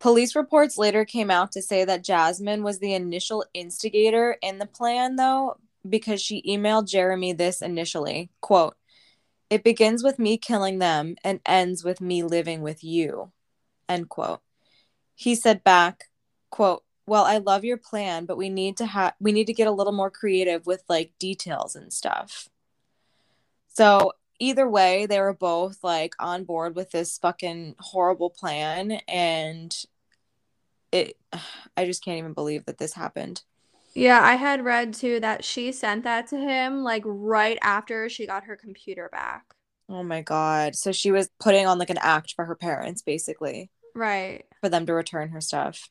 Police 0.00 0.34
reports 0.34 0.76
later 0.76 1.04
came 1.04 1.30
out 1.30 1.52
to 1.52 1.62
say 1.62 1.84
that 1.84 2.02
Jasmine 2.02 2.64
was 2.64 2.80
the 2.80 2.92
initial 2.92 3.44
instigator 3.54 4.36
in 4.42 4.58
the 4.58 4.66
plan, 4.66 5.14
though, 5.14 5.58
because 5.88 6.20
she 6.20 6.42
emailed 6.42 6.88
Jeremy 6.88 7.32
this 7.32 7.62
initially 7.62 8.30
quote, 8.40 8.74
It 9.48 9.62
begins 9.62 10.02
with 10.02 10.18
me 10.18 10.38
killing 10.38 10.80
them 10.80 11.14
and 11.22 11.38
ends 11.46 11.84
with 11.84 12.00
me 12.00 12.24
living 12.24 12.62
with 12.62 12.82
you. 12.82 13.30
End 13.88 14.08
quote. 14.08 14.40
He 15.14 15.36
said 15.36 15.62
back, 15.62 16.06
quote, 16.50 16.82
Well, 17.06 17.24
I 17.24 17.38
love 17.38 17.64
your 17.64 17.76
plan, 17.76 18.26
but 18.26 18.36
we 18.36 18.48
need 18.48 18.76
to 18.78 18.86
have 18.86 19.14
we 19.20 19.32
need 19.32 19.46
to 19.48 19.52
get 19.52 19.66
a 19.66 19.72
little 19.72 19.92
more 19.92 20.10
creative 20.10 20.66
with 20.66 20.84
like 20.88 21.12
details 21.18 21.74
and 21.74 21.92
stuff. 21.92 22.48
So 23.68 24.12
either 24.38 24.68
way, 24.68 25.06
they 25.06 25.20
were 25.20 25.34
both 25.34 25.82
like 25.82 26.14
on 26.18 26.44
board 26.44 26.76
with 26.76 26.90
this 26.90 27.18
fucking 27.18 27.76
horrible 27.78 28.30
plan 28.30 28.92
and 29.08 29.74
it 30.92 31.16
I 31.76 31.86
just 31.86 32.04
can't 32.04 32.18
even 32.18 32.34
believe 32.34 32.66
that 32.66 32.78
this 32.78 32.94
happened. 32.94 33.42
Yeah, 33.94 34.20
I 34.22 34.36
had 34.36 34.64
read 34.64 34.94
too 34.94 35.20
that 35.20 35.44
she 35.44 35.70
sent 35.72 36.04
that 36.04 36.26
to 36.28 36.38
him 36.38 36.82
like 36.82 37.02
right 37.04 37.58
after 37.62 38.08
she 38.08 38.26
got 38.26 38.44
her 38.44 38.56
computer 38.56 39.08
back. 39.10 39.44
Oh 39.88 40.02
my 40.02 40.22
god. 40.22 40.76
So 40.76 40.92
she 40.92 41.10
was 41.10 41.28
putting 41.40 41.66
on 41.66 41.78
like 41.78 41.90
an 41.90 41.98
act 42.00 42.34
for 42.34 42.44
her 42.44 42.54
parents 42.54 43.02
basically. 43.02 43.70
Right. 43.94 44.44
For 44.60 44.68
them 44.68 44.86
to 44.86 44.94
return 44.94 45.30
her 45.30 45.40
stuff. 45.40 45.90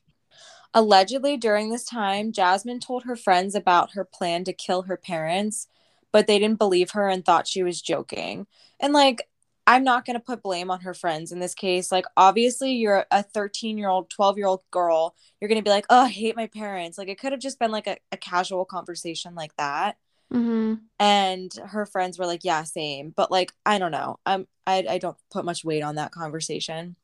Allegedly 0.74 1.36
during 1.36 1.70
this 1.70 1.84
time, 1.84 2.32
Jasmine 2.32 2.80
told 2.80 3.04
her 3.04 3.16
friends 3.16 3.54
about 3.54 3.92
her 3.92 4.04
plan 4.04 4.44
to 4.44 4.52
kill 4.52 4.82
her 4.82 4.96
parents 4.96 5.68
but 6.12 6.26
they 6.26 6.38
didn't 6.38 6.58
believe 6.58 6.90
her 6.90 7.08
and 7.08 7.24
thought 7.24 7.48
she 7.48 7.62
was 7.62 7.82
joking. 7.82 8.46
And 8.78 8.92
like, 8.92 9.28
I'm 9.66 9.84
not 9.84 10.04
going 10.04 10.14
to 10.14 10.20
put 10.20 10.42
blame 10.42 10.70
on 10.70 10.80
her 10.80 10.92
friends 10.94 11.32
in 11.32 11.40
this 11.40 11.54
case. 11.54 11.90
Like, 11.90 12.04
obviously, 12.16 12.72
you're 12.72 13.06
a 13.10 13.22
13 13.22 13.78
year 13.78 13.88
old, 13.88 14.10
12 14.10 14.36
year 14.36 14.46
old 14.46 14.62
girl. 14.70 15.16
You're 15.40 15.48
going 15.48 15.60
to 15.60 15.64
be 15.64 15.70
like, 15.70 15.86
oh, 15.88 16.02
I 16.02 16.08
hate 16.08 16.36
my 16.36 16.46
parents. 16.46 16.98
Like, 16.98 17.08
it 17.08 17.18
could 17.18 17.32
have 17.32 17.40
just 17.40 17.58
been 17.58 17.70
like 17.70 17.86
a, 17.86 17.96
a 18.12 18.16
casual 18.16 18.64
conversation 18.64 19.34
like 19.34 19.56
that. 19.56 19.96
Mm-hmm. 20.32 20.74
And 20.98 21.52
her 21.66 21.86
friends 21.86 22.18
were 22.18 22.26
like, 22.26 22.44
yeah, 22.44 22.64
same. 22.64 23.12
But 23.16 23.30
like, 23.30 23.52
I 23.64 23.78
don't 23.78 23.92
know. 23.92 24.18
I'm, 24.26 24.46
I, 24.66 24.84
I 24.88 24.98
don't 24.98 25.16
put 25.30 25.44
much 25.44 25.64
weight 25.64 25.82
on 25.82 25.94
that 25.96 26.12
conversation. 26.12 26.96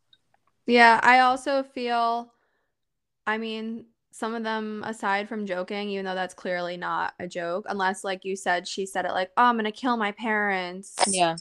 Yeah. 0.66 1.00
I 1.02 1.20
also 1.20 1.62
feel, 1.62 2.32
I 3.28 3.36
mean, 3.36 3.84
some 4.10 4.34
of 4.34 4.42
them 4.42 4.82
aside 4.84 5.28
from 5.28 5.46
joking 5.46 5.90
even 5.90 6.04
though 6.04 6.14
that's 6.14 6.34
clearly 6.34 6.76
not 6.76 7.14
a 7.20 7.28
joke 7.28 7.66
unless 7.68 8.02
like 8.02 8.24
you 8.24 8.34
said 8.34 8.66
she 8.66 8.84
said 8.84 9.04
it 9.04 9.12
like 9.12 9.30
oh 9.36 9.44
i'm 9.44 9.56
gonna 9.56 9.70
kill 9.70 9.96
my 9.96 10.12
parents. 10.12 10.96
Yeah. 11.06 11.36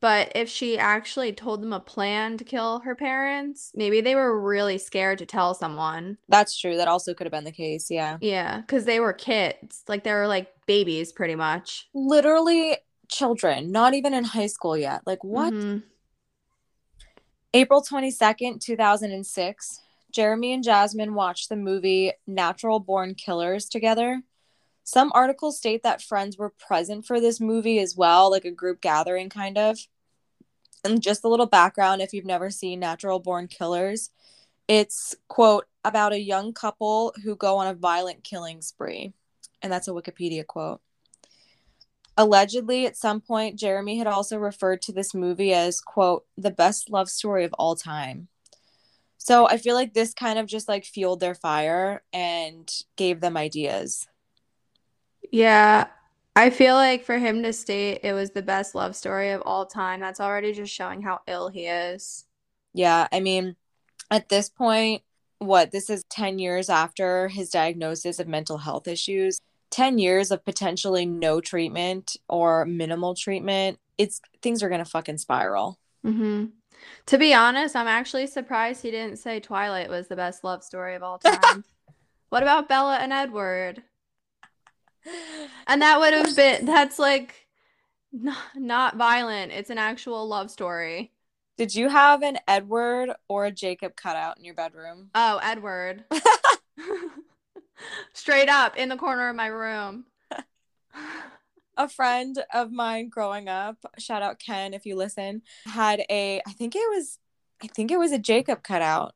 But 0.00 0.32
if 0.34 0.50
she 0.50 0.78
actually 0.78 1.32
told 1.32 1.62
them 1.62 1.72
a 1.72 1.80
plan 1.80 2.36
to 2.36 2.44
kill 2.44 2.80
her 2.80 2.94
parents 2.94 3.72
maybe 3.74 4.00
they 4.00 4.14
were 4.14 4.38
really 4.38 4.78
scared 4.78 5.18
to 5.18 5.26
tell 5.26 5.54
someone. 5.54 6.18
That's 6.28 6.56
true. 6.60 6.76
That 6.76 6.88
also 6.88 7.14
could 7.14 7.26
have 7.26 7.32
been 7.32 7.44
the 7.44 7.52
case 7.52 7.90
yeah. 7.90 8.18
Yeah 8.20 8.60
because 8.60 8.84
they 8.84 9.00
were 9.00 9.14
kids. 9.14 9.82
Like 9.88 10.04
they 10.04 10.12
were 10.12 10.28
like 10.28 10.52
babies 10.66 11.10
pretty 11.10 11.34
much. 11.34 11.88
Literally 11.94 12.76
children 13.08 13.72
not 13.72 13.94
even 13.94 14.14
in 14.14 14.24
high 14.24 14.46
school 14.46 14.76
yet. 14.76 15.00
Like 15.06 15.24
what? 15.24 15.52
Mm-hmm. 15.54 15.78
april 17.54 17.82
22nd 17.82 18.60
2006 18.60 19.80
Jeremy 20.14 20.52
and 20.52 20.62
Jasmine 20.62 21.14
watched 21.14 21.48
the 21.48 21.56
movie 21.56 22.12
Natural 22.26 22.78
Born 22.78 23.16
Killers 23.16 23.68
together. 23.68 24.22
Some 24.84 25.10
articles 25.12 25.56
state 25.56 25.82
that 25.82 26.02
friends 26.02 26.38
were 26.38 26.50
present 26.50 27.04
for 27.04 27.20
this 27.20 27.40
movie 27.40 27.80
as 27.80 27.96
well, 27.96 28.30
like 28.30 28.44
a 28.44 28.52
group 28.52 28.80
gathering 28.80 29.28
kind 29.28 29.58
of. 29.58 29.76
And 30.84 31.02
just 31.02 31.24
a 31.24 31.28
little 31.28 31.46
background 31.46 32.00
if 32.00 32.12
you've 32.12 32.24
never 32.24 32.50
seen 32.50 32.78
Natural 32.78 33.18
Born 33.18 33.48
Killers, 33.48 34.10
it's, 34.68 35.16
quote, 35.26 35.66
about 35.84 36.12
a 36.12 36.20
young 36.20 36.52
couple 36.52 37.12
who 37.24 37.34
go 37.34 37.56
on 37.56 37.66
a 37.66 37.74
violent 37.74 38.22
killing 38.22 38.62
spree. 38.62 39.14
And 39.62 39.72
that's 39.72 39.88
a 39.88 39.92
Wikipedia 39.92 40.46
quote. 40.46 40.80
Allegedly, 42.16 42.86
at 42.86 42.96
some 42.96 43.20
point, 43.20 43.58
Jeremy 43.58 43.98
had 43.98 44.06
also 44.06 44.38
referred 44.38 44.80
to 44.82 44.92
this 44.92 45.12
movie 45.12 45.52
as, 45.52 45.80
quote, 45.80 46.24
the 46.36 46.52
best 46.52 46.88
love 46.88 47.08
story 47.08 47.44
of 47.44 47.52
all 47.54 47.74
time. 47.74 48.28
So 49.24 49.48
I 49.48 49.56
feel 49.56 49.74
like 49.74 49.94
this 49.94 50.12
kind 50.12 50.38
of 50.38 50.46
just 50.46 50.68
like 50.68 50.84
fueled 50.84 51.20
their 51.20 51.34
fire 51.34 52.02
and 52.12 52.70
gave 52.96 53.22
them 53.22 53.38
ideas. 53.38 54.06
Yeah. 55.32 55.86
I 56.36 56.50
feel 56.50 56.74
like 56.74 57.04
for 57.04 57.16
him 57.16 57.42
to 57.42 57.54
state 57.54 58.00
it 58.02 58.12
was 58.12 58.32
the 58.32 58.42
best 58.42 58.74
love 58.74 58.94
story 58.94 59.30
of 59.30 59.40
all 59.46 59.64
time, 59.64 60.00
that's 60.00 60.20
already 60.20 60.52
just 60.52 60.74
showing 60.74 61.00
how 61.00 61.22
ill 61.26 61.48
he 61.48 61.64
is. 61.64 62.26
Yeah. 62.74 63.08
I 63.10 63.20
mean, 63.20 63.56
at 64.10 64.28
this 64.28 64.50
point, 64.50 65.00
what 65.38 65.70
this 65.70 65.88
is 65.88 66.04
10 66.10 66.38
years 66.38 66.68
after 66.68 67.28
his 67.28 67.48
diagnosis 67.48 68.18
of 68.18 68.28
mental 68.28 68.58
health 68.58 68.86
issues, 68.86 69.40
10 69.70 69.98
years 69.98 70.32
of 70.32 70.44
potentially 70.44 71.06
no 71.06 71.40
treatment 71.40 72.18
or 72.28 72.66
minimal 72.66 73.14
treatment, 73.14 73.78
it's 73.96 74.20
things 74.42 74.62
are 74.62 74.68
going 74.68 74.84
to 74.84 74.90
fucking 74.90 75.16
spiral. 75.16 75.78
Mm-hmm. 76.04 76.44
To 77.06 77.18
be 77.18 77.34
honest, 77.34 77.76
I'm 77.76 77.88
actually 77.88 78.26
surprised 78.26 78.82
he 78.82 78.90
didn't 78.90 79.18
say 79.18 79.40
Twilight 79.40 79.88
was 79.88 80.08
the 80.08 80.16
best 80.16 80.44
love 80.44 80.62
story 80.62 80.94
of 80.94 81.02
all 81.02 81.18
time. 81.18 81.64
what 82.28 82.42
about 82.42 82.68
Bella 82.68 82.96
and 82.96 83.12
Edward? 83.12 83.82
And 85.66 85.82
that 85.82 86.00
would 86.00 86.14
have 86.14 86.34
been 86.34 86.64
that's 86.64 86.98
like 86.98 87.46
not, 88.12 88.38
not 88.56 88.96
violent. 88.96 89.52
It's 89.52 89.70
an 89.70 89.78
actual 89.78 90.26
love 90.26 90.50
story. 90.50 91.12
Did 91.56 91.74
you 91.74 91.88
have 91.88 92.22
an 92.22 92.38
Edward 92.48 93.10
or 93.28 93.46
a 93.46 93.52
Jacob 93.52 93.96
cutout 93.96 94.38
in 94.38 94.44
your 94.44 94.54
bedroom? 94.54 95.10
Oh, 95.14 95.38
Edward. 95.42 96.04
Straight 98.12 98.48
up 98.48 98.76
in 98.76 98.88
the 98.88 98.96
corner 98.96 99.28
of 99.28 99.36
my 99.36 99.46
room 99.46 100.06
a 101.76 101.88
friend 101.88 102.42
of 102.52 102.72
mine 102.72 103.08
growing 103.08 103.48
up, 103.48 103.78
shout 103.98 104.22
out 104.22 104.38
Ken 104.38 104.74
if 104.74 104.86
you 104.86 104.96
listen, 104.96 105.42
had 105.66 106.04
a 106.10 106.40
I 106.46 106.52
think 106.52 106.74
it 106.74 106.88
was 106.90 107.18
I 107.62 107.66
think 107.68 107.90
it 107.90 107.98
was 107.98 108.12
a 108.12 108.18
Jacob 108.18 108.62
cutout 108.62 109.14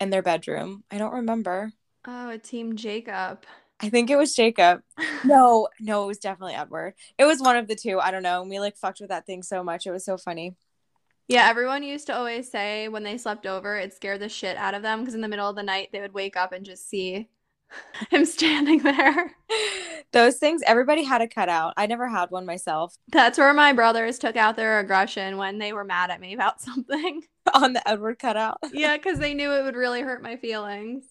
in 0.00 0.10
their 0.10 0.22
bedroom. 0.22 0.84
I 0.90 0.98
don't 0.98 1.14
remember. 1.14 1.72
Oh, 2.06 2.30
a 2.30 2.38
team 2.38 2.76
Jacob. 2.76 3.44
I 3.80 3.88
think 3.88 4.10
it 4.10 4.16
was 4.16 4.34
Jacob. 4.34 4.82
no, 5.24 5.68
no, 5.80 6.04
it 6.04 6.06
was 6.06 6.18
definitely 6.18 6.54
Edward. 6.54 6.94
It 7.16 7.24
was 7.24 7.40
one 7.40 7.56
of 7.56 7.68
the 7.68 7.76
two. 7.76 8.00
I 8.00 8.10
don't 8.10 8.22
know. 8.22 8.42
We 8.42 8.60
like 8.60 8.76
fucked 8.76 9.00
with 9.00 9.10
that 9.10 9.26
thing 9.26 9.42
so 9.42 9.62
much. 9.62 9.86
It 9.86 9.92
was 9.92 10.04
so 10.04 10.16
funny. 10.16 10.56
Yeah, 11.28 11.46
everyone 11.48 11.82
used 11.82 12.06
to 12.06 12.16
always 12.16 12.50
say 12.50 12.88
when 12.88 13.02
they 13.02 13.18
slept 13.18 13.46
over, 13.46 13.76
it 13.76 13.92
scared 13.92 14.20
the 14.20 14.30
shit 14.30 14.56
out 14.56 14.74
of 14.74 14.82
them 14.82 15.00
because 15.00 15.14
in 15.14 15.20
the 15.20 15.28
middle 15.28 15.48
of 15.48 15.56
the 15.56 15.62
night 15.62 15.90
they 15.92 16.00
would 16.00 16.14
wake 16.14 16.36
up 16.36 16.52
and 16.52 16.64
just 16.64 16.88
see 16.88 17.28
Him 18.10 18.24
standing 18.24 18.78
there. 18.80 19.36
Those 20.12 20.36
things 20.36 20.62
everybody 20.66 21.04
had 21.04 21.20
a 21.20 21.28
cutout. 21.28 21.74
I 21.76 21.86
never 21.86 22.08
had 22.08 22.30
one 22.30 22.46
myself. 22.46 22.96
That's 23.08 23.38
where 23.38 23.52
my 23.52 23.72
brothers 23.72 24.18
took 24.18 24.36
out 24.36 24.56
their 24.56 24.78
aggression 24.78 25.36
when 25.36 25.58
they 25.58 25.72
were 25.72 25.84
mad 25.84 26.10
at 26.10 26.20
me 26.20 26.32
about 26.34 26.60
something. 26.62 27.22
On 27.54 27.72
the 27.72 27.86
Edward 27.88 28.18
cutout. 28.18 28.58
yeah, 28.72 28.96
because 28.96 29.18
they 29.18 29.32
knew 29.34 29.52
it 29.52 29.62
would 29.62 29.76
really 29.76 30.02
hurt 30.02 30.22
my 30.22 30.36
feelings. 30.36 31.04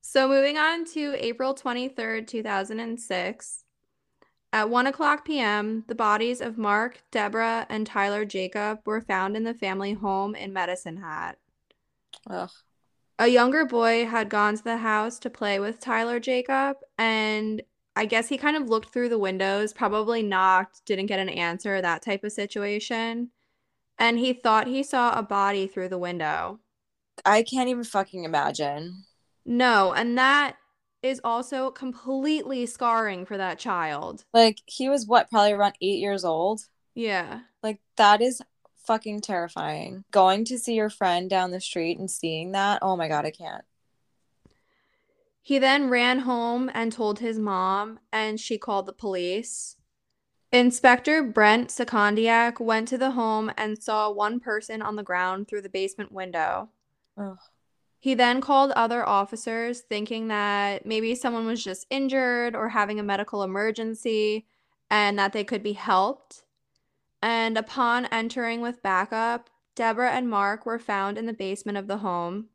so 0.00 0.26
moving 0.26 0.56
on 0.56 0.86
to 0.86 1.14
April 1.18 1.54
23rd, 1.54 2.26
2006. 2.26 3.64
At 4.52 4.70
1 4.70 4.86
o'clock 4.86 5.24
p.m., 5.24 5.84
the 5.86 5.94
bodies 5.94 6.40
of 6.40 6.58
Mark, 6.58 7.02
Deborah, 7.10 7.66
and 7.68 7.86
Tyler 7.86 8.24
Jacob 8.24 8.80
were 8.84 9.00
found 9.00 9.36
in 9.36 9.44
the 9.44 9.54
family 9.54 9.92
home 9.92 10.34
in 10.34 10.52
Medicine 10.52 10.96
Hat. 10.96 11.38
Ugh. 12.28 12.50
A 13.20 13.28
younger 13.28 13.66
boy 13.66 14.06
had 14.06 14.30
gone 14.30 14.56
to 14.56 14.64
the 14.64 14.78
house 14.78 15.18
to 15.18 15.28
play 15.28 15.60
with 15.60 15.78
Tyler 15.78 16.18
Jacob, 16.18 16.78
and 16.96 17.60
I 17.94 18.06
guess 18.06 18.30
he 18.30 18.38
kind 18.38 18.56
of 18.56 18.70
looked 18.70 18.94
through 18.94 19.10
the 19.10 19.18
windows, 19.18 19.74
probably 19.74 20.22
knocked, 20.22 20.86
didn't 20.86 21.04
get 21.04 21.18
an 21.18 21.28
answer, 21.28 21.82
that 21.82 22.00
type 22.00 22.24
of 22.24 22.32
situation. 22.32 23.30
And 23.98 24.18
he 24.18 24.32
thought 24.32 24.68
he 24.68 24.82
saw 24.82 25.18
a 25.18 25.22
body 25.22 25.66
through 25.66 25.90
the 25.90 25.98
window. 25.98 26.60
I 27.26 27.42
can't 27.42 27.68
even 27.68 27.84
fucking 27.84 28.24
imagine. 28.24 29.04
No, 29.44 29.92
and 29.92 30.16
that 30.16 30.56
is 31.02 31.20
also 31.22 31.70
completely 31.70 32.64
scarring 32.64 33.26
for 33.26 33.36
that 33.36 33.58
child. 33.58 34.24
Like 34.32 34.62
he 34.64 34.88
was 34.88 35.06
what, 35.06 35.28
probably 35.28 35.52
around 35.52 35.74
eight 35.82 35.98
years 35.98 36.24
old? 36.24 36.62
Yeah. 36.94 37.40
Like 37.62 37.82
that 37.98 38.22
is 38.22 38.40
fucking 38.84 39.20
terrifying. 39.20 40.04
Going 40.10 40.44
to 40.46 40.58
see 40.58 40.74
your 40.74 40.90
friend 40.90 41.28
down 41.28 41.50
the 41.50 41.60
street 41.60 41.98
and 41.98 42.10
seeing 42.10 42.52
that, 42.52 42.80
oh 42.82 42.96
my 42.96 43.08
god, 43.08 43.24
I 43.24 43.30
can't. 43.30 43.64
He 45.42 45.58
then 45.58 45.88
ran 45.88 46.20
home 46.20 46.70
and 46.74 46.92
told 46.92 47.18
his 47.18 47.38
mom, 47.38 47.98
and 48.12 48.38
she 48.38 48.58
called 48.58 48.86
the 48.86 48.92
police. 48.92 49.76
Inspector 50.52 51.22
Brent 51.24 51.68
Secondiak 51.68 52.60
went 52.60 52.88
to 52.88 52.98
the 52.98 53.12
home 53.12 53.52
and 53.56 53.82
saw 53.82 54.10
one 54.10 54.40
person 54.40 54.82
on 54.82 54.96
the 54.96 55.02
ground 55.02 55.48
through 55.48 55.62
the 55.62 55.68
basement 55.68 56.12
window. 56.12 56.70
Ugh. 57.16 57.38
He 58.00 58.14
then 58.14 58.40
called 58.40 58.72
other 58.72 59.06
officers, 59.06 59.80
thinking 59.80 60.28
that 60.28 60.86
maybe 60.86 61.14
someone 61.14 61.46
was 61.46 61.62
just 61.62 61.86
injured 61.90 62.56
or 62.56 62.70
having 62.70 62.98
a 62.98 63.04
medical 63.04 63.42
emergency 63.42 64.46
and 64.90 65.18
that 65.18 65.32
they 65.32 65.44
could 65.44 65.62
be 65.62 65.74
helped. 65.74 66.44
And 67.22 67.58
upon 67.58 68.06
entering 68.06 68.60
with 68.60 68.82
backup, 68.82 69.50
Deborah 69.74 70.12
and 70.12 70.28
Mark 70.28 70.64
were 70.64 70.78
found 70.78 71.18
in 71.18 71.26
the 71.26 71.32
basement 71.32 71.78
of 71.78 71.86
the 71.86 71.98
home. 71.98 72.48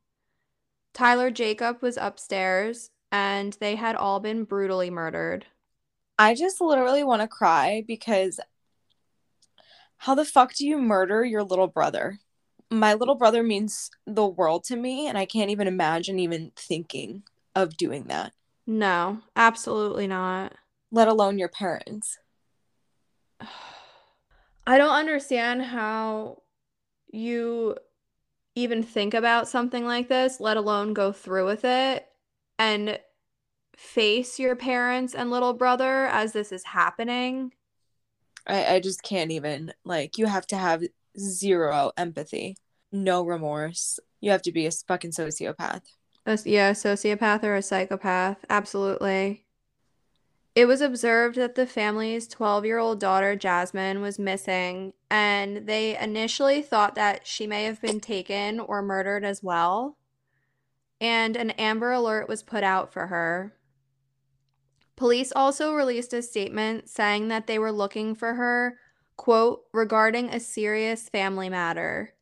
Tyler 0.93 1.29
Jacob 1.29 1.81
was 1.81 1.97
upstairs, 1.97 2.89
and 3.11 3.57
they 3.59 3.75
had 3.75 3.95
all 3.95 4.19
been 4.19 4.43
brutally 4.43 4.89
murdered. 4.89 5.45
I 6.17 6.33
just 6.33 6.61
literally 6.61 7.03
want 7.03 7.21
to 7.21 7.27
cry 7.27 7.83
because 7.85 8.39
how 9.97 10.15
the 10.15 10.25
fuck 10.25 10.53
do 10.53 10.65
you 10.65 10.77
murder 10.77 11.23
your 11.23 11.43
little 11.43 11.67
brother? 11.67 12.19
my 12.69 12.93
little 12.93 13.15
brother 13.15 13.43
means 13.43 13.91
the 14.05 14.25
world 14.25 14.63
to 14.65 14.75
me 14.75 15.07
and 15.07 15.17
I 15.17 15.25
can't 15.25 15.49
even 15.51 15.67
imagine 15.67 16.19
even 16.19 16.51
thinking 16.55 17.23
of 17.53 17.77
doing 17.77 18.05
that. 18.05 18.33
No, 18.67 19.21
absolutely 19.35 20.07
not. 20.07 20.53
Let 20.91 21.07
alone 21.07 21.37
your 21.37 21.49
parents. 21.49 22.17
I 24.67 24.77
don't 24.77 24.95
understand 24.95 25.61
how 25.61 26.41
you 27.11 27.75
even 28.55 28.81
think 28.83 29.13
about 29.13 29.47
something 29.47 29.85
like 29.85 30.07
this, 30.07 30.39
let 30.39 30.57
alone 30.57 30.93
go 30.93 31.11
through 31.11 31.45
with 31.45 31.65
it 31.65 32.07
and 32.57 32.99
face 33.75 34.39
your 34.39 34.55
parents 34.55 35.13
and 35.13 35.29
little 35.29 35.53
brother 35.53 36.05
as 36.05 36.33
this 36.33 36.51
is 36.51 36.63
happening. 36.63 37.53
I, 38.47 38.75
I 38.75 38.79
just 38.79 39.03
can't 39.03 39.31
even. 39.31 39.73
Like, 39.83 40.17
you 40.17 40.25
have 40.25 40.47
to 40.47 40.57
have 40.57 40.83
zero 41.19 41.91
empathy, 41.97 42.57
no 42.91 43.23
remorse. 43.23 43.99
You 44.21 44.31
have 44.31 44.41
to 44.43 44.51
be 44.51 44.65
a 44.65 44.71
fucking 44.71 45.11
sociopath. 45.11 45.81
yeah, 46.45 46.69
a 46.69 46.73
sociopath 46.73 47.43
or 47.43 47.55
a 47.55 47.61
psychopath. 47.61 48.45
Absolutely. 48.49 49.44
It 50.55 50.65
was 50.65 50.79
observed 50.79 51.35
that 51.35 51.55
the 51.55 51.67
family's 51.67 52.27
12 52.27 52.65
year 52.65 52.77
old 52.77 52.99
daughter, 52.99 53.35
Jasmine, 53.35 54.01
was 54.01 54.17
missing, 54.17 54.93
and 55.11 55.67
they 55.67 55.97
initially 55.97 56.61
thought 56.61 56.95
that 56.95 57.27
she 57.27 57.45
may 57.45 57.65
have 57.65 57.81
been 57.81 57.99
taken 57.99 58.59
or 58.59 58.81
murdered 58.81 59.25
as 59.25 59.43
well. 59.43 59.97
And 61.01 61.35
an 61.35 61.51
Amber 61.51 61.91
Alert 61.91 62.29
was 62.29 62.41
put 62.41 62.63
out 62.63 62.93
for 62.93 63.07
her. 63.07 63.53
Police 64.95 65.33
also 65.35 65.73
released 65.73 66.13
a 66.13 66.21
statement 66.21 66.89
saying 66.89 67.27
that 67.27 67.47
they 67.47 67.59
were 67.59 67.71
looking 67.73 68.15
for 68.15 68.35
her 68.35 68.77
quote, 69.17 69.63
regarding 69.73 70.29
a 70.29 70.39
serious 70.39 71.09
family 71.09 71.49
matter. 71.49 72.13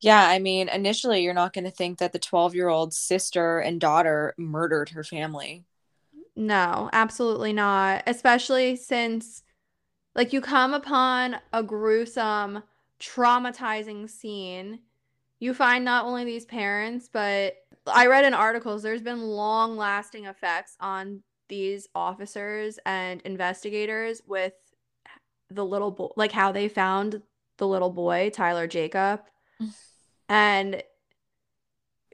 Yeah, 0.00 0.28
I 0.28 0.38
mean, 0.38 0.68
initially, 0.68 1.22
you're 1.22 1.34
not 1.34 1.52
going 1.52 1.64
to 1.64 1.70
think 1.70 1.98
that 1.98 2.12
the 2.12 2.18
12 2.18 2.54
year 2.54 2.68
old 2.68 2.92
sister 2.92 3.58
and 3.58 3.80
daughter 3.80 4.34
murdered 4.36 4.90
her 4.90 5.04
family. 5.04 5.64
No, 6.36 6.90
absolutely 6.92 7.52
not. 7.52 8.02
Especially 8.06 8.76
since, 8.76 9.42
like, 10.14 10.32
you 10.32 10.40
come 10.40 10.74
upon 10.74 11.36
a 11.52 11.62
gruesome, 11.62 12.62
traumatizing 13.00 14.08
scene. 14.08 14.80
You 15.38 15.54
find 15.54 15.84
not 15.84 16.04
only 16.04 16.24
these 16.24 16.44
parents, 16.44 17.08
but 17.12 17.56
I 17.86 18.06
read 18.06 18.24
in 18.24 18.34
articles 18.34 18.82
there's 18.82 19.02
been 19.02 19.20
long 19.22 19.76
lasting 19.76 20.24
effects 20.26 20.76
on 20.80 21.22
these 21.48 21.88
officers 21.94 22.78
and 22.86 23.20
investigators 23.22 24.22
with 24.26 24.54
the 25.50 25.64
little 25.64 25.90
boy, 25.90 26.08
like 26.16 26.32
how 26.32 26.52
they 26.52 26.68
found 26.68 27.22
the 27.58 27.66
little 27.68 27.90
boy, 27.90 28.30
Tyler 28.30 28.66
Jacob. 28.66 29.20
Mm. 29.62 29.74
and 30.28 30.82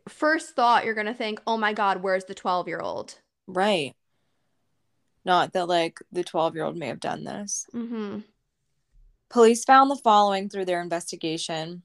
first 0.09 0.54
thought, 0.54 0.85
you're 0.85 0.94
going 0.94 1.06
to 1.06 1.14
think, 1.14 1.40
oh 1.46 1.56
my 1.56 1.72
God, 1.72 2.02
where's 2.02 2.24
the 2.24 2.35
12 2.35 2.68
year 2.68 2.80
old? 2.80 3.18
Right. 3.46 3.94
Not 5.24 5.52
that, 5.52 5.68
like, 5.68 5.98
the 6.11 6.24
12 6.24 6.54
year 6.54 6.64
old 6.64 6.76
may 6.76 6.87
have 6.87 7.00
done 7.00 7.24
this. 7.24 7.66
Mm-hmm. 7.74 8.20
Police 9.28 9.64
found 9.64 9.90
the 9.90 9.96
following 9.96 10.48
through 10.48 10.64
their 10.64 10.80
investigation 10.80 11.83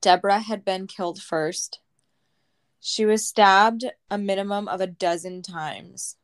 Deborah 0.00 0.40
had 0.40 0.64
been 0.64 0.86
killed 0.86 1.20
first. 1.20 1.80
She 2.80 3.04
was 3.04 3.26
stabbed 3.26 3.84
a 4.10 4.16
minimum 4.16 4.66
of 4.66 4.80
a 4.80 4.86
dozen 4.86 5.42
times. 5.42 6.16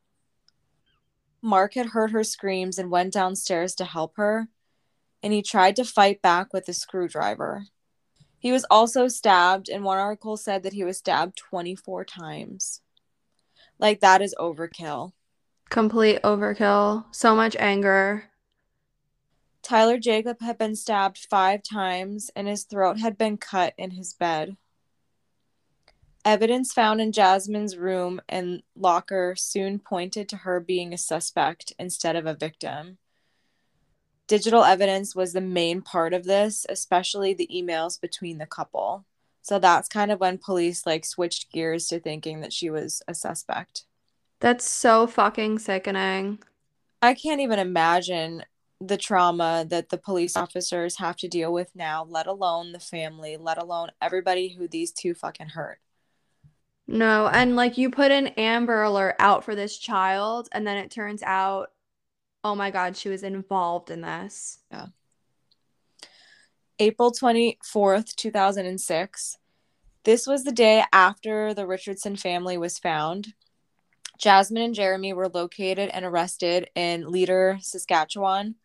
Mark 1.43 1.75
had 1.75 1.87
heard 1.87 2.11
her 2.11 2.25
screams 2.25 2.79
and 2.79 2.91
went 2.91 3.13
downstairs 3.13 3.75
to 3.75 3.85
help 3.85 4.17
her, 4.17 4.49
and 5.23 5.33
he 5.33 5.43
tried 5.43 5.77
to 5.77 5.85
fight 5.85 6.23
back 6.23 6.53
with 6.53 6.69
a 6.69 6.73
screwdriver. 6.73 7.67
He 8.39 8.51
was 8.51 8.65
also 8.71 9.09
stabbed, 9.09 9.69
and 9.69 9.85
one 9.85 9.99
article 9.99 10.37
said 10.37 10.63
that 10.63 10.73
he 10.73 10.85
was 10.85 10.99
stabbed 10.99 11.37
24 11.37 12.05
times. 12.07 12.81
Like, 13.79 14.01
that 14.01 14.23
is 14.23 14.35
overkill. 14.39 15.13
Complete 15.69 16.23
overkill. 16.23 17.05
So 17.11 17.35
much 17.35 17.57
anger. 17.59 18.25
Tyler 19.63 19.99
Jacob 19.99 20.41
had 20.41 20.59
been 20.59 20.77
stabbed 20.77 21.27
five 21.29 21.63
times, 21.63 22.31
and 22.37 22.47
his 22.47 22.63
throat 22.63 23.01
had 23.01 23.19
been 23.19 23.37
cut 23.37 23.75
in 23.77 23.91
his 23.91 24.13
bed. 24.15 24.57
Evidence 26.25 26.73
found 26.73 27.01
in 27.01 27.13
Jasmine's 27.13 27.77
room 27.77 28.21
and 28.29 28.63
locker 28.77 29.35
soon 29.37 29.79
pointed 29.79 30.29
to 30.29 30.39
her 30.39 30.61
being 30.61 30.93
a 30.93 30.99
suspect 30.99 31.73
instead 31.79 32.17
of 32.17 32.27
a 32.27 32.35
victim. 32.35 32.99
Digital 34.27 34.65
evidence 34.65 35.15
was 35.15 35.33
the 35.33 35.41
main 35.41 35.83
part 35.83 36.13
of 36.13 36.25
this, 36.25 36.67
especially 36.69 37.33
the 37.33 37.49
emails 37.53 38.01
between 38.01 38.39
the 38.39 38.47
couple. 38.47 39.05
So 39.43 39.61
that's 39.61 39.89
kind 39.89 40.11
of 40.11 40.19
when 40.19 40.39
police 40.39 40.85
like 40.85 41.05
switched 41.05 41.53
gears 41.53 41.87
to 41.89 42.01
thinking 42.01 42.41
that 42.41 42.53
she 42.53 42.71
was 42.71 43.03
a 43.07 43.15
suspect. 43.15 43.85
That's 44.41 44.69
so 44.69 45.07
fucking 45.07 45.59
sickening. 45.61 46.41
I 47.01 47.15
can't 47.15 47.41
even 47.41 47.59
imagine 47.59 48.45
the 48.81 48.97
trauma 48.97 49.65
that 49.69 49.89
the 49.89 49.99
police 49.99 50.37
officers 50.37 50.99
have 50.99 51.17
to 51.17 51.29
deal 51.29 51.53
with 51.53 51.71
now, 51.75 52.05
let 52.09 52.27
alone 52.27 52.73
the 52.73 52.81
family, 52.81 53.37
let 53.39 53.59
alone 53.59 53.89
everybody 54.03 54.49
who 54.49 54.69
these 54.69 54.93
two 54.93 55.15
fucking 55.15 55.49
hurt. 55.49 55.79
No, 56.87 57.27
and 57.27 57.57
like 57.57 57.79
you 57.79 57.91
put 57.91 58.13
an 58.13 58.29
Amber 58.29 58.83
Alert 58.83 59.17
out 59.19 59.45
for 59.45 59.55
this 59.55 59.79
child, 59.79 60.49
and 60.53 60.67
then 60.67 60.77
it 60.77 60.91
turns 60.91 61.23
out, 61.23 61.71
oh 62.45 62.55
my 62.55 62.71
God, 62.71 62.97
she 62.97 63.09
was 63.09 63.23
involved 63.23 63.91
in 63.91 64.03
this. 64.03 64.59
Yeah. 64.71 64.87
April 66.79 67.11
24th, 67.11 68.15
2006. 68.15 69.39
This 70.05 70.27
was 70.27 70.45
the 70.45 70.53
day 70.53 70.85
after 70.93 71.55
the 71.55 71.67
Richardson 71.67 72.15
family 72.15 72.59
was 72.59 72.79
found. 72.79 73.33
Jasmine 74.17 74.63
and 74.63 74.75
Jeremy 74.75 75.13
were 75.13 75.29
located 75.29 75.91
and 75.91 76.05
arrested 76.05 76.71
in 76.75 77.11
Leader, 77.11 77.59
Saskatchewan. 77.61 78.57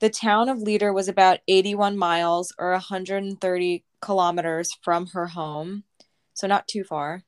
The 0.00 0.10
town 0.10 0.48
of 0.48 0.60
Leader 0.60 0.92
was 0.92 1.08
about 1.08 1.40
81 1.46 1.96
miles 1.96 2.52
or 2.58 2.72
130 2.72 3.84
kilometers 4.00 4.76
from 4.82 5.06
her 5.08 5.28
home 5.28 5.84
so 6.34 6.46
not 6.46 6.68
too 6.68 6.84
far. 6.84 7.22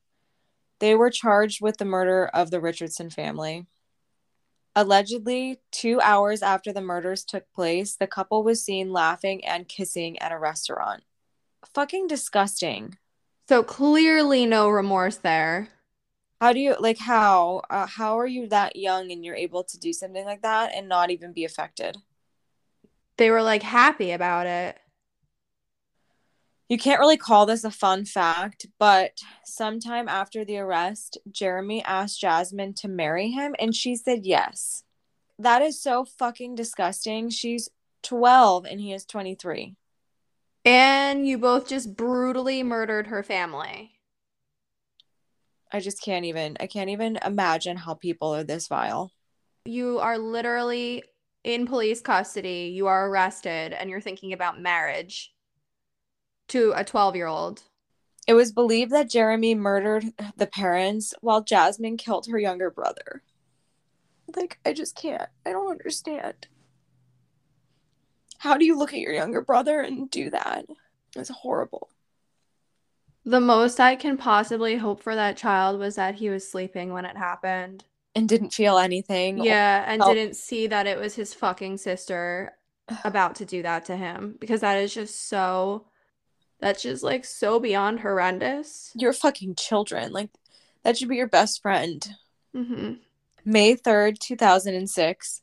They 0.80 0.94
were 0.94 1.10
charged 1.10 1.62
with 1.62 1.78
the 1.78 1.84
murder 1.84 2.26
of 2.26 2.50
the 2.50 2.60
Richardson 2.60 3.10
family. 3.10 3.66
Allegedly, 4.76 5.60
two 5.70 6.00
hours 6.00 6.42
after 6.42 6.72
the 6.72 6.80
murders 6.80 7.24
took 7.24 7.50
place, 7.52 7.94
the 7.94 8.08
couple 8.08 8.42
was 8.42 8.64
seen 8.64 8.92
laughing 8.92 9.44
and 9.44 9.68
kissing 9.68 10.18
at 10.18 10.32
a 10.32 10.38
restaurant. 10.38 11.04
Fucking 11.74 12.08
disgusting. 12.08 12.98
So 13.48 13.62
clearly, 13.62 14.46
no 14.46 14.68
remorse 14.68 15.16
there. 15.16 15.68
How 16.44 16.52
do 16.52 16.60
you 16.60 16.76
like 16.78 16.98
how 16.98 17.62
uh, 17.70 17.86
how 17.86 18.18
are 18.18 18.26
you 18.26 18.48
that 18.48 18.76
young 18.76 19.10
and 19.10 19.24
you're 19.24 19.34
able 19.34 19.64
to 19.64 19.78
do 19.78 19.94
something 19.94 20.26
like 20.26 20.42
that 20.42 20.72
and 20.74 20.90
not 20.90 21.10
even 21.10 21.32
be 21.32 21.46
affected? 21.46 21.96
They 23.16 23.30
were 23.30 23.40
like 23.40 23.62
happy 23.62 24.10
about 24.10 24.46
it. 24.46 24.78
You 26.68 26.76
can't 26.76 27.00
really 27.00 27.16
call 27.16 27.46
this 27.46 27.64
a 27.64 27.70
fun 27.70 28.04
fact, 28.04 28.66
but 28.78 29.12
sometime 29.46 30.06
after 30.06 30.44
the 30.44 30.58
arrest, 30.58 31.16
Jeremy 31.30 31.82
asked 31.82 32.20
Jasmine 32.20 32.74
to 32.74 32.88
marry 32.88 33.30
him 33.30 33.54
and 33.58 33.74
she 33.74 33.96
said 33.96 34.26
yes. 34.26 34.84
That 35.38 35.62
is 35.62 35.80
so 35.80 36.04
fucking 36.04 36.56
disgusting. 36.56 37.30
She's 37.30 37.70
12 38.02 38.66
and 38.66 38.82
he 38.82 38.92
is 38.92 39.06
23. 39.06 39.76
And 40.66 41.26
you 41.26 41.38
both 41.38 41.66
just 41.66 41.96
brutally 41.96 42.62
murdered 42.62 43.06
her 43.06 43.22
family. 43.22 43.93
I 45.72 45.80
just 45.80 46.02
can't 46.02 46.24
even 46.24 46.56
I 46.60 46.66
can't 46.66 46.90
even 46.90 47.18
imagine 47.24 47.76
how 47.76 47.94
people 47.94 48.34
are 48.34 48.44
this 48.44 48.68
vile. 48.68 49.12
You 49.64 49.98
are 49.98 50.18
literally 50.18 51.02
in 51.42 51.66
police 51.66 52.00
custody, 52.00 52.72
you 52.74 52.86
are 52.86 53.08
arrested 53.08 53.72
and 53.72 53.90
you're 53.90 54.00
thinking 54.00 54.32
about 54.32 54.60
marriage 54.60 55.32
to 56.48 56.72
a 56.76 56.84
12 56.84 57.16
year 57.16 57.26
old. 57.26 57.62
It 58.26 58.34
was 58.34 58.52
believed 58.52 58.92
that 58.92 59.10
Jeremy 59.10 59.54
murdered 59.54 60.04
the 60.36 60.46
parents 60.46 61.12
while 61.20 61.42
Jasmine 61.42 61.96
killed 61.96 62.26
her 62.28 62.38
younger 62.38 62.70
brother. 62.70 63.22
Like, 64.34 64.58
I 64.64 64.72
just 64.72 64.96
can't. 64.96 65.28
I 65.44 65.52
don't 65.52 65.70
understand. 65.70 66.46
How 68.38 68.56
do 68.56 68.64
you 68.64 68.78
look 68.78 68.92
at 68.92 69.00
your 69.00 69.12
younger 69.12 69.42
brother 69.42 69.80
and 69.80 70.10
do 70.10 70.30
that? 70.30 70.64
It's 71.14 71.28
horrible. 71.30 71.90
The 73.24 73.40
most 73.40 73.80
I 73.80 73.96
can 73.96 74.16
possibly 74.16 74.76
hope 74.76 75.02
for 75.02 75.14
that 75.14 75.36
child 75.36 75.78
was 75.78 75.96
that 75.96 76.16
he 76.16 76.28
was 76.28 76.48
sleeping 76.48 76.92
when 76.92 77.04
it 77.04 77.16
happened. 77.16 77.84
And 78.14 78.28
didn't 78.28 78.52
feel 78.52 78.78
anything. 78.78 79.42
Yeah, 79.42 79.84
and 79.86 80.02
didn't 80.02 80.36
see 80.36 80.66
that 80.66 80.86
it 80.86 80.98
was 80.98 81.14
his 81.14 81.34
fucking 81.34 81.78
sister 81.78 82.52
about 83.04 83.36
to 83.36 83.44
do 83.44 83.62
that 83.62 83.86
to 83.86 83.96
him 83.96 84.36
because 84.38 84.60
that 84.60 84.78
is 84.78 84.92
just 84.94 85.28
so 85.28 85.86
that's 86.60 86.82
just 86.82 87.02
like 87.02 87.24
so 87.24 87.58
beyond 87.58 88.00
horrendous. 88.00 88.92
You're 88.94 89.12
fucking 89.12 89.56
children. 89.56 90.12
Like 90.12 90.30
that 90.82 90.96
should 90.96 91.08
be 91.08 91.16
your 91.16 91.28
best 91.28 91.62
friend. 91.62 92.06
Mm-hmm. 92.54 92.94
May 93.44 93.76
3rd, 93.76 94.18
2006. 94.18 95.42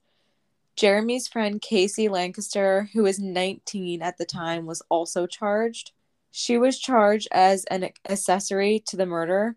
Jeremy's 0.75 1.27
friend 1.27 1.61
Casey 1.61 2.07
Lancaster, 2.07 2.89
who 2.93 3.03
was 3.03 3.19
19 3.19 4.01
at 4.01 4.17
the 4.17 4.25
time, 4.25 4.65
was 4.65 4.81
also 4.89 5.27
charged. 5.27 5.91
She 6.31 6.57
was 6.57 6.79
charged 6.79 7.27
as 7.31 7.65
an 7.65 7.89
accessory 8.09 8.81
to 8.87 8.97
the 8.97 9.05
murder. 9.05 9.55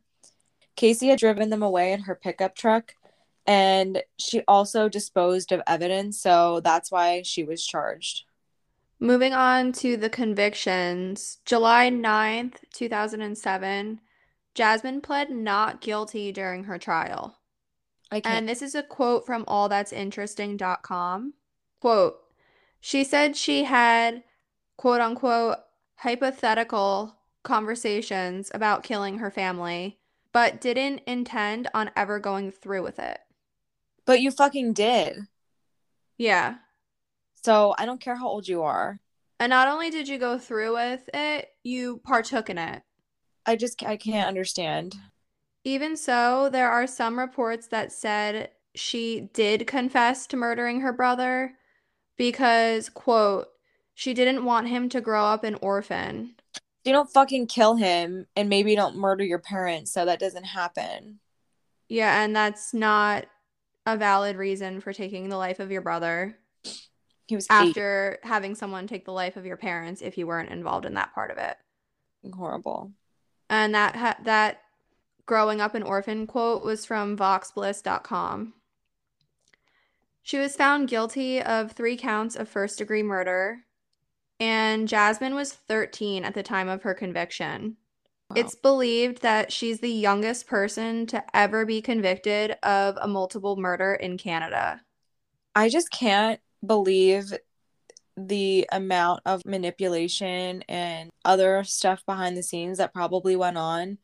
Casey 0.76 1.08
had 1.08 1.20
driven 1.20 1.50
them 1.50 1.62
away 1.62 1.92
in 1.92 2.00
her 2.00 2.14
pickup 2.14 2.56
truck, 2.56 2.94
and 3.46 4.02
she 4.18 4.42
also 4.48 4.88
disposed 4.88 5.52
of 5.52 5.62
evidence, 5.66 6.20
so 6.20 6.60
that's 6.60 6.90
why 6.90 7.22
she 7.22 7.44
was 7.44 7.64
charged. 7.64 8.24
Moving 8.98 9.32
on 9.32 9.72
to 9.72 9.96
the 9.96 10.10
convictions, 10.10 11.38
July 11.44 11.90
9th, 11.90 12.56
2007, 12.72 14.00
Jasmine 14.54 15.00
pled 15.00 15.30
not 15.30 15.80
guilty 15.80 16.32
during 16.32 16.64
her 16.64 16.78
trial. 16.78 17.38
And 18.10 18.48
this 18.48 18.62
is 18.62 18.74
a 18.74 18.82
quote 18.82 19.26
from 19.26 19.44
allthat'sinteresting.com. 19.46 21.34
Quote, 21.80 22.16
she 22.80 23.02
said 23.02 23.36
she 23.36 23.64
had 23.64 24.22
quote 24.76 25.00
unquote 25.00 25.58
hypothetical 25.96 27.16
conversations 27.42 28.50
about 28.54 28.82
killing 28.82 29.18
her 29.18 29.30
family, 29.30 29.98
but 30.32 30.60
didn't 30.60 31.02
intend 31.06 31.68
on 31.74 31.90
ever 31.96 32.18
going 32.18 32.50
through 32.50 32.82
with 32.82 32.98
it. 32.98 33.18
But 34.06 34.20
you 34.20 34.30
fucking 34.30 34.72
did. 34.72 35.16
Yeah. 36.18 36.56
So 37.42 37.74
I 37.78 37.86
don't 37.86 38.00
care 38.00 38.16
how 38.16 38.28
old 38.28 38.48
you 38.48 38.62
are. 38.62 39.00
And 39.40 39.50
not 39.50 39.68
only 39.68 39.90
did 39.90 40.08
you 40.08 40.18
go 40.18 40.38
through 40.38 40.74
with 40.74 41.08
it, 41.12 41.48
you 41.62 42.00
partook 42.04 42.50
in 42.50 42.58
it. 42.58 42.82
I 43.46 43.56
just 43.56 43.82
I 43.84 43.96
can't 43.96 44.28
understand. 44.28 44.94
Even 45.64 45.96
so, 45.96 46.48
there 46.50 46.70
are 46.70 46.86
some 46.86 47.18
reports 47.18 47.68
that 47.68 47.92
said 47.92 48.50
she 48.74 49.28
did 49.32 49.66
confess 49.66 50.26
to 50.28 50.36
murdering 50.36 50.80
her 50.80 50.92
brother 50.92 51.54
because, 52.16 52.88
quote, 52.88 53.48
she 53.94 54.14
didn't 54.14 54.44
want 54.44 54.68
him 54.68 54.88
to 54.90 55.00
grow 55.00 55.24
up 55.24 55.44
an 55.44 55.56
orphan. 55.56 56.34
You 56.84 56.92
don't 56.92 57.10
fucking 57.10 57.46
kill 57.46 57.76
him 57.76 58.26
and 58.36 58.48
maybe 58.48 58.74
don't 58.74 58.96
murder 58.96 59.24
your 59.24 59.38
parents 59.38 59.92
so 59.92 60.04
that 60.04 60.20
doesn't 60.20 60.44
happen. 60.44 61.20
Yeah, 61.88 62.22
and 62.22 62.34
that's 62.34 62.74
not 62.74 63.26
a 63.86 63.96
valid 63.96 64.36
reason 64.36 64.80
for 64.80 64.92
taking 64.92 65.28
the 65.28 65.36
life 65.36 65.60
of 65.60 65.70
your 65.70 65.80
brother. 65.80 66.36
He 67.26 67.36
was 67.36 67.46
after 67.48 68.18
eight. 68.22 68.28
having 68.28 68.54
someone 68.54 68.86
take 68.86 69.04
the 69.04 69.12
life 69.12 69.36
of 69.36 69.46
your 69.46 69.56
parents 69.56 70.02
if 70.02 70.18
you 70.18 70.26
weren't 70.26 70.50
involved 70.50 70.84
in 70.84 70.94
that 70.94 71.14
part 71.14 71.30
of 71.30 71.38
it. 71.38 71.56
Horrible. 72.34 72.92
And 73.48 73.74
that 73.74 73.96
ha- 73.96 74.18
that 74.24 74.60
growing 75.26 75.60
up 75.60 75.74
an 75.74 75.82
orphan 75.82 76.26
quote 76.26 76.64
was 76.64 76.84
from 76.84 77.16
voxbliss.com. 77.16 78.54
She 80.22 80.38
was 80.38 80.56
found 80.56 80.88
guilty 80.88 81.42
of 81.42 81.72
three 81.72 81.96
counts 81.96 82.34
of 82.34 82.48
first 82.48 82.78
degree 82.78 83.02
murder, 83.02 83.60
and 84.40 84.88
Jasmine 84.88 85.34
was 85.34 85.52
13 85.52 86.24
at 86.24 86.34
the 86.34 86.42
time 86.42 86.68
of 86.68 86.82
her 86.82 86.94
conviction. 86.94 87.76
Wow. 88.30 88.36
It's 88.36 88.54
believed 88.54 89.22
that 89.22 89.52
she's 89.52 89.80
the 89.80 89.90
youngest 89.90 90.46
person 90.46 91.06
to 91.06 91.22
ever 91.34 91.66
be 91.66 91.82
convicted 91.82 92.56
of 92.62 92.96
a 93.00 93.08
multiple 93.08 93.56
murder 93.56 93.94
in 93.94 94.18
Canada. 94.18 94.80
I 95.54 95.68
just 95.68 95.90
can't 95.90 96.40
believe 96.64 97.32
the 98.16 98.66
amount 98.72 99.20
of 99.26 99.44
manipulation 99.44 100.62
and 100.68 101.10
other 101.24 101.64
stuff 101.64 102.04
behind 102.06 102.36
the 102.36 102.42
scenes 102.42 102.78
that 102.78 102.94
probably 102.94 103.36
went 103.36 103.58
on 103.58 103.98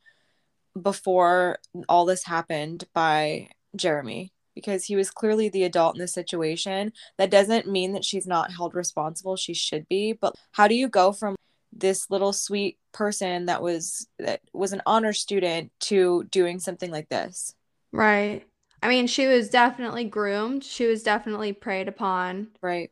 before 0.79 1.59
all 1.89 2.05
this 2.05 2.25
happened 2.25 2.83
by 2.93 3.49
Jeremy 3.75 4.31
because 4.61 4.85
he 4.85 4.95
was 4.95 5.09
clearly 5.09 5.49
the 5.49 5.63
adult 5.63 5.95
in 5.95 6.01
the 6.01 6.07
situation. 6.07 6.93
That 7.17 7.31
doesn't 7.31 7.67
mean 7.67 7.93
that 7.93 8.05
she's 8.05 8.27
not 8.27 8.51
held 8.51 8.75
responsible. 8.75 9.35
She 9.35 9.53
should 9.53 9.87
be. 9.87 10.13
But 10.13 10.35
how 10.51 10.67
do 10.67 10.75
you 10.75 10.87
go 10.87 11.11
from 11.11 11.35
this 11.73 12.09
little 12.09 12.33
sweet 12.33 12.77
person 12.91 13.45
that 13.45 13.61
was 13.61 14.07
that 14.19 14.41
was 14.53 14.73
an 14.73 14.81
honor 14.85 15.13
student 15.13 15.71
to 15.81 16.23
doing 16.25 16.59
something 16.59 16.91
like 16.91 17.09
this? 17.09 17.55
Right. 17.91 18.45
I 18.83 18.87
mean, 18.87 19.07
she 19.07 19.27
was 19.27 19.49
definitely 19.49 20.05
groomed. 20.05 20.63
She 20.63 20.85
was 20.85 21.03
definitely 21.03 21.53
preyed 21.53 21.87
upon. 21.87 22.47
Right. 22.61 22.91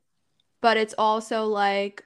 But 0.61 0.77
it's 0.77 0.93
also 0.97 1.45
like 1.45 2.03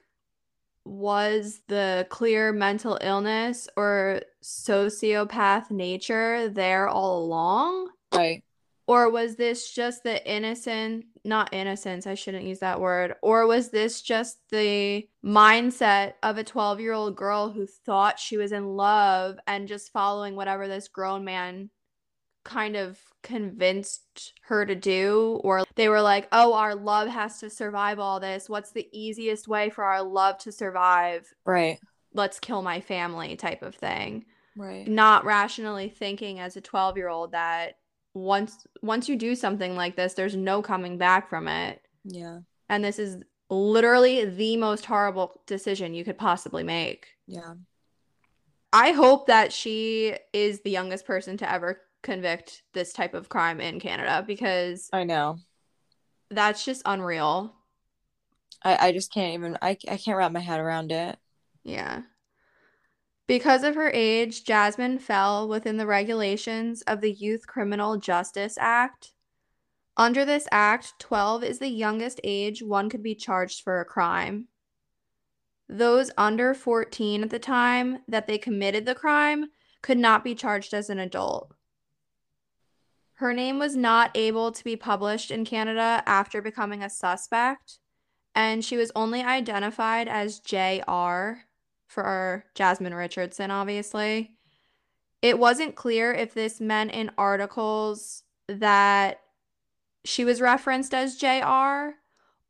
was 0.84 1.62
the 1.68 2.06
clear 2.10 2.52
mental 2.52 2.98
illness 3.00 3.68
or 3.76 4.20
sociopath 4.42 5.70
nature 5.70 6.48
there 6.48 6.88
all 6.88 7.24
along? 7.24 7.88
Right. 8.14 8.44
Or 8.86 9.10
was 9.10 9.36
this 9.36 9.70
just 9.70 10.02
the 10.02 10.24
innocent, 10.30 11.06
not 11.24 11.54
innocence, 11.54 12.06
I 12.06 12.14
shouldn't 12.14 12.44
use 12.44 12.58
that 12.58 12.80
word. 12.80 13.14
Or 13.22 13.46
was 13.46 13.70
this 13.70 14.02
just 14.02 14.38
the 14.50 15.08
mindset 15.24 16.14
of 16.22 16.36
a 16.36 16.44
12 16.44 16.80
year 16.80 16.92
old 16.92 17.16
girl 17.16 17.50
who 17.50 17.66
thought 17.66 18.18
she 18.18 18.36
was 18.36 18.52
in 18.52 18.76
love 18.76 19.38
and 19.46 19.68
just 19.68 19.92
following 19.92 20.36
whatever 20.36 20.68
this 20.68 20.88
grown 20.88 21.24
man 21.24 21.70
kind 22.44 22.76
of 22.76 22.98
convinced 23.22 24.34
her 24.42 24.66
to 24.66 24.74
do? 24.74 25.40
Or 25.42 25.64
they 25.76 25.88
were 25.88 26.02
like 26.02 26.28
oh 26.30 26.52
our 26.52 26.74
love 26.74 27.08
has 27.08 27.40
to 27.40 27.48
survive 27.48 27.98
all 27.98 28.20
this. 28.20 28.50
What's 28.50 28.72
the 28.72 28.88
easiest 28.92 29.48
way 29.48 29.70
for 29.70 29.84
our 29.84 30.02
love 30.02 30.36
to 30.38 30.52
survive? 30.52 31.26
Right. 31.46 31.78
Let's 32.12 32.38
kill 32.38 32.60
my 32.60 32.82
family 32.82 33.34
type 33.36 33.62
of 33.62 33.74
thing. 33.74 34.26
Right. 34.56 34.86
Not 34.86 35.24
rationally 35.24 35.88
thinking 35.88 36.38
as 36.38 36.56
a 36.56 36.60
12 36.60 36.98
year 36.98 37.08
old 37.08 37.32
that 37.32 37.76
once 38.14 38.66
once 38.82 39.08
you 39.08 39.16
do 39.16 39.34
something 39.34 39.76
like 39.76 39.96
this 39.96 40.14
there's 40.14 40.36
no 40.36 40.62
coming 40.62 40.96
back 40.96 41.28
from 41.28 41.48
it 41.48 41.82
yeah 42.04 42.38
and 42.68 42.84
this 42.84 42.98
is 42.98 43.18
literally 43.50 44.24
the 44.24 44.56
most 44.56 44.86
horrible 44.86 45.40
decision 45.46 45.94
you 45.94 46.04
could 46.04 46.16
possibly 46.16 46.62
make 46.62 47.08
yeah 47.26 47.54
I 48.74 48.90
hope 48.90 49.28
that 49.28 49.52
she 49.52 50.16
is 50.32 50.62
the 50.62 50.70
youngest 50.70 51.06
person 51.06 51.36
to 51.36 51.50
ever 51.50 51.80
convict 52.02 52.62
this 52.72 52.92
type 52.92 53.14
of 53.14 53.28
crime 53.28 53.60
in 53.60 53.78
Canada 53.78 54.24
because 54.26 54.88
I 54.92 55.04
know 55.04 55.38
that's 56.28 56.64
just 56.64 56.82
unreal. 56.84 57.54
I, 58.64 58.88
I 58.88 58.92
just 58.92 59.12
can't 59.12 59.34
even 59.34 59.58
I, 59.62 59.76
I 59.88 59.96
can't 59.96 60.16
wrap 60.16 60.32
my 60.32 60.40
head 60.40 60.58
around 60.58 60.90
it. 60.90 61.16
Yeah. 61.62 62.02
Because 63.26 63.62
of 63.64 63.74
her 63.74 63.90
age, 63.94 64.44
Jasmine 64.44 64.98
fell 64.98 65.48
within 65.48 65.78
the 65.78 65.86
regulations 65.86 66.82
of 66.82 67.00
the 67.00 67.12
Youth 67.12 67.46
Criminal 67.46 67.96
Justice 67.96 68.58
Act. 68.60 69.12
Under 69.96 70.24
this 70.24 70.46
act, 70.50 70.92
12 70.98 71.44
is 71.44 71.58
the 71.58 71.68
youngest 71.68 72.20
age 72.22 72.62
one 72.62 72.90
could 72.90 73.02
be 73.02 73.14
charged 73.14 73.62
for 73.62 73.80
a 73.80 73.84
crime. 73.84 74.48
Those 75.68 76.10
under 76.18 76.52
14 76.52 77.22
at 77.22 77.30
the 77.30 77.38
time 77.38 78.00
that 78.08 78.26
they 78.26 78.36
committed 78.36 78.84
the 78.84 78.94
crime 78.94 79.46
could 79.80 79.98
not 79.98 80.22
be 80.22 80.34
charged 80.34 80.74
as 80.74 80.90
an 80.90 80.98
adult. 80.98 81.54
Her 83.14 83.32
name 83.32 83.58
was 83.58 83.76
not 83.76 84.10
able 84.14 84.52
to 84.52 84.64
be 84.64 84.76
published 84.76 85.30
in 85.30 85.44
Canada 85.44 86.02
after 86.04 86.42
becoming 86.42 86.82
a 86.82 86.90
suspect, 86.90 87.78
and 88.34 88.62
she 88.62 88.76
was 88.76 88.92
only 88.94 89.22
identified 89.22 90.08
as 90.08 90.40
JR 90.40 91.44
for 91.86 92.44
Jasmine 92.54 92.94
Richardson, 92.94 93.50
obviously. 93.50 94.32
It 95.22 95.38
wasn't 95.38 95.74
clear 95.76 96.12
if 96.12 96.34
this 96.34 96.60
meant 96.60 96.92
in 96.92 97.10
articles 97.16 98.22
that 98.48 99.20
she 100.04 100.24
was 100.24 100.40
referenced 100.40 100.92
as 100.92 101.16
JR 101.16 101.96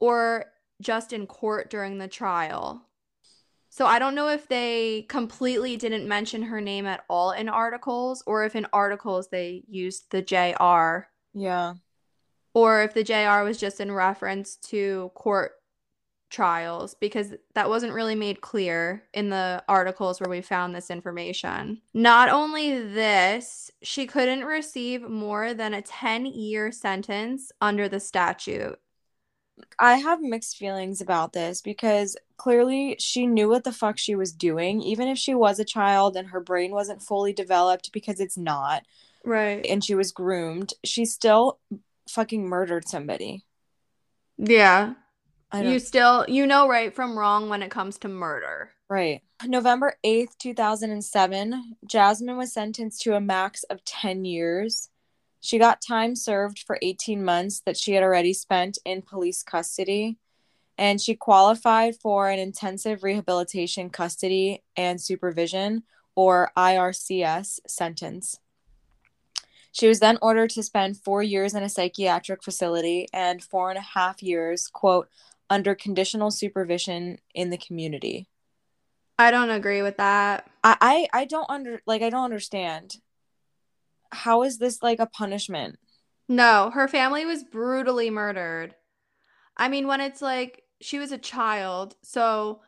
or 0.01 0.47
just 0.81 1.13
in 1.13 1.27
court 1.27 1.71
during 1.71 1.99
the 1.99 2.09
trial. 2.09 2.83
So 3.71 3.87
I 3.87 3.99
don't 3.99 4.15
know 4.15 4.29
if 4.29 4.47
they 4.47 5.03
completely 5.09 5.77
didn't 5.77 6.07
mention 6.07 6.43
her 6.43 6.61
name 6.61 6.87
at 6.87 7.05
all 7.09 7.33
in 7.33 7.49
articles 7.49 8.23
or 8.27 8.45
if 8.45 8.55
in 8.55 8.67
articles 8.73 9.29
they 9.29 9.65
used 9.69 10.11
the 10.11 10.23
JR. 10.23 11.09
Yeah. 11.37 11.75
Or 12.55 12.83
if 12.83 12.95
the 12.95 13.03
JR 13.03 13.43
was 13.43 13.59
just 13.59 13.81
in 13.81 13.91
reference 13.91 14.55
to 14.69 15.11
court 15.15 15.53
trials 16.31 16.95
because 16.95 17.35
that 17.55 17.69
wasn't 17.69 17.93
really 17.93 18.15
made 18.15 18.41
clear 18.41 19.05
in 19.13 19.29
the 19.29 19.63
articles 19.69 20.21
where 20.21 20.31
we 20.31 20.41
found 20.41 20.75
this 20.75 20.91
information. 20.91 21.81
Not 21.93 22.29
only 22.29 22.81
this, 22.81 23.71
she 23.83 24.07
couldn't 24.07 24.45
receive 24.45 25.09
more 25.09 25.55
than 25.55 25.75
a 25.75 25.83
10 25.83 26.27
year 26.27 26.73
sentence 26.73 27.53
under 27.61 27.89
the 27.89 28.01
statute. 28.01 28.79
I 29.79 29.97
have 29.99 30.21
mixed 30.21 30.57
feelings 30.57 31.01
about 31.01 31.33
this 31.33 31.63
because 31.63 32.17
clearly 32.37 32.97
she 32.99 33.27
knew 33.27 33.49
what 33.49 33.65
the 33.65 33.73
fuck 33.73 33.99
she 33.99 34.17
was 34.17 34.33
doing, 34.33 34.83
even 34.83 35.07
if 35.09 35.19
she 35.19 35.35
was 35.35 35.61
a 35.61 35.65
child 35.65 36.17
and 36.17 36.29
her 36.29 36.41
brain 36.41 36.73
wasn't 36.73 37.03
fully 37.03 37.33
developed 37.33 37.93
because 37.93 38.19
it's 38.19 38.37
not. 38.37 38.83
Right. 39.25 39.65
And 39.65 39.83
she 39.85 39.95
was 39.95 40.13
groomed. 40.13 40.75
She 40.85 41.05
still 41.05 41.59
fucking 42.09 42.47
murdered 42.47 42.89
somebody. 42.89 43.45
Yeah. 44.37 44.95
You 45.63 45.79
still 45.79 46.25
you 46.29 46.47
know 46.47 46.69
right 46.69 46.95
from 46.95 47.19
wrong 47.19 47.49
when 47.49 47.63
it 47.63 47.71
comes 47.71 47.99
to 47.99 48.09
murder. 48.09 48.71
Right. 48.89 49.23
November 49.45 49.97
8th, 50.05 50.39
2007, 50.39 51.77
Jasmine 51.87 52.37
was 52.37 52.53
sentenced 52.53 53.03
to 53.03 53.15
a 53.15 53.21
max 53.21 53.63
of 53.65 53.85
10 53.85 54.25
years. 54.25 54.91
She 55.41 55.59
got 55.59 55.83
time 55.83 56.17
served 56.17 56.61
for 56.67 56.79
18 56.81 57.25
months 57.25 57.61
that 57.67 57.77
she 57.77 57.93
had 57.93 58.03
already 58.03 58.33
spent 58.33 58.79
in 58.85 59.03
police 59.03 59.43
custody, 59.43 60.19
and 60.79 61.01
she 61.01 61.15
qualified 61.15 61.97
for 61.97 62.31
an 62.31 62.39
intensive 62.39 63.03
rehabilitation 63.03 63.91
custody 63.91 64.63
and 64.77 65.01
supervision, 65.01 65.83
or 66.15 66.51
IRCS, 66.57 67.61
sentence. 67.67 68.39
She 69.73 69.89
was 69.89 69.99
then 69.99 70.19
ordered 70.23 70.51
to 70.51 70.63
spend 70.63 70.97
four 70.97 71.23
years 71.23 71.53
in 71.53 71.65
a 71.65 71.69
psychiatric 71.69 72.45
facility 72.45 73.09
and 73.13 73.43
four 73.43 73.71
and 73.71 73.79
a 73.79 73.83
half 73.83 74.23
years, 74.23 74.69
quote, 74.69 75.09
under 75.55 75.77
conditional 75.77 76.33
supervision 76.33 77.17
in 77.33 77.51
the 77.51 77.57
community. 77.57 78.27
I 79.21 79.31
don't 79.31 79.51
agree 79.51 79.83
with 79.83 79.99
that. 79.99 80.51
I, 80.65 80.77
I, 80.81 81.21
I 81.21 81.25
don't 81.27 81.49
under 81.49 81.81
like 81.87 82.03
I 82.03 82.11
don't 82.11 82.25
understand 82.25 82.97
how 84.11 84.43
is 84.43 84.59
this 84.59 84.83
like 84.83 84.99
a 84.99 85.07
punishment? 85.07 85.79
No, 86.29 86.71
her 86.75 86.89
family 86.89 87.25
was 87.25 87.45
brutally 87.45 88.11
murdered. 88.11 88.75
I 89.57 89.69
mean, 89.69 89.87
when 89.87 90.01
it's 90.01 90.21
like 90.21 90.65
she 90.81 90.99
was 90.99 91.13
a 91.13 91.19
child, 91.19 91.95
so 92.03 92.61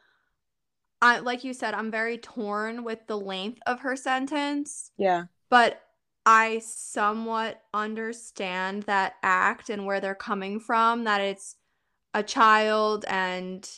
I 1.02 1.18
like 1.18 1.42
you 1.42 1.54
said, 1.54 1.74
I'm 1.74 1.90
very 1.90 2.18
torn 2.18 2.84
with 2.84 3.00
the 3.08 3.18
length 3.18 3.62
of 3.66 3.80
her 3.80 3.96
sentence. 3.96 4.92
Yeah. 4.96 5.24
But 5.50 5.82
I 6.24 6.60
somewhat 6.64 7.62
understand 7.74 8.84
that 8.84 9.14
act 9.24 9.70
and 9.70 9.86
where 9.86 10.00
they're 10.00 10.14
coming 10.14 10.60
from, 10.60 11.02
that 11.02 11.20
it's 11.20 11.56
a 12.16 12.22
child 12.22 13.04
and 13.08 13.68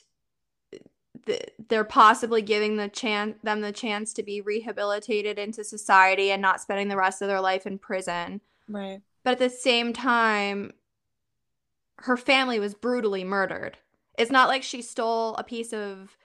they're 1.69 1.85
possibly 1.85 2.41
giving 2.41 2.77
the 2.77 2.89
chance 2.89 3.37
them 3.43 3.61
the 3.61 3.73
chance 3.73 4.15
to 4.15 4.23
be 4.23 4.41
rehabilitated 4.41 5.39
into 5.39 5.65
society 5.65 6.31
and 6.31 6.41
not 6.41 6.61
spending 6.61 6.89
the 6.89 6.97
rest 6.97 7.21
of 7.21 7.29
their 7.29 7.41
life 7.41 7.67
in 7.67 7.79
prison. 7.79 8.41
Right. 8.69 9.03
But 9.25 9.33
at 9.33 9.39
the 9.41 9.51
same 9.51 9.93
time 9.93 10.73
her 11.99 12.17
family 12.17 12.61
was 12.61 12.75
brutally 12.75 13.25
murdered. 13.25 13.77
It's 14.17 14.31
not 14.31 14.49
like 14.49 14.63
she 14.63 14.83
stole 14.83 15.35
a 15.35 15.43
piece 15.43 15.73
of 15.73 16.17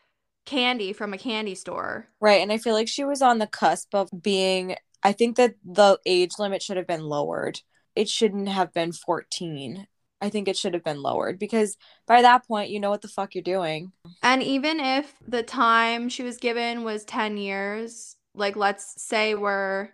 candy 0.45 0.93
from 0.93 1.13
a 1.13 1.17
candy 1.17 1.55
store. 1.55 2.09
Right, 2.21 2.41
and 2.41 2.51
I 2.51 2.59
feel 2.59 2.73
like 2.73 2.87
she 2.87 3.03
was 3.03 3.23
on 3.23 3.39
the 3.39 3.47
cusp 3.47 3.95
of 3.95 4.09
being 4.21 4.75
I 5.01 5.11
think 5.11 5.35
that 5.37 5.55
the 5.65 5.99
age 6.05 6.33
limit 6.37 6.61
should 6.61 6.77
have 6.77 6.87
been 6.87 7.03
lowered. 7.03 7.61
It 7.95 8.07
shouldn't 8.07 8.47
have 8.49 8.71
been 8.71 8.93
14 8.93 9.87
I 10.23 10.29
think 10.29 10.47
it 10.47 10.55
should 10.55 10.73
have 10.73 10.85
been 10.85 11.01
lowered 11.01 11.37
because 11.37 11.75
by 12.07 12.21
that 12.21 12.47
point, 12.47 12.69
you 12.69 12.79
know 12.79 12.89
what 12.89 13.01
the 13.01 13.09
fuck 13.09 13.35
you're 13.35 13.43
doing. 13.43 13.91
And 14.21 14.41
even 14.41 14.79
if 14.79 15.13
the 15.27 15.43
time 15.43 16.07
she 16.07 16.23
was 16.23 16.37
given 16.37 16.85
was 16.85 17.03
10 17.03 17.35
years, 17.35 18.15
like 18.33 18.55
let's 18.55 19.01
say 19.01 19.35
we're 19.35 19.89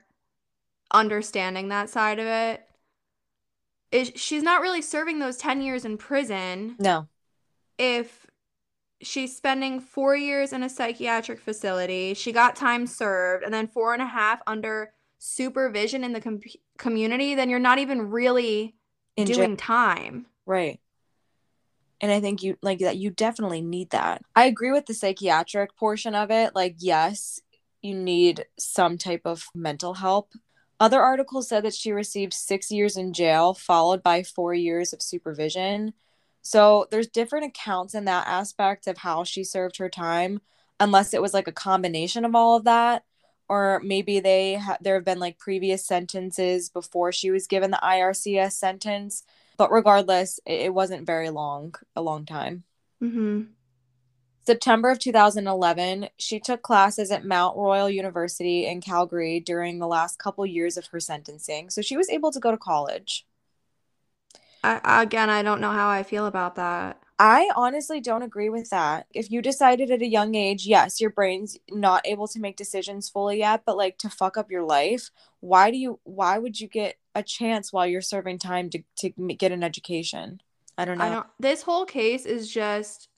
understanding 0.93 1.69
that 1.69 1.89
side 1.89 2.19
of 2.19 2.27
it, 2.27 2.61
it 3.91 4.19
she's 4.19 4.43
not 4.43 4.61
really 4.61 4.84
serving 4.84 5.17
those 5.17 5.38
10 5.38 5.63
years 5.63 5.84
in 5.84 5.97
prison. 5.97 6.75
No. 6.77 7.07
If 7.80 8.27
she's 9.01 9.36
spending 9.36 9.80
four 9.80 10.15
years 10.15 10.53
in 10.53 10.61
a 10.61 10.69
psychiatric 10.69 11.39
facility, 11.39 12.13
she 12.13 12.32
got 12.32 12.55
time 12.55 12.86
served, 12.86 13.43
and 13.43 13.51
then 13.51 13.67
four 13.67 13.93
and 13.93 14.01
a 14.03 14.05
half 14.05 14.41
under 14.45 14.93
supervision 15.17 16.03
in 16.03 16.13
the 16.13 16.21
com- 16.21 16.39
community, 16.77 17.34
then 17.34 17.49
you're 17.49 17.57
not 17.57 17.80
even 17.80 18.11
really 18.11 18.75
in 19.20 19.28
doing 19.28 19.57
time. 19.57 20.26
Right. 20.45 20.80
And 22.01 22.11
I 22.11 22.22
think 22.22 22.43
you 22.43 22.57
like 22.61 22.80
that 22.80 22.97
you 22.97 23.09
definitely 23.09 23.61
need 23.61 23.89
that. 23.89 24.22
I 24.36 24.45
agree 24.45 24.72
with 24.72 24.86
the 24.86 24.93
psychiatric 24.93 25.76
portion 25.76 26.15
of 26.15 26.32
it. 26.32 26.55
Like, 26.55 26.76
yes, 26.80 27.41
you 27.82 27.93
need 27.93 28.45
some 28.57 28.97
type 28.97 29.22
of 29.26 29.45
mental 29.53 29.95
help. 29.95 30.32
Other 30.80 31.01
articles 31.01 31.49
said 31.49 31.65
that 31.65 31.74
she 31.74 31.91
received 31.91 32.34
six 32.34 32.72
years 32.72 32.95
in 32.95 33.11
jail, 33.11 33.53
followed 33.53 34.01
by 34.01 34.24
four 34.24 34.53
years 34.53 34.93
of 34.93 35.01
supervision. 35.01 35.93
So 36.41 36.88
there's 36.89 37.07
different 37.07 37.47
accounts 37.47 37.93
in 37.93 38.05
that 38.05 38.28
aspect 38.28 38.88
of 38.88 38.99
how 38.99 39.26
she 39.26 39.43
served 39.43 39.78
her 39.78 39.89
time, 39.89 40.39
unless 40.80 41.13
it 41.13 41.22
was 41.22 41.34
like 41.34 41.49
a 41.49 41.53
combination 41.53 42.24
of 42.24 42.34
all 42.34 42.55
of 42.55 42.63
that 42.63 43.03
or 43.49 43.81
maybe 43.83 44.19
they 44.19 44.55
ha- 44.55 44.77
there 44.79 44.95
have 44.95 45.03
been 45.03 45.19
like 45.19 45.39
previous 45.39 45.83
sentences 45.85 46.69
before 46.69 47.11
she 47.11 47.31
was 47.31 47.47
given 47.47 47.71
the 47.71 47.79
IRCS 47.83 48.53
sentence. 48.53 49.23
But 49.57 49.71
regardless, 49.71 50.39
it, 50.45 50.61
it 50.61 50.73
wasn't 50.73 51.05
very 51.05 51.29
long, 51.29 51.75
a 51.95 52.01
long 52.01 52.25
time. 52.25 52.63
Mm-hmm. 53.03 53.41
September 54.45 54.89
of 54.89 54.99
2011, 54.99 56.09
she 56.17 56.39
took 56.39 56.61
classes 56.61 57.11
at 57.11 57.25
Mount 57.25 57.57
Royal 57.57 57.89
University 57.89 58.65
in 58.65 58.81
Calgary 58.81 59.39
during 59.39 59.79
the 59.79 59.87
last 59.87 60.17
couple 60.17 60.45
years 60.45 60.77
of 60.77 60.87
her 60.87 60.99
sentencing. 60.99 61.69
So 61.69 61.81
she 61.81 61.97
was 61.97 62.09
able 62.09 62.31
to 62.31 62.39
go 62.39 62.51
to 62.51 62.57
college. 62.57 63.25
I, 64.63 65.03
again, 65.03 65.29
I 65.29 65.43
don't 65.43 65.61
know 65.61 65.71
how 65.71 65.89
I 65.89 66.03
feel 66.03 66.25
about 66.25 66.55
that. 66.55 67.01
I 67.22 67.49
honestly 67.53 67.99
don't 67.99 68.22
agree 68.22 68.47
with 68.47 68.70
that. 68.70 69.05
If 69.13 69.30
you 69.30 69.41
decided 69.41 69.91
at 69.91 70.01
a 70.01 70.07
young 70.07 70.36
age, 70.36 70.65
yes, 70.65 71.01
your 71.01 71.09
brain's 71.09 71.57
not 71.70 72.07
able 72.07 72.30
to 72.30 72.39
make 72.39 72.55
decisions 72.55 73.09
fully 73.09 73.39
yet, 73.39 73.63
but 73.65 73.76
like 73.76 73.97
to 73.99 74.09
fuck 74.09 74.38
up 74.38 74.49
your 74.49 74.63
life, 74.63 75.11
why 75.41 75.70
do 75.70 75.78
you 75.78 75.99
why 76.03 76.38
would 76.38 76.61
you 76.61 76.70
get 76.70 76.95
a 77.13 77.22
chance 77.22 77.74
while 77.74 77.86
you're 77.86 78.01
serving 78.01 78.39
time 78.39 78.70
to 78.70 78.84
to 78.99 79.09
get 79.09 79.51
an 79.51 79.65
education? 79.65 80.39
I 80.78 80.86
don't 80.86 80.97
know. 80.97 81.03
I 81.03 81.09
don't 81.09 81.28
this 81.39 81.61
whole 81.61 81.86
case 81.86 82.26
is 82.26 82.49
just 82.49 83.09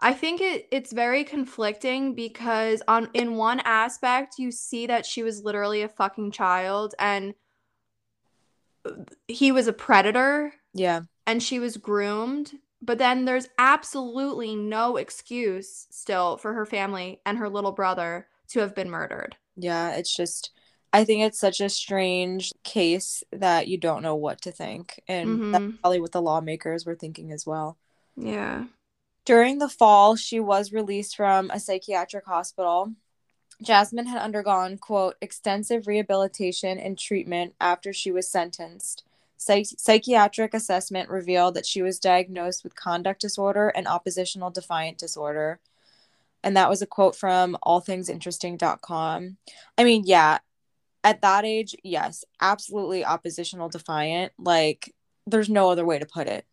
I 0.00 0.12
think 0.12 0.42
it 0.42 0.68
it's 0.70 0.92
very 0.92 1.24
conflicting 1.24 2.14
because 2.14 2.82
on 2.88 3.08
in 3.14 3.36
one 3.36 3.60
aspect 3.60 4.34
you 4.38 4.52
see 4.52 4.86
that 4.86 5.06
she 5.06 5.22
was 5.22 5.42
literally 5.44 5.80
a 5.80 5.88
fucking 5.88 6.32
child 6.32 6.94
and 6.98 7.32
uh, 8.84 8.90
he 9.28 9.50
was 9.50 9.66
a 9.66 9.72
predator. 9.72 10.52
Yeah. 10.74 11.02
And 11.26 11.42
she 11.42 11.58
was 11.58 11.78
groomed 11.78 12.52
but 12.82 12.98
then 12.98 13.24
there's 13.24 13.48
absolutely 13.58 14.56
no 14.56 14.96
excuse 14.96 15.86
still 15.90 16.36
for 16.36 16.54
her 16.54 16.66
family 16.66 17.20
and 17.26 17.38
her 17.38 17.48
little 17.48 17.72
brother 17.72 18.26
to 18.48 18.60
have 18.60 18.74
been 18.74 18.90
murdered. 18.90 19.36
Yeah, 19.56 19.90
it's 19.92 20.14
just 20.14 20.50
I 20.92 21.04
think 21.04 21.22
it's 21.22 21.38
such 21.38 21.60
a 21.60 21.68
strange 21.68 22.52
case 22.64 23.22
that 23.32 23.68
you 23.68 23.78
don't 23.78 24.02
know 24.02 24.16
what 24.16 24.40
to 24.42 24.52
think. 24.52 25.00
And 25.06 25.28
mm-hmm. 25.28 25.52
that's 25.52 25.80
probably 25.80 26.00
what 26.00 26.12
the 26.12 26.22
lawmakers 26.22 26.84
were 26.84 26.96
thinking 26.96 27.30
as 27.32 27.46
well. 27.46 27.78
Yeah. 28.16 28.64
During 29.24 29.58
the 29.58 29.68
fall, 29.68 30.16
she 30.16 30.40
was 30.40 30.72
released 30.72 31.16
from 31.16 31.50
a 31.50 31.60
psychiatric 31.60 32.26
hospital. 32.26 32.92
Jasmine 33.62 34.06
had 34.06 34.22
undergone, 34.22 34.78
quote, 34.78 35.16
extensive 35.20 35.86
rehabilitation 35.86 36.78
and 36.78 36.98
treatment 36.98 37.54
after 37.60 37.92
she 37.92 38.10
was 38.10 38.28
sentenced. 38.28 39.04
Psych- 39.40 39.78
psychiatric 39.78 40.52
assessment 40.52 41.08
revealed 41.08 41.54
that 41.54 41.64
she 41.64 41.80
was 41.80 41.98
diagnosed 41.98 42.62
with 42.62 42.74
conduct 42.74 43.22
disorder 43.22 43.68
and 43.70 43.88
oppositional 43.88 44.50
defiant 44.50 44.98
disorder. 44.98 45.60
And 46.44 46.54
that 46.58 46.68
was 46.68 46.82
a 46.82 46.86
quote 46.86 47.16
from 47.16 47.56
allthingsinteresting.com. 47.64 49.38
I 49.78 49.84
mean, 49.84 50.02
yeah, 50.04 50.38
at 51.02 51.22
that 51.22 51.46
age, 51.46 51.74
yes, 51.82 52.22
absolutely 52.42 53.02
oppositional 53.02 53.70
defiant. 53.70 54.32
Like, 54.38 54.94
there's 55.26 55.48
no 55.48 55.70
other 55.70 55.86
way 55.86 55.98
to 55.98 56.04
put 56.04 56.26
it. 56.26 56.44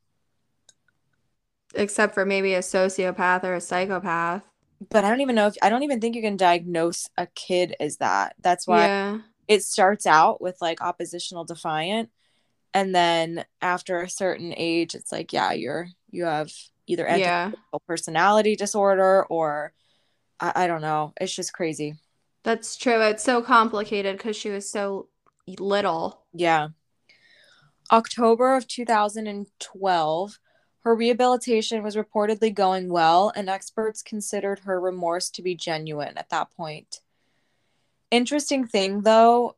Except 1.76 2.14
for 2.14 2.26
maybe 2.26 2.54
a 2.54 2.60
sociopath 2.60 3.44
or 3.44 3.56
a 3.56 3.60
psychopath. 3.62 4.44
But 4.90 5.04
I 5.04 5.10
don't 5.10 5.20
even 5.22 5.36
know 5.36 5.48
if 5.48 5.58
I 5.62 5.70
don't 5.70 5.84
even 5.84 6.00
think 6.00 6.16
you 6.16 6.22
can 6.22 6.38
diagnose 6.38 7.10
a 7.18 7.28
kid 7.28 7.76
as 7.82 7.98
that. 7.98 8.36
That's 8.42 8.66
why 8.66 8.86
Yeah. 8.88 9.18
it 9.50 9.64
starts 9.64 10.06
out 10.06 10.40
with 10.40 10.62
like 10.62 10.82
oppositional 10.82 11.44
defiant. 11.44 12.12
And 12.74 12.94
then 12.94 13.46
after 13.62 14.02
a 14.02 14.10
certain 14.10 14.54
age, 14.56 14.94
it's 14.96 15.12
like, 15.12 15.34
yeah, 15.34 15.52
you're 15.52 15.90
you 16.12 16.26
have 16.26 16.52
either 16.86 17.08
Yeah. 17.18 17.52
personality 17.88 18.56
disorder 18.56 19.26
or 19.26 19.74
I, 20.40 20.64
I 20.64 20.68
don't 20.68 20.82
know. 20.82 21.14
It's 21.20 21.34
just 21.36 21.54
crazy. 21.54 21.96
That's 22.44 22.78
true. 22.78 23.02
It's 23.02 23.24
so 23.24 23.42
complicated 23.42 24.18
because 24.18 24.36
she 24.36 24.50
was 24.50 24.70
so 24.70 25.10
little. 25.60 26.22
Yeah. 26.34 26.70
October 27.92 28.56
of 28.56 28.68
2012, 28.68 30.40
her 30.82 30.96
rehabilitation 30.96 31.84
was 31.84 31.96
reportedly 31.96 32.54
going 32.54 32.90
well, 32.90 33.32
and 33.36 33.50
experts 33.50 34.02
considered 34.02 34.60
her 34.60 34.80
remorse 34.80 35.30
to 35.32 35.42
be 35.42 35.56
genuine 35.56 36.18
at 36.18 36.30
that 36.30 36.52
point. 36.56 37.02
Interesting 38.12 38.66
thing, 38.66 39.02
though, 39.02 39.56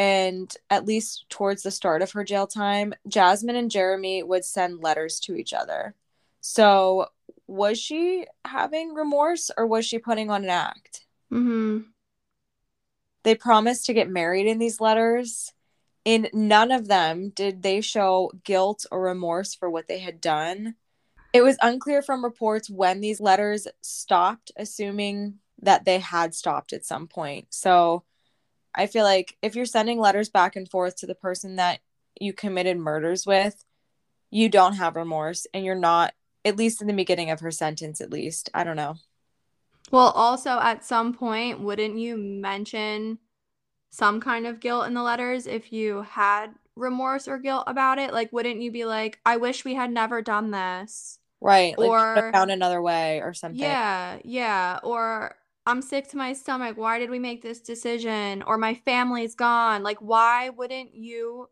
and 0.00 0.56
at 0.70 0.86
least 0.86 1.26
towards 1.28 1.62
the 1.62 1.70
start 1.70 2.00
of 2.00 2.12
her 2.12 2.24
jail 2.24 2.46
time, 2.46 2.94
Jasmine 3.06 3.56
and 3.56 3.70
Jeremy 3.70 4.22
would 4.22 4.46
send 4.46 4.82
letters 4.82 5.20
to 5.20 5.34
each 5.34 5.52
other. 5.52 5.94
So, 6.40 7.08
was 7.46 7.78
she 7.78 8.24
having 8.46 8.94
remorse 8.94 9.50
or 9.58 9.66
was 9.66 9.84
she 9.84 9.98
putting 9.98 10.30
on 10.30 10.44
an 10.44 10.48
act? 10.48 11.04
Mm-hmm. 11.30 11.80
They 13.24 13.34
promised 13.34 13.84
to 13.86 13.92
get 13.92 14.08
married 14.08 14.46
in 14.46 14.58
these 14.58 14.80
letters. 14.80 15.52
In 16.06 16.30
none 16.32 16.72
of 16.72 16.88
them 16.88 17.28
did 17.28 17.62
they 17.62 17.82
show 17.82 18.32
guilt 18.42 18.86
or 18.90 19.02
remorse 19.02 19.54
for 19.54 19.68
what 19.68 19.86
they 19.86 19.98
had 19.98 20.18
done. 20.18 20.76
It 21.34 21.42
was 21.42 21.58
unclear 21.60 22.00
from 22.00 22.24
reports 22.24 22.70
when 22.70 23.02
these 23.02 23.20
letters 23.20 23.68
stopped, 23.82 24.50
assuming 24.56 25.40
that 25.60 25.84
they 25.84 25.98
had 25.98 26.34
stopped 26.34 26.72
at 26.72 26.86
some 26.86 27.06
point. 27.06 27.48
So 27.50 28.04
I 28.74 28.86
feel 28.86 29.04
like 29.04 29.36
if 29.42 29.54
you're 29.54 29.66
sending 29.66 29.98
letters 29.98 30.28
back 30.28 30.56
and 30.56 30.68
forth 30.68 30.96
to 30.96 31.06
the 31.06 31.14
person 31.14 31.56
that 31.56 31.80
you 32.20 32.32
committed 32.32 32.76
murders 32.76 33.26
with, 33.26 33.64
you 34.30 34.48
don't 34.48 34.74
have 34.74 34.96
remorse 34.96 35.46
and 35.52 35.64
you're 35.64 35.74
not, 35.74 36.14
at 36.44 36.56
least 36.56 36.80
in 36.80 36.86
the 36.86 36.92
beginning 36.92 37.30
of 37.30 37.40
her 37.40 37.50
sentence, 37.50 38.00
at 38.00 38.10
least. 38.10 38.48
I 38.54 38.64
don't 38.64 38.76
know. 38.76 38.96
Well, 39.90 40.10
also 40.10 40.50
at 40.60 40.84
some 40.84 41.12
point, 41.12 41.60
wouldn't 41.60 41.98
you 41.98 42.16
mention 42.16 43.18
some 43.90 44.20
kind 44.20 44.46
of 44.46 44.60
guilt 44.60 44.86
in 44.86 44.94
the 44.94 45.02
letters 45.02 45.48
if 45.48 45.72
you 45.72 46.02
had 46.02 46.54
remorse 46.76 47.26
or 47.26 47.38
guilt 47.38 47.64
about 47.66 47.98
it? 47.98 48.12
Like, 48.12 48.32
wouldn't 48.32 48.62
you 48.62 48.70
be 48.70 48.84
like, 48.84 49.18
I 49.26 49.36
wish 49.36 49.64
we 49.64 49.74
had 49.74 49.90
never 49.90 50.22
done 50.22 50.52
this? 50.52 51.18
Right. 51.40 51.74
Or 51.76 52.30
found 52.32 52.50
another 52.50 52.80
way 52.80 53.20
or 53.20 53.34
something. 53.34 53.60
Yeah, 53.60 54.18
yeah. 54.24 54.78
Or 54.84 55.34
I'm 55.66 55.82
sick 55.82 56.08
to 56.08 56.16
my 56.16 56.32
stomach. 56.32 56.76
Why 56.76 56.98
did 56.98 57.10
we 57.10 57.18
make 57.18 57.42
this 57.42 57.60
decision? 57.60 58.42
Or 58.42 58.56
my 58.56 58.74
family's 58.74 59.34
gone. 59.34 59.82
Like, 59.82 59.98
why 59.98 60.48
wouldn't 60.48 60.94
you 60.94 61.48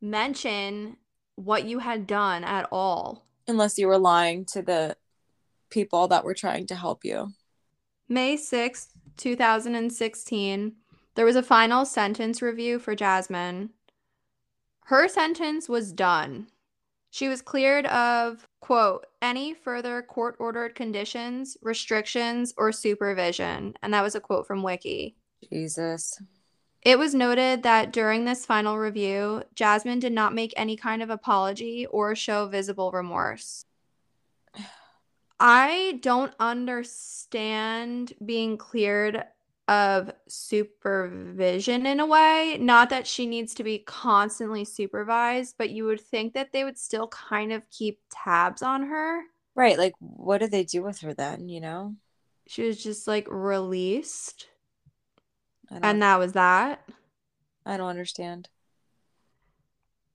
mention 0.00 0.96
what 1.36 1.64
you 1.64 1.80
had 1.80 2.06
done 2.06 2.44
at 2.44 2.68
all? 2.70 3.26
Unless 3.48 3.78
you 3.78 3.86
were 3.88 3.98
lying 3.98 4.44
to 4.46 4.62
the 4.62 4.96
people 5.70 6.08
that 6.08 6.24
were 6.24 6.34
trying 6.34 6.66
to 6.68 6.76
help 6.76 7.04
you. 7.04 7.32
May 8.08 8.36
6th, 8.36 8.88
2016, 9.16 10.72
there 11.14 11.24
was 11.24 11.36
a 11.36 11.42
final 11.42 11.84
sentence 11.84 12.42
review 12.42 12.78
for 12.78 12.94
Jasmine. 12.94 13.70
Her 14.86 15.08
sentence 15.08 15.68
was 15.68 15.92
done. 15.92 16.48
She 17.10 17.28
was 17.28 17.42
cleared 17.42 17.86
of, 17.86 18.48
quote, 18.60 19.06
any 19.22 19.54
further 19.54 20.02
court 20.02 20.36
ordered 20.38 20.74
conditions, 20.74 21.56
restrictions, 21.62 22.54
or 22.56 22.72
supervision. 22.72 23.74
And 23.82 23.92
that 23.94 24.02
was 24.02 24.14
a 24.14 24.20
quote 24.20 24.46
from 24.46 24.62
Wiki. 24.62 25.16
Jesus. 25.52 26.20
It 26.82 26.98
was 26.98 27.14
noted 27.14 27.62
that 27.62 27.92
during 27.92 28.24
this 28.24 28.46
final 28.46 28.78
review, 28.78 29.42
Jasmine 29.54 29.98
did 29.98 30.12
not 30.12 30.34
make 30.34 30.54
any 30.56 30.76
kind 30.76 31.02
of 31.02 31.10
apology 31.10 31.86
or 31.86 32.14
show 32.14 32.46
visible 32.46 32.90
remorse. 32.90 33.64
I 35.40 35.98
don't 36.02 36.34
understand 36.40 38.12
being 38.24 38.56
cleared 38.56 39.24
of 39.70 40.12
supervision 40.26 41.86
in 41.86 42.00
a 42.00 42.06
way. 42.06 42.58
Not 42.60 42.90
that 42.90 43.06
she 43.06 43.24
needs 43.24 43.54
to 43.54 43.62
be 43.62 43.78
constantly 43.78 44.64
supervised, 44.64 45.54
but 45.56 45.70
you 45.70 45.84
would 45.84 46.00
think 46.00 46.34
that 46.34 46.52
they 46.52 46.64
would 46.64 46.76
still 46.76 47.06
kind 47.06 47.52
of 47.52 47.70
keep 47.70 48.00
tabs 48.10 48.62
on 48.62 48.82
her. 48.82 49.22
Right. 49.54 49.78
Like, 49.78 49.94
what 50.00 50.38
did 50.38 50.50
they 50.50 50.64
do 50.64 50.82
with 50.82 51.00
her 51.02 51.14
then? 51.14 51.48
You 51.48 51.60
know? 51.60 51.94
She 52.48 52.64
was 52.64 52.82
just 52.82 53.06
like 53.06 53.28
released, 53.30 54.48
and 55.70 56.02
that 56.02 56.18
was 56.18 56.32
that. 56.32 56.82
I 57.64 57.76
don't 57.76 57.88
understand. 57.88 58.48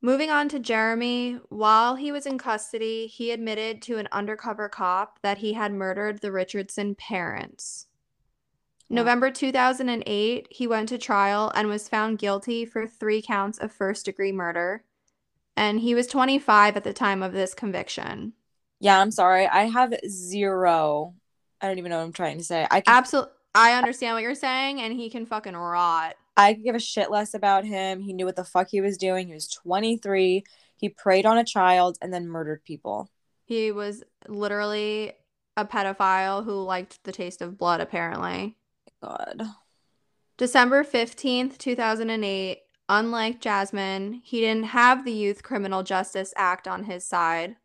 Moving 0.02 0.30
on 0.30 0.50
to 0.50 0.60
Jeremy, 0.60 1.40
while 1.48 1.96
he 1.96 2.12
was 2.12 2.26
in 2.26 2.38
custody, 2.38 3.08
he 3.08 3.32
admitted 3.32 3.82
to 3.84 4.00
an 4.00 4.10
undercover 4.12 4.68
cop 4.68 5.20
that 5.22 5.38
he 5.38 5.54
had 5.54 5.72
murdered 5.72 6.20
the 6.20 6.34
Richardson 6.34 6.94
parents. 6.94 7.88
November 8.90 9.32
2008, 9.32 10.48
he 10.52 10.68
went 10.68 10.90
to 10.90 10.98
trial 10.98 11.52
and 11.56 11.68
was 11.68 11.90
found 11.90 12.20
guilty 12.20 12.66
for 12.66 12.86
three 12.86 13.22
counts 13.22 13.58
of 13.58 13.72
first 13.72 14.06
degree 14.06 14.32
murder. 14.32 14.84
And 15.58 15.80
he 15.80 15.96
was 15.96 16.08
25 16.08 16.78
at 16.78 16.84
the 16.84 16.94
time 16.94 17.24
of 17.24 17.34
this 17.34 17.54
conviction. 17.54 18.34
Yeah, 18.80 19.00
I'm 19.00 19.12
sorry. 19.12 19.48
I 19.48 19.64
have 19.66 19.94
zero. 20.08 21.16
I 21.62 21.68
don't 21.68 21.80
even 21.80 21.90
know 21.90 21.98
what 21.98 22.06
I'm 22.06 22.14
trying 22.14 22.38
to 22.38 22.44
say. 22.44 22.68
I 22.70 22.82
could, 22.82 22.92
Absolutely. 22.92 23.32
I 23.56 23.74
understand 23.74 24.16
what 24.16 24.24
you're 24.24 24.36
saying, 24.36 24.82
and 24.82 24.94
he 24.94 25.10
can 25.10 25.26
fucking 25.26 25.56
rot. 25.56 26.16
I 26.38 26.54
could 26.54 26.64
give 26.64 26.76
a 26.76 26.80
shit 26.80 27.10
less 27.10 27.34
about 27.34 27.64
him. 27.64 28.02
He 28.02 28.14
knew 28.14 28.26
what 28.26 28.36
the 28.36 28.44
fuck 28.44 28.68
he 28.70 28.82
was 28.82 28.98
doing. 28.98 29.28
He 29.28 29.34
was 29.34 29.48
23. 29.48 30.44
He 30.76 30.90
preyed 30.90 31.26
on 31.26 31.38
a 31.38 31.46
child 31.46 31.98
and 32.02 32.14
then 32.14 32.28
murdered 32.28 32.64
people. 32.66 33.10
He 33.46 33.72
was 33.72 34.04
literally 34.28 35.14
a 35.56 35.66
pedophile 35.66 36.44
who 36.44 36.62
liked 36.64 37.04
the 37.06 37.14
taste 37.14 37.42
of 37.42 37.58
blood, 37.58 37.80
apparently. 37.80 38.58
God. 39.04 39.44
December 40.38 40.84
15th, 40.84 41.58
2008, 41.58 42.60
unlike 42.90 43.40
Jasmine, 43.40 44.22
he 44.24 44.42
didn't 44.42 44.66
have 44.66 45.06
the 45.06 45.14
Youth 45.14 45.44
Criminal 45.44 45.84
Justice 45.84 46.34
Act 46.36 46.68
on 46.68 46.84
his 46.84 47.08
side, 47.08 47.56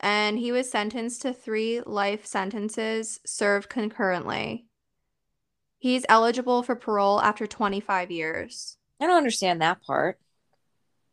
and 0.00 0.38
he 0.38 0.52
was 0.52 0.70
sentenced 0.70 1.22
to 1.22 1.32
three 1.32 1.80
life 1.80 2.26
sentences 2.26 3.20
served 3.24 3.68
concurrently. 3.68 4.66
He's 5.78 6.04
eligible 6.08 6.62
for 6.62 6.76
parole 6.76 7.20
after 7.22 7.46
25 7.46 8.10
years. 8.10 8.76
I 9.00 9.06
don't 9.06 9.16
understand 9.16 9.62
that 9.62 9.82
part. 9.82 10.18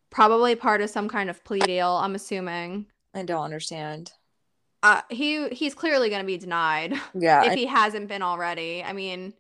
Probably 0.10 0.56
part 0.56 0.82
of 0.82 0.90
some 0.90 1.08
kind 1.08 1.30
of 1.30 1.44
plea 1.44 1.60
deal, 1.60 1.90
I'm 1.90 2.16
assuming. 2.16 2.88
I 3.14 3.24
don't 3.24 3.44
understand. 3.46 4.12
Uh, 4.84 5.02
he 5.10 5.50
he's 5.50 5.74
clearly 5.74 6.10
going 6.10 6.22
to 6.22 6.28
be 6.28 6.38
denied 6.38 6.94
Yeah. 7.14 7.44
if 7.46 7.52
I- 7.54 7.56
he 7.56 7.66
hasn't 7.66 8.10
been 8.10 8.22
already. 8.22 8.84
I 8.84 8.92
mean, 8.94 9.34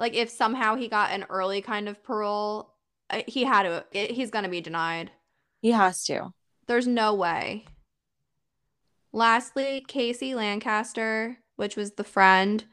like 0.00 0.14
if 0.14 0.30
somehow 0.30 0.74
he 0.74 0.88
got 0.88 1.12
an 1.12 1.26
early 1.28 1.60
kind 1.60 1.88
of 1.88 2.02
parole, 2.02 2.74
uh, 3.10 3.20
he 3.28 3.44
had 3.44 3.64
to. 3.64 3.84
It, 3.92 4.10
he's 4.12 4.30
going 4.30 4.44
to 4.44 4.50
be 4.50 4.62
denied. 4.62 5.12
he 5.60 5.70
has 5.70 6.02
to. 6.04 6.32
There's 6.66 6.86
no 6.88 7.14
way. 7.14 7.66
Lastly, 9.12 9.84
Casey 9.86 10.34
Lancaster, 10.34 11.38
which 11.56 11.76
was 11.76 11.92
the 11.92 12.04
friend, 12.04 12.64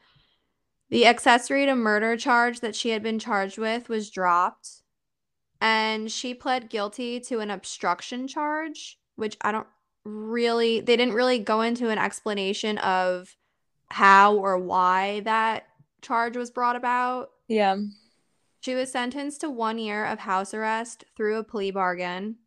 the 0.90 1.06
accessory 1.06 1.66
to 1.66 1.76
murder 1.76 2.16
charge 2.16 2.62
that 2.62 2.76
she 2.76 2.90
had 2.90 3.04
been 3.04 3.20
charged 3.20 3.58
with 3.58 3.90
was 3.90 4.10
dropped. 4.10 4.70
And 5.60 6.12
she 6.12 6.34
pled 6.34 6.70
guilty 6.70 7.20
to 7.22 7.40
an 7.40 7.50
obstruction 7.50 8.28
charge, 8.28 9.00
which 9.16 9.36
I 9.42 9.52
don't 9.52 9.68
really, 10.06 10.80
they 10.80 10.96
didn't 10.96 11.16
really 11.16 11.40
go 11.40 11.62
into 11.62 11.90
an 11.90 11.98
explanation 11.98 12.78
of 12.78 13.36
how 13.90 14.36
or 14.36 14.58
why 14.60 15.22
that 15.22 15.66
charge 16.08 16.38
was 16.38 16.52
brought 16.52 16.76
about. 16.76 17.32
Yeah. 17.48 17.78
She 18.62 18.76
was 18.76 18.92
sentenced 18.92 19.42
to 19.42 19.50
one 19.50 19.78
year 19.78 20.06
of 20.06 20.20
house 20.20 20.54
arrest 20.54 21.04
through 21.16 21.38
a 21.38 21.44
plea 21.44 21.72
bargain. 21.72 22.38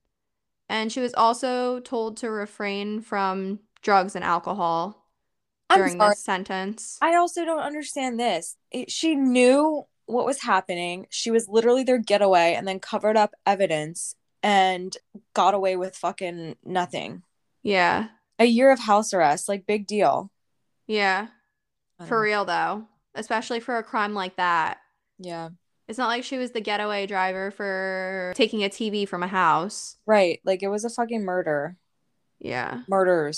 And 0.69 0.91
she 0.91 1.01
was 1.01 1.15
also 1.15 1.81
told 1.81 2.17
to 2.19 2.31
refrain 2.31 3.01
from 3.01 3.61
drugs 3.83 4.15
and 4.15 4.25
alcohol 4.25 5.07
during 5.75 5.99
this 5.99 6.25
sentence. 6.25 6.97
I 7.03 7.17
also 7.17 7.45
don't 7.45 7.61
understand 7.61 8.19
this. 8.19 8.57
It, 8.71 8.91
she 8.91 9.15
knew 9.15 9.85
what 10.07 10.27
was 10.27 10.43
happening. 10.43 11.07
She 11.11 11.31
was 11.31 11.49
literally 11.49 11.85
their 11.85 11.99
getaway 11.99 12.55
and 12.57 12.67
then 12.67 12.81
covered 12.81 13.17
up 13.17 13.33
evidence 13.47 14.15
and 14.43 14.97
got 15.35 15.55
away 15.55 15.77
with 15.77 15.97
fucking 15.97 16.57
nothing. 16.65 17.23
Yeah. 17.63 18.09
A 18.39 18.47
year 18.47 18.71
of 18.71 18.81
house 18.81 19.13
arrest, 19.13 19.49
like 19.49 19.67
big 19.67 19.87
deal. 19.87 20.31
Yeah. 20.87 21.29
For 22.07 22.17
know. 22.17 22.23
real 22.23 22.45
though. 22.45 22.87
Especially 23.15 23.61
for 23.61 23.77
a 23.79 23.83
crime 23.83 24.15
like 24.15 24.37
that. 24.37 24.79
Yeah. 25.19 25.51
It's 25.89 25.99
not 25.99 26.09
like 26.09 26.23
she 26.23 26.39
was 26.39 26.53
the 26.53 26.61
getaway 26.61 27.07
driver 27.07 27.51
for 27.51 28.33
taking 28.37 28.63
a 28.63 28.69
TV 28.69 29.09
from 29.09 29.23
a 29.23 29.29
house. 29.29 29.97
Right. 30.07 30.41
Like 30.45 30.63
it 30.63 30.69
was 30.69 30.85
a 30.85 30.91
fucking 30.91 31.25
murder. 31.25 31.77
Yeah. 32.39 32.83
Murders. 32.89 33.37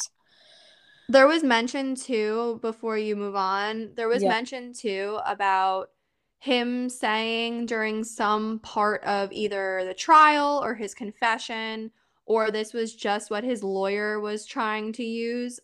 There 1.09 1.27
was 1.27 1.43
mention 1.43 1.95
too, 1.95 2.59
before 2.63 2.99
you 2.99 3.17
move 3.17 3.35
on, 3.35 3.95
there 3.97 4.09
was 4.09 4.23
Yeah. 4.23 4.29
mention 4.29 4.73
too 4.75 5.19
about 5.25 5.91
him 6.39 6.89
saying 6.89 7.67
during 7.67 8.05
some 8.05 8.59
part 8.61 9.03
of 9.05 9.33
either 9.33 9.85
the 9.85 9.95
trial 9.95 10.61
or 10.63 10.75
his 10.75 10.95
confession, 10.95 11.91
or 12.27 12.51
this 12.51 12.73
was 12.73 12.95
just 12.95 13.31
what 13.31 13.45
his 13.45 13.63
lawyer 13.63 14.21
was 14.21 14.45
trying 14.45 14.93
to 14.93 15.05
use 15.05 15.59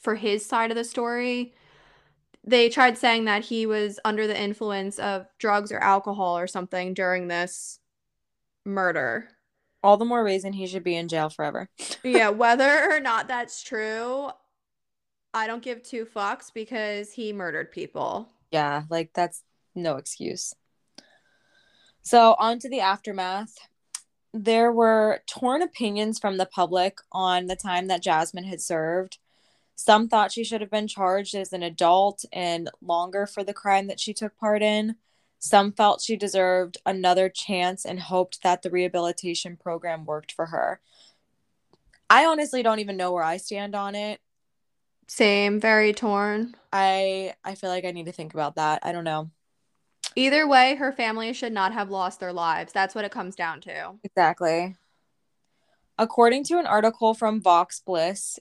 for 0.00 0.16
his 0.16 0.44
side 0.44 0.70
of 0.70 0.76
the 0.76 0.84
story. 0.84 1.54
They 2.46 2.68
tried 2.68 2.98
saying 2.98 3.24
that 3.24 3.44
he 3.44 3.64
was 3.64 3.98
under 4.04 4.26
the 4.26 4.38
influence 4.38 4.98
of 4.98 5.26
drugs 5.38 5.72
or 5.72 5.78
alcohol 5.78 6.38
or 6.38 6.46
something 6.46 6.92
during 6.92 7.28
this 7.28 7.78
murder. 8.66 9.28
All 9.82 9.96
the 9.96 10.04
more 10.04 10.22
reason 10.22 10.52
he 10.52 10.66
should 10.66 10.84
be 10.84 10.96
in 10.96 11.08
jail 11.08 11.28
forever. 11.30 11.68
Yeah, 12.04 12.28
whether 12.28 12.90
or 12.90 13.00
not 13.00 13.28
that's 13.28 13.62
true, 13.62 14.28
I 15.32 15.46
don't 15.46 15.62
give 15.62 15.82
two 15.82 16.04
fucks 16.04 16.52
because 16.52 17.12
he 17.12 17.32
murdered 17.32 17.72
people. 17.72 18.28
Yeah, 18.50 18.82
like 18.90 19.10
that's 19.14 19.42
no 19.74 19.96
excuse. 19.96 20.54
So, 22.02 22.36
on 22.38 22.58
to 22.58 22.68
the 22.68 22.80
aftermath. 22.80 23.54
There 24.34 24.70
were 24.70 25.22
torn 25.26 25.62
opinions 25.62 26.18
from 26.18 26.36
the 26.36 26.46
public 26.46 26.98
on 27.10 27.46
the 27.46 27.56
time 27.56 27.86
that 27.86 28.02
Jasmine 28.02 28.44
had 28.44 28.60
served. 28.60 29.18
Some 29.74 30.08
thought 30.08 30.32
she 30.32 30.44
should 30.44 30.60
have 30.60 30.70
been 30.70 30.88
charged 30.88 31.34
as 31.34 31.52
an 31.52 31.62
adult 31.62 32.24
and 32.32 32.70
longer 32.80 33.26
for 33.26 33.42
the 33.42 33.54
crime 33.54 33.88
that 33.88 34.00
she 34.00 34.14
took 34.14 34.36
part 34.36 34.62
in. 34.62 34.96
Some 35.38 35.72
felt 35.72 36.00
she 36.00 36.16
deserved 36.16 36.78
another 36.86 37.28
chance 37.28 37.84
and 37.84 38.00
hoped 38.00 38.42
that 38.42 38.62
the 38.62 38.70
rehabilitation 38.70 39.56
program 39.56 40.04
worked 40.04 40.32
for 40.32 40.46
her. 40.46 40.80
I 42.08 42.24
honestly 42.24 42.62
don't 42.62 42.78
even 42.78 42.96
know 42.96 43.12
where 43.12 43.24
I 43.24 43.36
stand 43.36 43.74
on 43.74 43.94
it. 43.94 44.20
Same, 45.06 45.60
very 45.60 45.92
torn. 45.92 46.54
I 46.72 47.34
I 47.44 47.56
feel 47.56 47.70
like 47.70 47.84
I 47.84 47.90
need 47.90 48.06
to 48.06 48.12
think 48.12 48.32
about 48.32 48.56
that. 48.56 48.80
I 48.82 48.92
don't 48.92 49.04
know. 49.04 49.30
Either 50.16 50.46
way, 50.46 50.76
her 50.76 50.92
family 50.92 51.32
should 51.32 51.52
not 51.52 51.72
have 51.72 51.90
lost 51.90 52.20
their 52.20 52.32
lives. 52.32 52.72
That's 52.72 52.94
what 52.94 53.04
it 53.04 53.10
comes 53.10 53.34
down 53.34 53.60
to. 53.62 53.94
Exactly. 54.04 54.76
According 55.98 56.44
to 56.44 56.58
an 56.58 56.66
article 56.66 57.14
from 57.14 57.40
Vox 57.40 57.80
Bliss, 57.80 58.38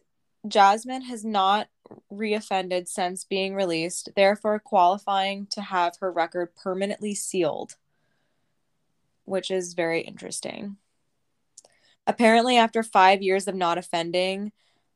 Jasmine 0.47 1.03
has 1.03 1.23
not 1.23 1.69
reoffended 2.11 2.87
since 2.87 3.23
being 3.23 3.55
released, 3.55 4.09
therefore 4.15 4.59
qualifying 4.59 5.47
to 5.51 5.61
have 5.61 5.97
her 5.99 6.11
record 6.11 6.55
permanently 6.55 7.13
sealed, 7.15 7.75
which 9.25 9.49
is 9.49 9.73
very 9.73 10.01
interesting. 10.01 10.77
Apparently, 12.05 12.57
after 12.57 12.83
five 12.83 13.21
years 13.21 13.47
of 13.47 13.55
not 13.55 13.77
offending, 13.77 14.51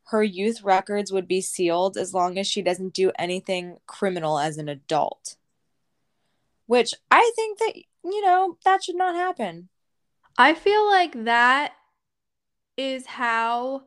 her 0.06 0.24
youth 0.24 0.64
records 0.64 1.12
would 1.12 1.28
be 1.28 1.42
sealed 1.42 1.98
as 1.98 2.14
long 2.14 2.38
as 2.38 2.48
she 2.48 2.62
doesn't 2.62 2.94
do 2.94 3.12
anything 3.18 3.78
criminal 3.88 4.40
as 4.40 4.58
an 4.58 4.70
adult. 4.70 5.36
Which 6.66 6.94
I 7.12 7.32
think 7.36 7.60
that, 7.60 7.74
you 8.04 8.22
know, 8.22 8.58
that 8.66 8.84
should 8.84 8.96
not 8.96 9.16
happen. 9.16 9.70
I 10.38 10.54
feel 10.54 10.86
like 10.86 11.24
that 11.24 11.74
is 12.76 13.06
how, 13.06 13.84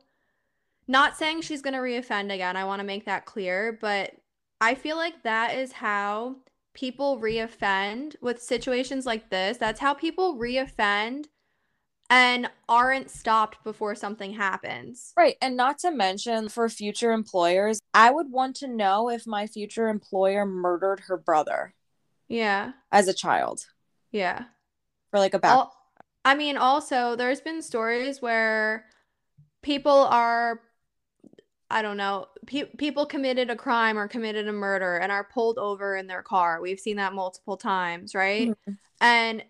not 0.91 1.17
saying 1.17 1.43
she's 1.43 1.63
going 1.63 1.75
to 1.75 1.81
reoffend 1.81 2.33
again, 2.35 2.57
I 2.57 2.65
want 2.65 2.81
to 2.81 2.87
make 2.87 3.07
that 3.07 3.25
clear, 3.25 3.79
but 3.81 4.13
I 4.61 4.75
feel 4.75 4.97
like 4.97 5.23
that 5.23 5.57
is 5.57 5.73
how 5.73 6.37
people 6.75 7.21
reoffend 7.21 8.17
with 8.21 8.43
situations 8.43 9.07
like 9.07 9.31
this. 9.31 9.57
That's 9.57 9.81
how 9.81 9.95
people 9.95 10.37
reoffend 10.37 11.27
and 12.11 12.51
aren't 12.69 13.09
stopped 13.09 13.63
before 13.63 13.95
something 13.95 14.33
happens. 14.33 15.13
Right. 15.17 15.37
And 15.41 15.57
not 15.57 15.79
to 15.79 15.93
mention 15.93 16.49
for 16.49 16.69
future 16.69 17.13
employers, 17.13 17.81
I 17.95 18.11
would 18.11 18.31
want 18.33 18.57
to 18.57 18.67
know 18.67 19.09
if 19.09 19.27
my 19.29 19.47
future 19.47 19.89
employer 19.89 20.45
murdered 20.45 21.01
her 21.07 21.17
brother 21.17 21.75
Yeah. 22.27 22.73
as 22.91 23.07
a 23.07 23.15
child 23.15 23.67
Yeah. 24.11 24.45
for 25.13 25.21
like 25.21 25.35
a 25.35 25.39
back. 25.39 25.69
I 26.25 26.35
mean, 26.35 26.57
also, 26.57 27.15
there's 27.15 27.41
been 27.41 27.63
stories 27.63 28.21
where 28.21 28.87
people 29.63 29.93
are, 29.93 30.61
I 31.71 31.83
don't 31.83 31.97
know, 31.97 32.27
pe- 32.47 32.75
people 32.77 33.07
committed 33.07 33.51
a 33.51 33.57
crime 33.57 33.99
or 33.99 34.09
committed 34.09 34.49
a 34.49 34.53
murder 34.53 34.97
and 34.99 35.13
are 35.13 35.25
pulled 35.25 35.59
over 35.59 35.97
in 35.97 36.07
their 36.09 36.23
car. 36.23 36.61
We've 36.61 36.81
seen 36.81 36.97
that 36.97 37.13
multiple 37.15 37.57
times, 37.57 38.15
right? 38.15 38.55
Mhm. 38.67 38.79
And 39.01 39.45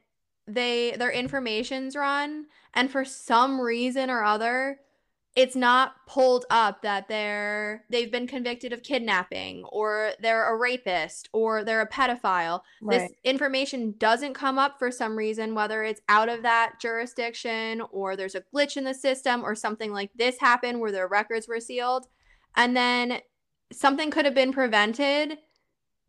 they 0.46 0.92
their 0.92 1.10
information's 1.10 1.96
run, 1.96 2.46
and 2.74 2.90
for 2.90 3.04
some 3.04 3.60
reason 3.60 4.10
or 4.10 4.22
other, 4.24 4.80
it's 5.36 5.54
not 5.54 5.94
pulled 6.08 6.44
up 6.50 6.82
that 6.82 7.06
they're 7.06 7.84
they've 7.88 8.10
been 8.10 8.26
convicted 8.26 8.72
of 8.72 8.82
kidnapping 8.82 9.64
or 9.64 10.10
they're 10.20 10.52
a 10.52 10.56
rapist 10.58 11.28
or 11.32 11.62
they're 11.62 11.80
a 11.82 11.88
pedophile 11.88 12.62
Right. 12.82 12.98
this 12.98 13.12
information 13.22 13.94
doesn't 13.98 14.34
come 14.34 14.58
up 14.58 14.78
for 14.78 14.90
some 14.90 15.16
reason, 15.16 15.54
whether 15.54 15.84
it's 15.84 16.00
out 16.08 16.28
of 16.28 16.42
that 16.42 16.80
jurisdiction 16.80 17.80
or 17.92 18.16
there's 18.16 18.34
a 18.34 18.42
glitch 18.52 18.76
in 18.76 18.84
the 18.84 18.94
system 18.94 19.44
or 19.44 19.54
something 19.54 19.92
like 19.92 20.10
this 20.16 20.38
happened 20.40 20.80
where 20.80 20.92
their 20.92 21.06
records 21.06 21.46
were 21.46 21.60
sealed. 21.60 22.06
And 22.56 22.76
then 22.76 23.20
something 23.72 24.10
could 24.10 24.24
have 24.24 24.34
been 24.34 24.52
prevented 24.52 25.38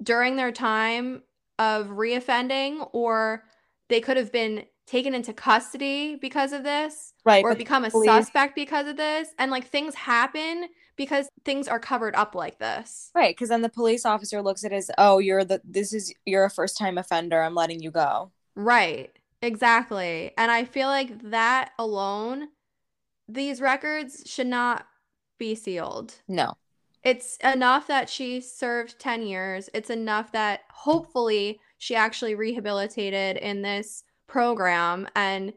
during 0.02 0.36
their 0.36 0.52
time 0.52 1.22
of 1.60 1.88
reoffending, 1.90 2.90
or 2.92 3.44
they 3.88 4.02
could 4.02 4.18
have 4.18 4.32
been 4.32 4.66
taken 4.92 5.16
into 5.16 5.32
custody 5.32 6.18
because 6.18 6.52
of 6.52 6.64
this 6.64 7.14
right. 7.24 7.46
or 7.46 7.56
become 7.56 7.86
a 7.86 7.89
police- 7.89 8.10
suspect 8.10 8.56
because 8.56 8.88
of 8.88 8.98
this. 8.98 9.30
And 9.39 9.50
like 9.50 9.66
things 9.66 9.96
happen 9.96 10.68
because 10.98 11.30
things 11.46 11.70
are 11.70 11.80
covered 11.80 12.14
up 12.16 12.36
like 12.36 12.60
this. 12.60 13.10
Right. 13.16 13.34
Because 13.34 13.48
then 13.50 13.62
the 13.62 13.70
police 13.70 14.06
officer 14.06 14.42
looks 14.42 14.66
at 14.66 14.74
it 14.74 14.76
as, 14.76 14.92
oh, 14.98 15.20
you're 15.20 15.46
the, 15.46 15.62
this 15.64 15.94
is, 15.94 16.14
you're 16.26 16.44
a 16.44 16.50
first 16.50 16.78
time 16.78 16.98
offender. 16.98 17.42
I'm 17.42 17.56
letting 17.56 17.82
you 17.82 17.89
go. 17.89 18.32
Right. 18.54 19.18
Exactly. 19.42 20.34
And 20.38 20.52
I 20.52 20.66
feel 20.66 20.89
like 20.89 21.32
that 21.32 21.72
alone, 21.80 22.50
these 23.30 23.62
records 23.62 24.24
should 24.26 24.48
not 24.48 24.86
be 25.39 25.56
sealed. 25.56 26.16
No. 26.28 26.56
It's 27.02 27.38
enough 27.38 27.88
that 27.88 28.10
she 28.10 28.42
served 28.42 29.00
10 29.00 29.24
years. 29.24 29.70
It's 29.74 29.89
enough 29.89 30.34
that 30.34 30.62
hopefully 30.70 31.62
she 31.78 31.96
actually 31.96 32.36
rehabilitated 32.36 33.38
in 33.38 33.62
this 33.62 34.04
program. 34.32 35.08
And 35.16 35.54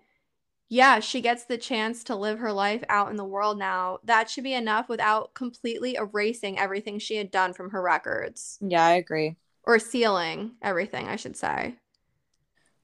yeah, 0.69 0.99
she 1.01 1.21
gets 1.21 1.45
the 1.45 1.59
chance 1.59 2.03
to 2.05 2.17
live 2.17 2.39
her 2.41 2.53
life 2.53 2.83
out 2.89 3.11
in 3.11 3.17
the 3.17 3.25
world 3.25 3.59
now. 3.59 3.99
That 4.05 4.29
should 4.29 4.45
be 4.45 4.55
enough 4.55 4.89
without 4.89 5.33
completely 5.35 5.95
erasing 5.95 6.59
everything 6.59 6.99
she 6.99 7.17
had 7.17 7.31
done 7.31 7.53
from 7.53 7.71
her 7.71 7.81
records 7.81 8.59
Yeah, 8.61 8.85
I 8.85 8.95
agree. 8.95 9.37
or 9.63 9.79
sealing 9.79 10.53
everything, 10.63 11.07
I 11.09 11.17
should 11.17 11.37
say. 11.37 11.77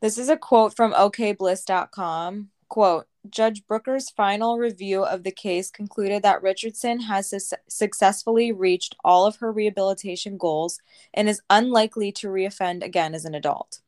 This 0.00 0.16
is 0.18 0.28
a 0.28 0.36
quote 0.36 0.74
from 0.76 0.92
voxbliss.com. 0.92 2.48
Quote, 2.68 3.06
Judge 3.28 3.66
Brooker's 3.66 4.08
final 4.08 4.56
review 4.56 5.04
of 5.04 5.24
the 5.24 5.32
case 5.32 5.70
concluded 5.70 6.22
that 6.22 6.42
Richardson 6.42 7.00
has 7.00 7.28
su- 7.28 7.56
successfully 7.68 8.52
reached 8.52 8.94
all 9.04 9.26
of 9.26 9.36
her 9.36 9.52
rehabilitation 9.52 10.38
goals 10.38 10.78
and 11.12 11.28
is 11.28 11.42
unlikely 11.50 12.12
to 12.12 12.28
reoffend 12.28 12.82
again 12.84 13.14
as 13.14 13.24
an 13.24 13.34
adult. 13.34 13.80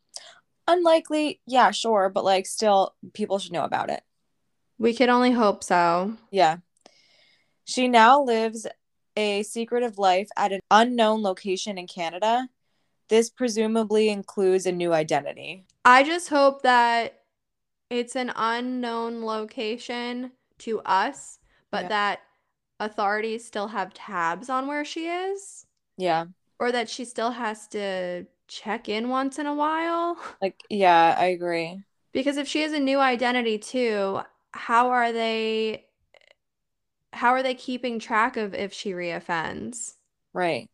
Unlikely, 0.68 1.40
yeah, 1.46 1.70
sure, 1.70 2.08
but 2.08 2.24
like 2.24 2.46
still 2.46 2.94
people 3.14 3.38
should 3.38 3.52
know 3.52 3.64
about 3.64 3.90
it. 3.90 4.02
We 4.78 4.94
could 4.94 5.08
only 5.08 5.32
hope 5.32 5.62
so. 5.64 6.16
Yeah. 6.30 6.58
She 7.64 7.88
now 7.88 8.22
lives 8.22 8.66
a 9.16 9.42
secretive 9.42 9.98
life 9.98 10.28
at 10.36 10.52
an 10.52 10.60
unknown 10.70 11.22
location 11.22 11.78
in 11.78 11.86
Canada. 11.86 12.48
This 13.08 13.28
presumably 13.30 14.08
includes 14.08 14.66
a 14.66 14.72
new 14.72 14.92
identity. 14.92 15.66
I 15.84 16.02
just 16.02 16.28
hope 16.28 16.62
that 16.62 17.20
it's 17.90 18.16
an 18.16 18.32
unknown 18.34 19.22
location 19.24 20.32
to 20.58 20.80
us, 20.80 21.38
but 21.70 21.82
Yeah. 21.84 21.88
that 21.88 22.20
authorities 22.80 23.44
still 23.44 23.68
have 23.68 23.92
tabs 23.94 24.48
on 24.48 24.66
where 24.66 24.84
she 24.84 25.08
is, 25.08 25.66
Yeah. 25.96 26.26
or 26.58 26.72
that 26.72 26.88
she 26.88 27.04
still 27.04 27.32
has 27.32 27.68
to 27.68 28.26
check 28.48 28.88
in 28.88 29.08
once 29.08 29.38
in 29.38 29.46
a 29.46 29.54
while. 29.54 30.16
Like, 30.42 30.60
yeah, 30.68 31.14
I 31.16 31.26
agree. 31.26 31.80
Because 32.12 32.36
if 32.36 32.48
she 32.48 32.62
has 32.62 32.72
a 32.72 32.80
new 32.80 32.98
identity 32.98 33.58
too, 33.58 34.20
how 34.50 34.90
are 34.90 35.12
they 35.12 35.86
how 37.12 37.30
are 37.30 37.42
they 37.42 37.54
keeping 37.54 37.98
track 37.98 38.36
of 38.36 38.54
if 38.54 38.72
she 38.72 38.92
reoffends? 38.92 39.94
Right. 40.32 40.68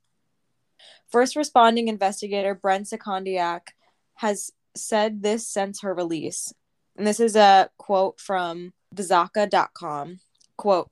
First 1.11 1.37
responding 1.37 1.89
investigator 1.89 2.55
Brent 2.55 2.87
Secondiak 2.87 3.69
has 4.15 4.53
said 4.75 5.23
this 5.23 5.47
since 5.47 5.83
her 5.83 5.95
release. 5.95 6.53
And 6.97 7.07
this 7.07 7.21
is 7.21 7.37
a 7.37 7.71
quote 7.77 8.21
from 8.21 8.73
thezaka.com. 8.95 10.21
Quote, 10.57 10.91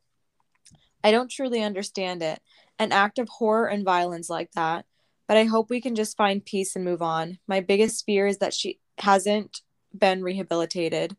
I 1.03 1.11
don't 1.11 1.31
truly 1.31 1.63
understand 1.63 2.23
it. 2.23 2.41
An 2.79 2.93
act 2.93 3.19
of 3.19 3.29
horror 3.29 3.67
and 3.67 3.85
violence 3.85 4.29
like 4.29 4.53
that. 4.53 4.85
But 5.29 5.37
I 5.37 5.45
hope 5.45 5.71
we 5.71 5.81
can 5.81 5.95
just 5.95 6.17
find 6.17 6.45
peace 6.45 6.77
and 6.77 6.85
move 6.85 7.03
on. 7.03 7.39
My 7.47 7.61
biggest 7.61 8.05
fear 8.05 8.27
is 8.27 8.39
that 8.39 8.55
she 8.55 8.79
hasn't 8.99 9.61
been 9.97 10.23
rehabilitated 10.23 11.17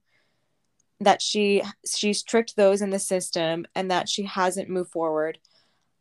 that 1.00 1.22
she 1.22 1.62
she's 1.86 2.24
tricked 2.24 2.56
those 2.56 2.82
in 2.82 2.90
the 2.90 3.00
system 3.00 3.66
and 3.76 3.92
that 3.92 4.10
she 4.10 4.24
hasn't 4.24 4.70
moved 4.70 4.92
forward. 4.92 5.40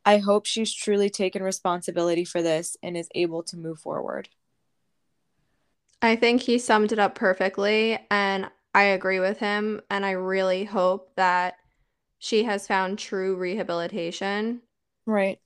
I 0.05 0.19
hope 0.19 0.47
she's 0.47 0.73
truly 0.73 1.11
taken 1.11 1.43
responsibility 1.43 2.25
for 2.25 2.41
this 2.41 2.77
and 2.83 2.97
is 2.97 3.09
able 3.15 3.43
to 3.45 3.57
move 3.57 3.79
forward. 3.79 4.29
I 6.01 6.17
think 6.17 6.43
he 6.43 6.59
summed 6.59 6.93
it 6.93 6.99
up 6.99 7.15
perfectly 7.15 7.99
and 8.11 8.49
I 8.75 8.85
agree 8.85 9.21
with 9.21 9.39
him 9.39 9.81
and 9.91 10.07
I 10.07 10.13
really 10.13 10.65
hope 10.65 11.15
that 11.17 11.57
she 12.19 12.45
has 12.45 12.67
found 12.67 12.99
true 12.99 13.37
rehabilitation. 13.37 14.63
Right. 15.07 15.41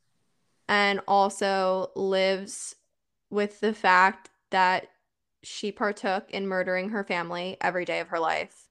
And 0.71 1.01
also 1.07 1.91
lives 1.97 2.77
with 3.29 3.61
the 3.61 3.75
fact 3.75 4.31
that 4.51 4.87
she 5.43 5.73
partook 5.73 6.31
in 6.31 6.47
murdering 6.47 6.91
her 6.91 7.05
family 7.05 7.57
every 7.61 7.85
day 7.85 8.01
of 8.01 8.09
her 8.09 8.21
life. 8.21 8.69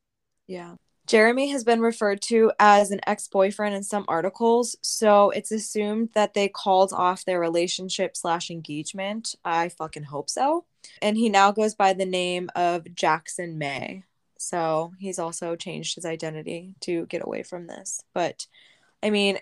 Yeah. 0.48 0.76
Jeremy 1.08 1.50
has 1.50 1.64
been 1.64 1.82
referred 1.82 2.22
to 2.24 2.52
as 2.60 2.92
an 2.92 3.02
ex 3.08 3.28
boyfriend 3.28 3.76
in 3.76 3.84
some 3.84 4.06
articles, 4.08 4.78
so 4.82 5.32
it's 5.32 5.52
assumed 5.52 6.10
that 6.14 6.36
they 6.36 6.48
called 6.48 6.94
off 6.94 7.26
their 7.26 7.40
relationship 7.40 8.16
slash 8.16 8.52
engagement. 8.52 9.36
I 9.44 9.70
fucking 9.70 10.04
hope 10.04 10.30
so. 10.30 10.66
And 11.02 11.18
he 11.18 11.28
now 11.28 11.52
goes 11.52 11.74
by 11.76 11.94
the 11.94 12.06
name 12.06 12.50
of 12.56 12.94
Jackson 12.94 13.58
May. 13.58 14.04
So 14.38 14.94
he's 15.00 15.20
also 15.20 15.56
changed 15.56 15.96
his 15.96 16.06
identity 16.06 16.76
to 16.82 17.08
get 17.08 17.26
away 17.26 17.44
from 17.44 17.68
this. 17.68 18.04
But 18.14 18.46
I 19.02 19.10
mean, 19.10 19.40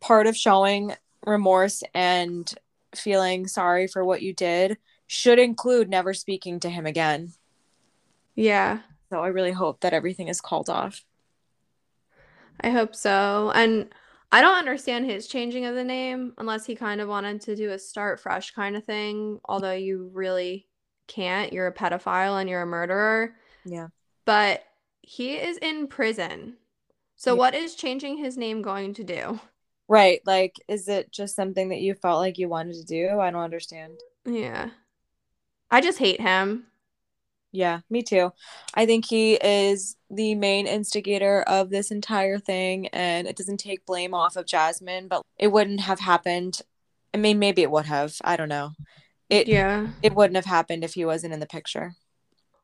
part 0.00 0.26
of 0.26 0.36
showing 0.36 0.94
remorse 1.26 1.82
and 1.94 2.52
feeling 2.94 3.46
sorry 3.46 3.86
for 3.86 4.04
what 4.04 4.22
you 4.22 4.32
did 4.32 4.78
should 5.06 5.38
include 5.38 5.88
never 5.88 6.14
speaking 6.14 6.60
to 6.60 6.70
him 6.70 6.86
again. 6.86 7.32
Yeah. 8.34 8.80
So 9.10 9.20
I 9.20 9.28
really 9.28 9.52
hope 9.52 9.80
that 9.80 9.92
everything 9.92 10.28
is 10.28 10.40
called 10.40 10.68
off. 10.70 11.04
I 12.60 12.70
hope 12.70 12.94
so. 12.94 13.52
And 13.54 13.92
I 14.32 14.40
don't 14.40 14.58
understand 14.58 15.06
his 15.06 15.28
changing 15.28 15.64
of 15.66 15.74
the 15.74 15.84
name 15.84 16.32
unless 16.38 16.66
he 16.66 16.74
kind 16.74 17.00
of 17.00 17.08
wanted 17.08 17.40
to 17.42 17.56
do 17.56 17.70
a 17.70 17.78
start 17.78 18.18
fresh 18.20 18.52
kind 18.52 18.76
of 18.76 18.84
thing, 18.84 19.40
although 19.44 19.72
you 19.72 20.10
really 20.12 20.66
can't. 21.06 21.52
You're 21.52 21.68
a 21.68 21.74
pedophile 21.74 22.40
and 22.40 22.48
you're 22.48 22.62
a 22.62 22.66
murderer. 22.66 23.36
Yeah. 23.64 23.88
But 24.24 24.64
he 25.02 25.34
is 25.34 25.58
in 25.58 25.86
prison. 25.86 26.56
So 27.16 27.34
yeah. 27.34 27.38
what 27.38 27.54
is 27.54 27.74
changing 27.74 28.16
his 28.16 28.36
name 28.36 28.62
going 28.62 28.94
to 28.94 29.04
do? 29.04 29.40
Right. 29.88 30.20
Like, 30.24 30.56
is 30.68 30.88
it 30.88 31.12
just 31.12 31.36
something 31.36 31.68
that 31.68 31.80
you 31.80 31.94
felt 31.94 32.20
like 32.20 32.38
you 32.38 32.48
wanted 32.48 32.74
to 32.74 32.84
do? 32.84 33.18
I 33.20 33.30
don't 33.30 33.42
understand. 33.42 34.00
Yeah. 34.24 34.70
I 35.70 35.80
just 35.80 35.98
hate 35.98 36.20
him. 36.20 36.66
Yeah, 37.54 37.80
me 37.88 38.02
too. 38.02 38.32
I 38.74 38.84
think 38.84 39.06
he 39.06 39.34
is 39.34 39.96
the 40.10 40.34
main 40.34 40.66
instigator 40.66 41.42
of 41.42 41.70
this 41.70 41.92
entire 41.92 42.40
thing, 42.40 42.88
and 42.88 43.28
it 43.28 43.36
doesn't 43.36 43.58
take 43.58 43.86
blame 43.86 44.12
off 44.12 44.34
of 44.34 44.44
Jasmine, 44.44 45.06
but 45.06 45.22
it 45.38 45.52
wouldn't 45.52 45.80
have 45.82 46.00
happened. 46.00 46.62
I 47.14 47.16
mean, 47.16 47.38
maybe 47.38 47.62
it 47.62 47.70
would 47.70 47.86
have. 47.86 48.16
I 48.24 48.36
don't 48.36 48.48
know. 48.48 48.72
It 49.30 49.46
yeah, 49.46 49.86
it 50.02 50.16
wouldn't 50.16 50.34
have 50.34 50.46
happened 50.46 50.82
if 50.82 50.94
he 50.94 51.04
wasn't 51.04 51.32
in 51.32 51.38
the 51.38 51.46
picture. 51.46 51.94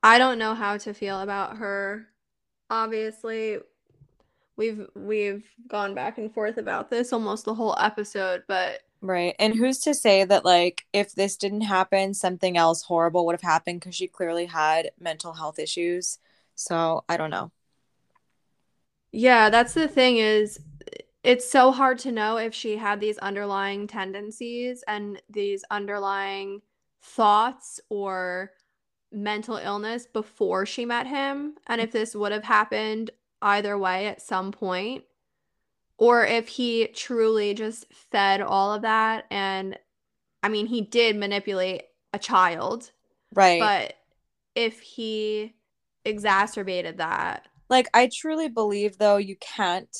I 0.02 0.18
don't 0.18 0.38
know 0.38 0.54
how 0.54 0.76
to 0.78 0.92
feel 0.92 1.20
about 1.20 1.58
her. 1.58 2.08
Obviously, 2.68 3.58
we've 4.60 4.86
we've 4.94 5.44
gone 5.68 5.94
back 5.94 6.18
and 6.18 6.32
forth 6.32 6.58
about 6.58 6.90
this 6.90 7.12
almost 7.12 7.46
the 7.46 7.54
whole 7.54 7.74
episode, 7.80 8.44
but 8.46 8.80
Right. 9.02 9.34
And 9.38 9.54
who's 9.54 9.78
to 9.80 9.94
say 9.94 10.24
that, 10.24 10.44
like, 10.44 10.84
if 10.92 11.14
this 11.14 11.38
didn't 11.38 11.62
happen, 11.62 12.12
something 12.12 12.58
else 12.58 12.82
horrible 12.82 13.24
would 13.24 13.32
have 13.32 13.40
happened 13.40 13.80
because 13.80 13.94
she 13.94 14.06
clearly 14.06 14.44
had 14.44 14.90
mental 15.00 15.32
health 15.32 15.58
issues. 15.58 16.18
So 16.54 17.02
I 17.08 17.16
don't 17.16 17.30
know. 17.30 17.50
Yeah, 19.12 19.48
that's 19.48 19.72
the 19.74 19.88
thing 19.88 20.18
is 20.18 20.60
it's 21.24 21.50
so 21.50 21.72
hard 21.72 21.98
to 22.00 22.12
know 22.12 22.36
if 22.36 22.54
she 22.54 22.76
had 22.76 23.00
these 23.00 23.18
underlying 23.18 23.86
tendencies 23.86 24.84
and 24.86 25.20
these 25.30 25.64
underlying 25.70 26.60
thoughts 27.02 27.80
or 27.88 28.52
mental 29.12 29.56
illness 29.56 30.06
before 30.06 30.64
she 30.64 30.84
met 30.84 31.06
him 31.06 31.54
and 31.66 31.80
if 31.80 31.90
this 31.90 32.14
would 32.14 32.30
have 32.30 32.44
happened 32.44 33.10
either 33.42 33.76
way 33.76 34.06
at 34.06 34.22
some 34.22 34.52
point 34.52 35.04
or 35.98 36.24
if 36.24 36.48
he 36.48 36.86
truly 36.88 37.54
just 37.54 37.86
fed 37.92 38.40
all 38.40 38.72
of 38.72 38.82
that 38.82 39.24
and 39.30 39.78
I 40.42 40.48
mean 40.48 40.66
he 40.66 40.80
did 40.80 41.16
manipulate 41.16 41.82
a 42.12 42.18
child. 42.18 42.90
Right. 43.34 43.60
But 43.60 43.94
if 44.54 44.80
he 44.80 45.54
exacerbated 46.04 46.98
that. 46.98 47.46
Like 47.68 47.88
I 47.94 48.10
truly 48.12 48.48
believe 48.48 48.98
though 48.98 49.18
you 49.18 49.36
can't 49.36 49.94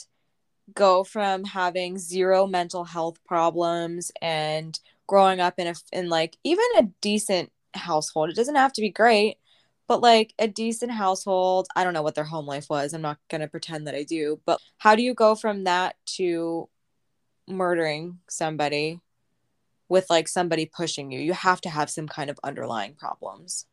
go 0.75 1.05
from 1.05 1.45
having 1.45 1.99
zero 1.99 2.47
mental 2.47 2.85
health 2.85 3.23
problems 3.25 4.11
and 4.23 4.79
growing 5.07 5.41
up 5.41 5.55
in 5.59 5.67
a 5.67 5.75
in 5.93 6.09
like 6.09 6.37
even 6.45 6.65
a 6.77 6.89
decent 7.01 7.53
household. 7.75 8.31
It 8.31 8.37
doesn't 8.37 8.57
have 8.57 8.73
to 8.75 8.81
be 8.81 8.91
great, 8.91 9.39
but 9.91 10.01
like 10.01 10.33
a 10.39 10.47
decent 10.47 10.93
household 10.93 11.67
i 11.75 11.83
don't 11.83 11.95
know 11.95 12.03
what 12.03 12.15
their 12.15 12.25
home 12.25 12.47
life 12.47 12.71
was 12.71 12.95
i'm 12.95 13.03
not 13.03 13.19
going 13.29 13.41
to 13.41 13.49
pretend 13.49 13.87
that 13.87 13.95
i 13.95 14.05
do 14.05 14.41
but 14.47 14.61
how 14.79 14.95
do 14.95 15.03
you 15.03 15.13
go 15.13 15.35
from 15.35 15.65
that 15.65 15.97
to 16.07 16.69
murdering 17.49 18.19
somebody 18.29 19.01
with 19.91 20.09
like 20.09 20.29
somebody 20.29 20.65
pushing 20.65 21.11
you? 21.11 21.21
You 21.21 21.35
have 21.35 21.61
to 21.63 21.69
have 21.69 21.91
some 21.91 22.09
kind 22.09 22.31
of 22.31 22.39
underlying 22.43 22.95
problems. 22.95 23.67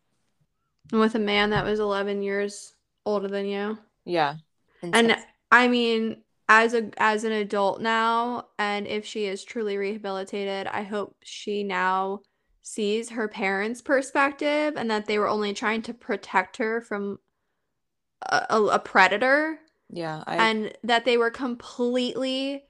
And 0.91 0.99
with 0.99 1.15
a 1.15 1.19
man 1.19 1.51
that 1.51 1.63
was 1.63 1.79
11 1.79 2.21
years 2.23 2.73
older 3.05 3.29
than 3.29 3.45
you? 3.45 3.77
Yeah. 4.03 4.35
And 4.81 5.15
i 5.49 5.67
mean 5.69 6.17
as 6.49 6.73
a 6.73 6.89
as 6.97 7.23
an 7.23 7.31
adult 7.31 7.79
now 7.79 8.47
and 8.59 8.85
if 8.85 9.05
she 9.05 9.25
is 9.25 9.45
truly 9.45 9.77
rehabilitated 9.77 10.67
i 10.67 10.83
hope 10.83 11.15
she 11.23 11.63
now 11.63 12.19
sees 12.67 13.11
her 13.11 13.27
parents' 13.29 13.81
perspective 13.81 14.73
and 14.75 14.91
that 14.91 15.05
they 15.05 15.17
were 15.17 15.29
only 15.29 15.53
trying 15.53 15.81
to 15.81 15.93
protect 15.93 16.57
her 16.57 16.81
from 16.81 17.17
a, 18.29 18.61
a 18.61 18.79
predator. 18.79 19.57
Yeah. 19.89 20.23
I... 20.27 20.35
And 20.35 20.73
that 20.83 21.05
they 21.05 21.17
were 21.17 21.31
completely 21.31 22.63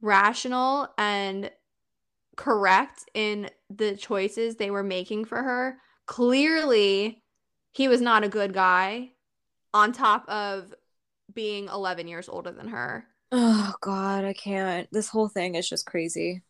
rational 0.00 0.88
and 0.96 1.50
correct 2.36 3.04
in 3.12 3.50
the 3.68 3.96
choices 3.96 4.56
they 4.56 4.70
were 4.70 4.84
making 4.84 5.24
for 5.24 5.42
her. 5.42 5.78
Clearly, 6.06 7.22
he 7.72 7.88
was 7.88 8.00
not 8.00 8.24
a 8.24 8.28
good 8.28 8.52
guy 8.54 9.10
on 9.74 9.92
top 9.92 10.28
of 10.28 10.72
being 11.34 11.68
11 11.68 12.06
years 12.06 12.28
older 12.28 12.52
than 12.52 12.68
her. 12.68 13.04
Oh, 13.32 13.74
God, 13.80 14.24
I 14.24 14.32
can't. 14.32 14.88
This 14.92 15.08
whole 15.08 15.28
thing 15.28 15.56
is 15.56 15.68
just 15.68 15.86
crazy 15.86 16.42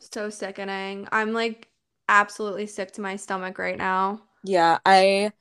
so 0.00 0.30
sickening. 0.30 1.08
I'm 1.12 1.32
like 1.32 1.68
absolutely 2.08 2.66
sick 2.66 2.92
to 2.92 3.00
my 3.00 3.16
stomach 3.16 3.58
right 3.58 3.78
now. 3.78 4.22
Yeah, 4.42 4.78
I 4.86 5.32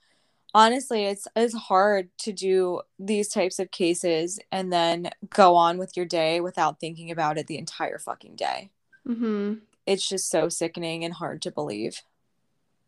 honestly 0.55 1.05
it's 1.05 1.27
it's 1.35 1.55
hard 1.55 2.09
to 2.19 2.33
do 2.33 2.81
these 2.99 3.29
types 3.29 3.59
of 3.59 3.71
cases 3.71 4.39
and 4.51 4.73
then 4.73 5.11
go 5.31 5.55
on 5.55 5.77
with 5.79 5.97
your 5.97 6.05
day 6.07 6.41
without 6.41 6.79
thinking 6.79 7.11
about 7.11 7.37
it 7.37 7.47
the 7.47 7.57
entire 7.59 7.99
fucking 7.99 8.35
day. 8.37 8.71
hmm 9.05 9.61
It's 9.85 10.07
just 10.07 10.29
so 10.29 10.47
sickening 10.47 11.03
and 11.03 11.15
hard 11.15 11.41
to 11.41 11.51
believe. 11.51 12.03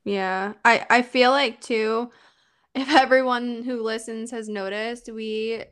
Yeah. 0.03 0.53
I 0.65 0.85
I 0.89 1.01
feel 1.01 1.31
like 1.31 1.61
too 1.61 2.11
if 2.75 2.89
everyone 2.95 3.63
who 3.63 3.81
listens 3.83 4.31
has 4.31 4.49
noticed, 4.49 5.11
we 5.11 5.65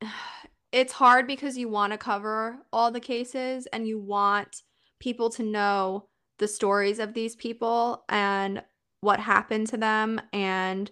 it's 0.72 0.92
hard 0.92 1.26
because 1.26 1.56
you 1.56 1.68
want 1.68 1.92
to 1.92 1.98
cover 1.98 2.58
all 2.72 2.90
the 2.90 3.00
cases 3.00 3.66
and 3.72 3.86
you 3.86 3.98
want 3.98 4.62
people 5.00 5.30
to 5.30 5.42
know 5.42 6.06
the 6.38 6.48
stories 6.48 6.98
of 6.98 7.14
these 7.14 7.36
people 7.36 8.04
and 8.08 8.62
what 9.00 9.20
happened 9.20 9.66
to 9.68 9.76
them 9.76 10.20
and 10.32 10.90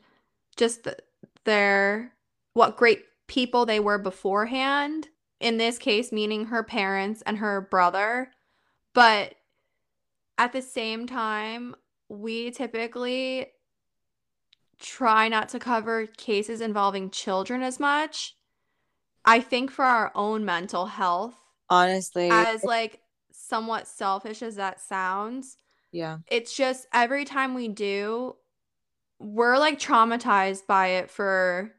just 0.57 0.85
the, 0.85 0.97
their 1.45 2.13
what 2.55 2.77
great 2.77 3.03
people 3.27 3.67
they 3.67 3.81
were 3.81 3.99
beforehand 3.99 5.09
in 5.41 5.59
this 5.59 5.79
case 5.79 6.13
meaning 6.13 6.47
her 6.47 6.63
parents 6.63 7.23
and 7.27 7.39
her 7.39 7.61
brother. 7.61 8.31
But 8.95 9.35
at 10.39 10.53
the 10.53 10.63
same 10.63 11.07
time 11.07 11.75
we 12.09 12.51
typically 12.51 13.49
try 14.79 15.29
not 15.29 15.49
to 15.51 15.59
cover 15.59 16.07
cases 16.07 16.61
involving 16.61 17.11
children 17.11 17.63
as 17.63 17.81
much. 17.81 18.37
I 19.25 19.41
think 19.41 19.71
for 19.71 19.85
our 19.85 20.13
own 20.15 20.45
mental 20.45 20.87
health 20.87 21.35
honestly 21.69 22.29
as 22.31 22.63
like 22.63 23.01
somewhat 23.47 23.87
selfish 23.87 24.43
as 24.43 24.57
that 24.57 24.81
sounds, 24.81 25.59
yeah. 25.93 26.19
It's 26.27 26.55
just 26.55 26.87
every 26.93 27.25
time 27.25 27.55
we 27.55 27.69
do, 27.69 28.37
we're 29.19 29.57
like 29.57 29.79
traumatized 29.79 30.67
by 30.67 30.89
it 30.89 31.11
for 31.11 31.73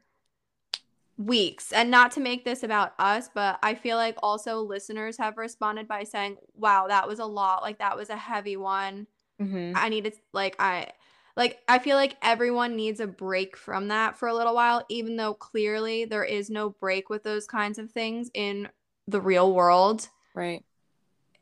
weeks. 1.16 1.72
And 1.72 1.90
not 1.90 2.12
to 2.12 2.20
make 2.20 2.44
this 2.44 2.62
about 2.62 2.94
us, 2.98 3.28
but 3.34 3.58
I 3.62 3.74
feel 3.74 3.96
like 3.96 4.16
also 4.22 4.60
listeners 4.60 5.18
have 5.18 5.36
responded 5.36 5.86
by 5.86 6.04
saying, 6.04 6.36
wow, 6.54 6.86
that 6.88 7.06
was 7.06 7.18
a 7.18 7.26
lot. 7.26 7.62
Like, 7.62 7.78
that 7.78 7.96
was 7.96 8.10
a 8.10 8.16
heavy 8.16 8.56
one. 8.56 9.06
Mhm. 9.40 9.72
I 9.76 9.88
needed, 9.88 10.14
like, 10.32 10.56
I. 10.58 10.88
Like, 11.36 11.60
I 11.68 11.78
feel 11.78 11.96
like 11.96 12.16
everyone 12.20 12.74
needs 12.74 12.98
a 12.98 13.06
break 13.06 13.56
from 13.56 13.88
that 13.88 14.18
for 14.18 14.26
a 14.26 14.34
little 14.34 14.56
while, 14.56 14.84
even 14.88 15.14
though 15.14 15.34
clearly 15.34 16.04
there 16.04 16.24
is 16.24 16.50
no 16.50 16.70
break 16.70 17.08
with 17.10 17.22
those 17.22 17.46
kinds 17.46 17.78
of 17.78 17.92
things 17.92 18.28
in 18.34 18.68
the 19.06 19.20
real 19.20 19.52
world. 19.52 20.08
Right. 20.34 20.64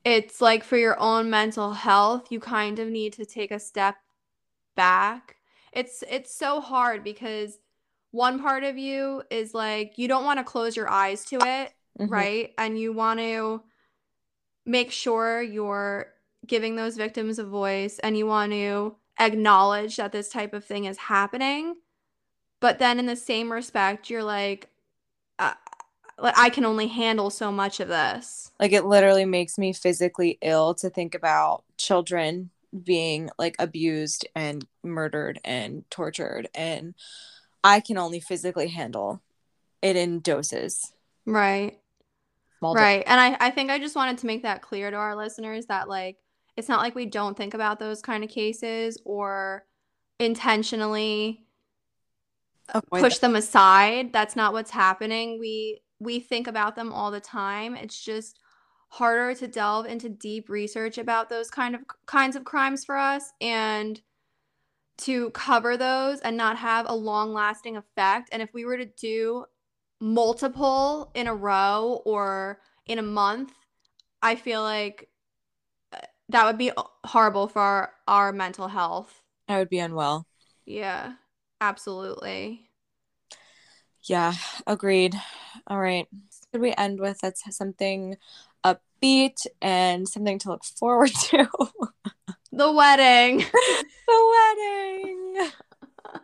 It's 0.07 0.41
like 0.41 0.63
for 0.63 0.77
your 0.77 0.97
own 1.01 1.31
mental 1.31 1.73
health, 1.73 2.31
you 2.31 2.39
kind 2.39 2.79
of 2.79 2.89
need 2.89 3.15
to 3.15 3.25
take 3.25 3.51
a 3.51 3.59
step 3.59 3.97
back. 4.77 5.35
It's 5.73 6.05
it's 6.09 6.33
so 6.33 6.61
hard 6.61 7.03
because 7.03 7.59
one 8.13 8.41
part 8.41 8.63
of 8.63 8.79
you 8.79 9.25
is 9.33 9.53
like 9.53 9.99
you 9.99 10.07
don't 10.07 10.25
want 10.25 10.39
to 10.39 10.45
close 10.45 10.77
your 10.77 10.89
eyes 10.89 11.25
to 11.25 11.39
it, 11.43 11.75
Mhm. 11.99 12.09
right? 12.09 12.55
And 12.57 12.79
you 12.79 12.93
want 12.93 13.19
to 13.19 13.65
make 14.65 14.93
sure 14.93 15.43
you're 15.43 16.13
giving 16.47 16.77
those 16.77 16.97
victims 16.97 17.41
a 17.41 17.45
voice 17.45 17.99
and 17.99 18.17
you 18.17 18.27
want 18.29 18.53
to 18.53 18.95
acknowledge 19.19 19.97
that 19.97 20.13
this 20.13 20.29
type 20.29 20.55
of 20.55 20.65
thing 20.65 20.85
is 20.85 20.99
happening. 20.99 21.75
But 22.61 22.79
then 22.79 23.01
in 23.01 23.07
the 23.07 23.17
same 23.17 23.53
respect, 23.53 24.09
you're 24.09 24.23
like 24.23 24.71
I 26.19 26.51
can 26.51 26.65
only 26.65 26.87
handle 26.87 27.31
so 27.31 27.53
much 27.53 27.81
of 27.81 27.89
this. 27.89 28.51
Like 28.59 28.73
it 28.73 28.87
literally 28.87 29.25
makes 29.25 29.59
me 29.59 29.73
physically 29.73 30.39
ill 30.41 30.75
to 30.77 30.89
think 30.89 31.15
about 31.15 31.65
children 31.77 32.51
being 32.85 33.31
like 33.39 33.57
abused 33.59 34.27
and 34.35 34.67
murdered 34.83 35.41
and 35.45 35.89
tortured 35.91 36.49
and 36.55 36.95
I 37.63 37.81
can 37.81 37.99
only 37.99 38.21
physically 38.21 38.69
handle 38.69 39.23
it 39.83 39.97
in 39.97 40.21
doses. 40.21 40.93
Right. 41.25 41.79
Doses. 42.63 42.81
Right. 42.81 43.05
And 43.07 43.21
I, 43.21 43.37
I 43.41 43.51
think 43.51 43.71
I 43.71 43.79
just 43.79 43.97
wanted 43.97 44.19
to 44.19 44.27
make 44.27 44.43
that 44.43 44.63
clear 44.63 44.91
to 44.91 44.97
our 44.97 45.17
listeners 45.17 45.67
that 45.67 45.89
like 45.89 46.17
it's 46.57 46.69
not 46.69 46.81
like 46.81 46.95
we 46.95 47.07
don't 47.07 47.37
think 47.37 47.55
about 47.55 47.79
those 47.79 48.01
kind 48.01 48.25
of 48.25 48.31
cases 48.31 48.99
or 49.05 49.67
intentionally 50.19 51.45
Avoid 52.71 53.01
push 53.01 53.19
them 53.19 53.37
aside. 53.37 54.13
That's 54.13 54.37
not 54.37 54.53
what's 54.53 54.71
happening. 54.71 55.39
We 55.39 55.83
we 55.99 56.21
think 56.21 56.47
about 56.47 56.77
them 56.77 56.93
all 56.93 57.11
the 57.11 57.21
time. 57.21 57.77
It's 57.77 58.01
just 58.01 58.39
harder 58.89 59.35
to 59.35 59.49
delve 59.49 59.87
into 59.87 60.09
deep 60.09 60.49
research 60.49 60.99
about 60.99 61.29
those 61.29 61.51
kind 61.51 61.75
of 61.75 61.83
kinds 62.07 62.37
of 62.37 62.45
crimes 62.45 62.85
for 62.85 62.97
us 62.97 63.33
and 63.41 64.01
to 64.99 65.31
cover 65.31 65.77
those 65.77 66.21
and 66.21 66.37
not 66.37 66.57
have 66.57 66.89
a 66.89 66.95
long 66.95 67.33
lasting 67.33 67.77
effect. 67.77 68.29
And 68.33 68.41
if 68.41 68.53
we 68.55 68.65
were 68.65 68.79
to 68.79 68.87
do 68.87 69.45
multiple 70.01 71.11
in 71.15 71.27
a 71.27 71.35
row 71.35 72.01
or 72.05 72.61
in 72.87 72.99
a 72.99 73.03
month, 73.03 73.53
I 74.23 74.37
feel 74.37 74.63
like 74.63 75.09
uh, 75.93 75.99
that 76.31 76.47
would 76.47 76.59
be 76.59 76.73
horrible 77.05 77.49
for 77.49 77.61
our, 77.61 77.93
our 78.09 78.33
mental 78.33 78.69
health. 78.69 79.23
I 79.49 79.59
would 79.59 79.69
be 79.69 79.79
unwell. 79.79 80.27
Yeah, 80.65 81.15
absolutely. 81.61 82.66
Yeah, 84.07 84.35
agreed. 84.67 85.15
All 85.67 85.81
right. 85.81 86.07
Could 86.53 86.61
we 86.61 86.75
end 86.77 87.01
with 87.01 87.19
that's 87.21 87.43
something 87.57 88.17
upbeat 88.65 89.47
and 89.61 90.09
something 90.09 90.39
to 90.41 90.49
look 90.49 90.65
forward 90.65 91.11
to? 91.15 91.49
The 92.53 92.73
wedding. 92.73 93.39
the 94.07 94.33
wedding. 94.57 95.51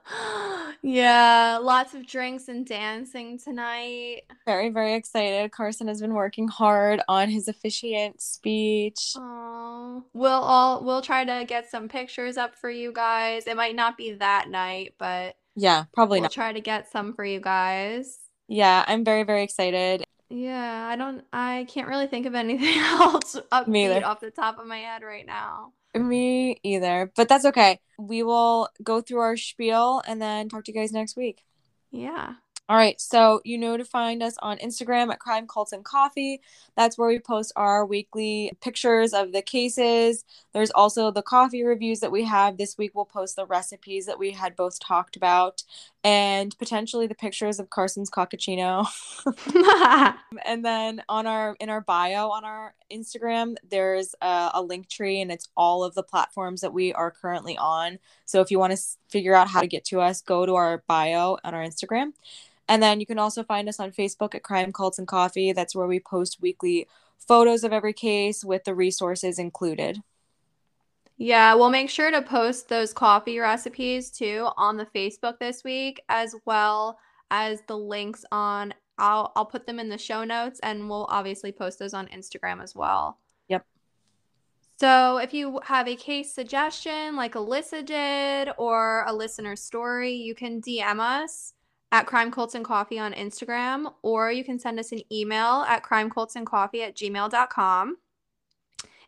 yeah, 0.82 1.58
lots 1.60 1.94
of 1.94 2.06
drinks 2.06 2.48
and 2.48 2.64
dancing 2.64 3.38
tonight. 3.38 4.22
Very, 4.46 4.70
very 4.70 4.94
excited. 4.94 5.50
Carson 5.52 5.88
has 5.88 6.00
been 6.00 6.14
working 6.14 6.48
hard 6.48 7.02
on 7.08 7.28
his 7.28 7.48
officiant 7.48 8.20
speech. 8.20 9.12
Oh, 9.16 10.04
we'll 10.14 10.30
all 10.30 10.84
we'll 10.84 11.02
try 11.02 11.24
to 11.24 11.44
get 11.46 11.70
some 11.70 11.88
pictures 11.88 12.36
up 12.36 12.54
for 12.54 12.70
you 12.70 12.92
guys. 12.92 13.46
It 13.46 13.56
might 13.56 13.76
not 13.76 13.96
be 13.96 14.12
that 14.12 14.48
night, 14.48 14.94
but 14.98 15.36
Yeah, 15.54 15.84
probably 15.92 16.16
we'll 16.18 16.24
not. 16.24 16.32
try 16.32 16.52
to 16.52 16.60
get 16.60 16.90
some 16.90 17.12
for 17.14 17.24
you 17.24 17.40
guys. 17.40 18.18
Yeah, 18.48 18.84
I'm 18.86 19.04
very, 19.04 19.22
very 19.22 19.42
excited. 19.42 20.04
Yeah, 20.30 20.86
I 20.88 20.96
don't 20.96 21.24
I 21.32 21.66
can't 21.68 21.88
really 21.88 22.06
think 22.06 22.24
of 22.26 22.34
anything 22.34 22.78
else 22.78 23.36
Me 23.66 23.84
either. 23.86 24.04
off 24.04 24.20
the 24.20 24.30
top 24.30 24.58
of 24.58 24.66
my 24.66 24.78
head 24.78 25.02
right 25.02 25.26
now. 25.26 25.72
Me 25.94 26.58
either, 26.62 27.12
but 27.16 27.28
that's 27.28 27.44
okay. 27.44 27.78
We 27.98 28.22
will 28.22 28.68
go 28.82 29.02
through 29.02 29.20
our 29.20 29.36
spiel 29.36 30.02
and 30.06 30.22
then 30.22 30.48
talk 30.48 30.64
to 30.64 30.72
you 30.72 30.80
guys 30.80 30.90
next 30.92 31.16
week. 31.18 31.44
Yeah. 31.90 32.34
All 32.68 32.76
right, 32.76 32.98
so 33.00 33.40
you 33.44 33.58
know 33.58 33.76
to 33.76 33.84
find 33.84 34.22
us 34.22 34.36
on 34.40 34.56
Instagram 34.58 35.12
at 35.12 35.18
Crime 35.18 35.46
Cults 35.48 35.72
and 35.72 35.84
Coffee. 35.84 36.40
That's 36.76 36.96
where 36.96 37.08
we 37.08 37.18
post 37.18 37.52
our 37.56 37.84
weekly 37.84 38.52
pictures 38.62 39.12
of 39.12 39.32
the 39.32 39.42
cases. 39.42 40.24
There's 40.52 40.70
also 40.70 41.10
the 41.10 41.22
coffee 41.22 41.64
reviews 41.64 42.00
that 42.00 42.12
we 42.12 42.22
have. 42.24 42.56
This 42.56 42.78
week 42.78 42.92
we'll 42.94 43.04
post 43.04 43.34
the 43.34 43.46
recipes 43.46 44.06
that 44.06 44.18
we 44.18 44.30
had 44.30 44.54
both 44.54 44.78
talked 44.78 45.16
about 45.16 45.64
and 46.04 46.56
potentially 46.56 47.06
the 47.06 47.16
pictures 47.16 47.58
of 47.58 47.68
Carson's 47.68 48.10
cappuccino. 48.10 48.86
and 50.46 50.64
then 50.64 51.02
on 51.08 51.26
our 51.26 51.56
in 51.58 51.68
our 51.68 51.80
bio 51.80 52.30
on 52.30 52.44
our 52.44 52.74
Instagram, 52.92 53.56
there's 53.68 54.14
a, 54.22 54.52
a 54.54 54.62
link 54.62 54.88
tree 54.88 55.20
and 55.20 55.32
it's 55.32 55.48
all 55.56 55.82
of 55.82 55.94
the 55.94 56.02
platforms 56.02 56.60
that 56.60 56.72
we 56.72 56.94
are 56.94 57.10
currently 57.10 57.58
on. 57.58 57.98
So 58.24 58.40
if 58.40 58.52
you 58.52 58.60
want 58.60 58.70
to 58.70 58.78
s- 58.78 58.98
figure 59.08 59.34
out 59.34 59.48
how 59.48 59.60
to 59.60 59.66
get 59.66 59.84
to 59.86 60.00
us, 60.00 60.22
go 60.22 60.46
to 60.46 60.54
our 60.54 60.84
bio 60.86 61.38
on 61.44 61.54
our 61.54 61.62
Instagram. 61.62 62.12
And 62.72 62.82
then 62.82 63.00
you 63.00 63.06
can 63.06 63.18
also 63.18 63.44
find 63.44 63.68
us 63.68 63.78
on 63.78 63.92
Facebook 63.92 64.34
at 64.34 64.42
Crime 64.42 64.72
Cults 64.72 64.98
and 64.98 65.06
Coffee. 65.06 65.52
That's 65.52 65.76
where 65.76 65.86
we 65.86 66.00
post 66.00 66.40
weekly 66.40 66.88
photos 67.18 67.64
of 67.64 67.72
every 67.74 67.92
case 67.92 68.42
with 68.42 68.64
the 68.64 68.74
resources 68.74 69.38
included. 69.38 69.98
Yeah, 71.18 71.52
we'll 71.52 71.68
make 71.68 71.90
sure 71.90 72.10
to 72.10 72.22
post 72.22 72.70
those 72.70 72.94
coffee 72.94 73.38
recipes 73.38 74.10
too 74.10 74.48
on 74.56 74.78
the 74.78 74.86
Facebook 74.86 75.38
this 75.38 75.62
week, 75.62 76.00
as 76.08 76.34
well 76.46 76.98
as 77.30 77.60
the 77.68 77.76
links 77.76 78.24
on. 78.32 78.72
I'll 78.96 79.32
I'll 79.36 79.44
put 79.44 79.66
them 79.66 79.78
in 79.78 79.90
the 79.90 79.98
show 79.98 80.24
notes, 80.24 80.58
and 80.62 80.88
we'll 80.88 81.06
obviously 81.10 81.52
post 81.52 81.78
those 81.78 81.92
on 81.92 82.06
Instagram 82.06 82.62
as 82.62 82.74
well. 82.74 83.18
Yep. 83.48 83.66
So 84.80 85.18
if 85.18 85.34
you 85.34 85.60
have 85.64 85.88
a 85.88 85.94
case 85.94 86.32
suggestion, 86.32 87.16
like 87.16 87.34
Alyssa 87.34 87.84
did, 87.84 88.54
or 88.56 89.04
a 89.06 89.12
listener 89.12 89.56
story, 89.56 90.14
you 90.14 90.34
can 90.34 90.62
DM 90.62 91.00
us 91.00 91.52
at 91.92 92.06
Crime 92.06 92.30
Cults 92.30 92.54
and 92.54 92.64
Coffee 92.64 92.98
on 92.98 93.12
Instagram, 93.12 93.92
or 94.02 94.32
you 94.32 94.42
can 94.42 94.58
send 94.58 94.80
us 94.80 94.90
an 94.92 95.02
email 95.12 95.64
at 95.68 95.84
crimecultsandcoffee 95.84 96.80
at 96.80 96.96
gmail.com. 96.96 97.98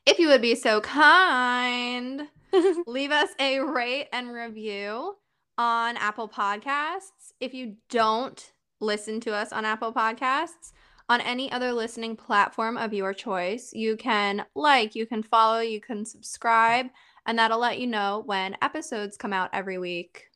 If 0.07 0.19
you 0.19 0.29
would 0.29 0.43
be 0.43 0.55
so 0.55 0.83
kind, 0.83 2.29
leave 2.87 3.11
us 3.11 3.31
a 3.41 3.61
rate 3.61 4.09
and 4.13 4.31
review 4.31 5.17
on 5.57 5.97
Apple 5.97 6.29
Podcasts. 6.29 7.33
If 7.41 7.55
you 7.55 7.77
don't 7.89 8.53
listen 8.81 9.19
to 9.21 9.33
us 9.33 9.51
on 9.51 9.65
Apple 9.65 9.93
Podcasts, 9.95 10.73
on 11.09 11.21
any 11.23 11.51
other 11.53 11.73
listening 11.73 12.17
platform 12.17 12.77
of 12.77 12.93
your 12.93 13.15
choice, 13.15 13.73
you 13.73 13.97
can 13.97 14.45
like, 14.55 14.95
you 14.95 15.07
can 15.07 15.23
follow, 15.23 15.61
you 15.61 15.81
can 15.81 16.05
subscribe, 16.05 16.87
and 17.27 17.39
that'll 17.39 17.59
let 17.59 17.79
you 17.79 17.87
know 17.87 18.23
when 18.27 18.57
episodes 18.61 19.17
come 19.17 19.33
out 19.33 19.51
every 19.53 19.79
week. 19.79 20.29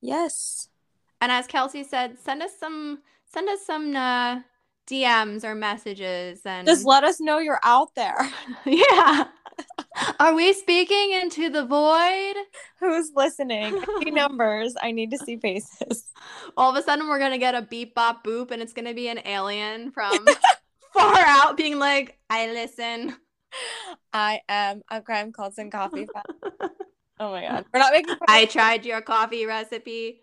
yes. 0.00 0.68
And 1.24 1.32
as 1.32 1.46
Kelsey 1.46 1.84
said, 1.84 2.18
send 2.18 2.42
us 2.42 2.50
some 2.60 2.98
send 3.24 3.48
us 3.48 3.64
some 3.64 3.96
uh, 3.96 4.40
DMs 4.86 5.42
or 5.42 5.54
messages 5.54 6.42
and 6.44 6.66
Just 6.68 6.84
let 6.84 7.02
us 7.02 7.18
know 7.18 7.38
you're 7.38 7.60
out 7.62 7.94
there. 7.94 8.30
yeah. 8.66 9.28
Are 10.20 10.34
we 10.34 10.52
speaking 10.52 11.12
into 11.12 11.48
the 11.48 11.64
void? 11.64 12.34
Who's 12.78 13.10
listening? 13.16 13.82
I 13.88 14.10
numbers. 14.12 14.74
I 14.82 14.90
need 14.90 15.12
to 15.12 15.18
see 15.18 15.38
faces. 15.38 16.04
All 16.58 16.70
of 16.70 16.76
a 16.76 16.82
sudden, 16.82 17.08
we're 17.08 17.18
gonna 17.18 17.38
get 17.38 17.54
a 17.54 17.62
beep 17.62 17.94
bop 17.94 18.22
boop, 18.22 18.50
and 18.50 18.60
it's 18.60 18.74
gonna 18.74 18.92
be 18.92 19.08
an 19.08 19.20
alien 19.24 19.92
from 19.92 20.26
far 20.92 21.16
out 21.16 21.56
being 21.56 21.78
like, 21.78 22.18
"I 22.28 22.48
listen." 22.48 23.16
I 24.12 24.42
am 24.46 24.82
a 24.90 25.00
Crime 25.00 25.32
Cults 25.32 25.56
and 25.56 25.72
Coffee 25.72 26.06
fan. 26.12 26.70
Oh 27.18 27.30
my 27.30 27.42
god. 27.46 27.64
We're 27.72 27.80
not 27.80 27.92
making 27.92 28.16
I 28.28 28.44
tried 28.44 28.84
your 28.84 29.00
coffee 29.00 29.46
recipe. 29.46 30.20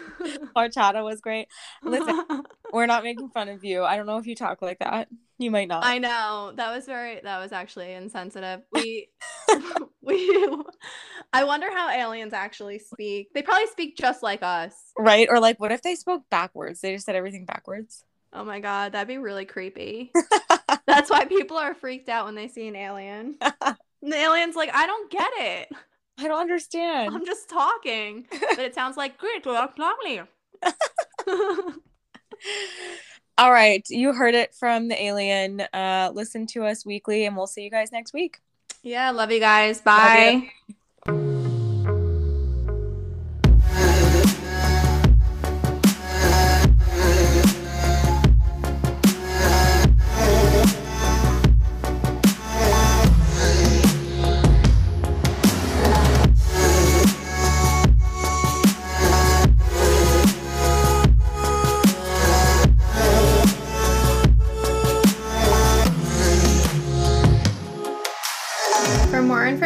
horchata 0.56 1.04
was 1.04 1.20
great. 1.20 1.48
Listen, 1.82 2.24
we're 2.72 2.86
not 2.86 3.02
making 3.02 3.28
fun 3.30 3.48
of 3.48 3.64
you. 3.64 3.82
I 3.82 3.96
don't 3.96 4.06
know 4.06 4.18
if 4.18 4.26
you 4.26 4.34
talk 4.34 4.62
like 4.62 4.78
that. 4.80 5.08
You 5.38 5.50
might 5.50 5.68
not. 5.68 5.84
I 5.84 5.98
know 5.98 6.52
that 6.56 6.74
was 6.74 6.86
very 6.86 7.20
that 7.22 7.38
was 7.40 7.52
actually 7.52 7.92
insensitive. 7.92 8.62
We 8.72 9.08
we 10.02 10.56
I 11.32 11.44
wonder 11.44 11.70
how 11.70 11.90
aliens 11.90 12.32
actually 12.32 12.78
speak. 12.78 13.28
They 13.34 13.42
probably 13.42 13.66
speak 13.68 13.96
just 13.96 14.22
like 14.22 14.42
us. 14.42 14.74
right? 14.98 15.28
Or 15.30 15.40
like 15.40 15.60
what 15.60 15.72
if 15.72 15.82
they 15.82 15.94
spoke 15.94 16.22
backwards? 16.30 16.80
They 16.80 16.94
just 16.94 17.06
said 17.06 17.16
everything 17.16 17.44
backwards. 17.44 18.04
Oh 18.32 18.44
my 18.44 18.60
god, 18.60 18.92
that'd 18.92 19.08
be 19.08 19.18
really 19.18 19.44
creepy. 19.44 20.12
That's 20.86 21.10
why 21.10 21.24
people 21.26 21.56
are 21.56 21.74
freaked 21.74 22.08
out 22.08 22.24
when 22.26 22.34
they 22.34 22.48
see 22.48 22.66
an 22.68 22.76
alien. 22.76 23.36
The 23.40 24.16
alien's 24.16 24.56
like, 24.56 24.70
I 24.74 24.86
don't 24.86 25.10
get 25.10 25.30
it. 25.36 25.68
I 26.22 26.28
don't 26.28 26.40
understand. 26.40 27.14
I'm 27.14 27.26
just 27.26 27.48
talking, 27.48 28.26
but 28.30 28.60
it 28.60 28.74
sounds 28.74 28.96
like 28.96 29.18
great. 29.18 29.44
All 33.38 33.50
right, 33.50 33.84
you 33.88 34.12
heard 34.12 34.34
it 34.34 34.54
from 34.54 34.88
the 34.88 35.02
alien. 35.02 35.62
Uh, 35.72 36.12
listen 36.14 36.46
to 36.48 36.64
us 36.64 36.86
weekly, 36.86 37.24
and 37.24 37.36
we'll 37.36 37.46
see 37.46 37.62
you 37.62 37.70
guys 37.70 37.90
next 37.90 38.12
week. 38.12 38.38
Yeah, 38.82 39.10
love 39.10 39.32
you 39.32 39.40
guys. 39.40 39.80
Bye. 39.80 40.50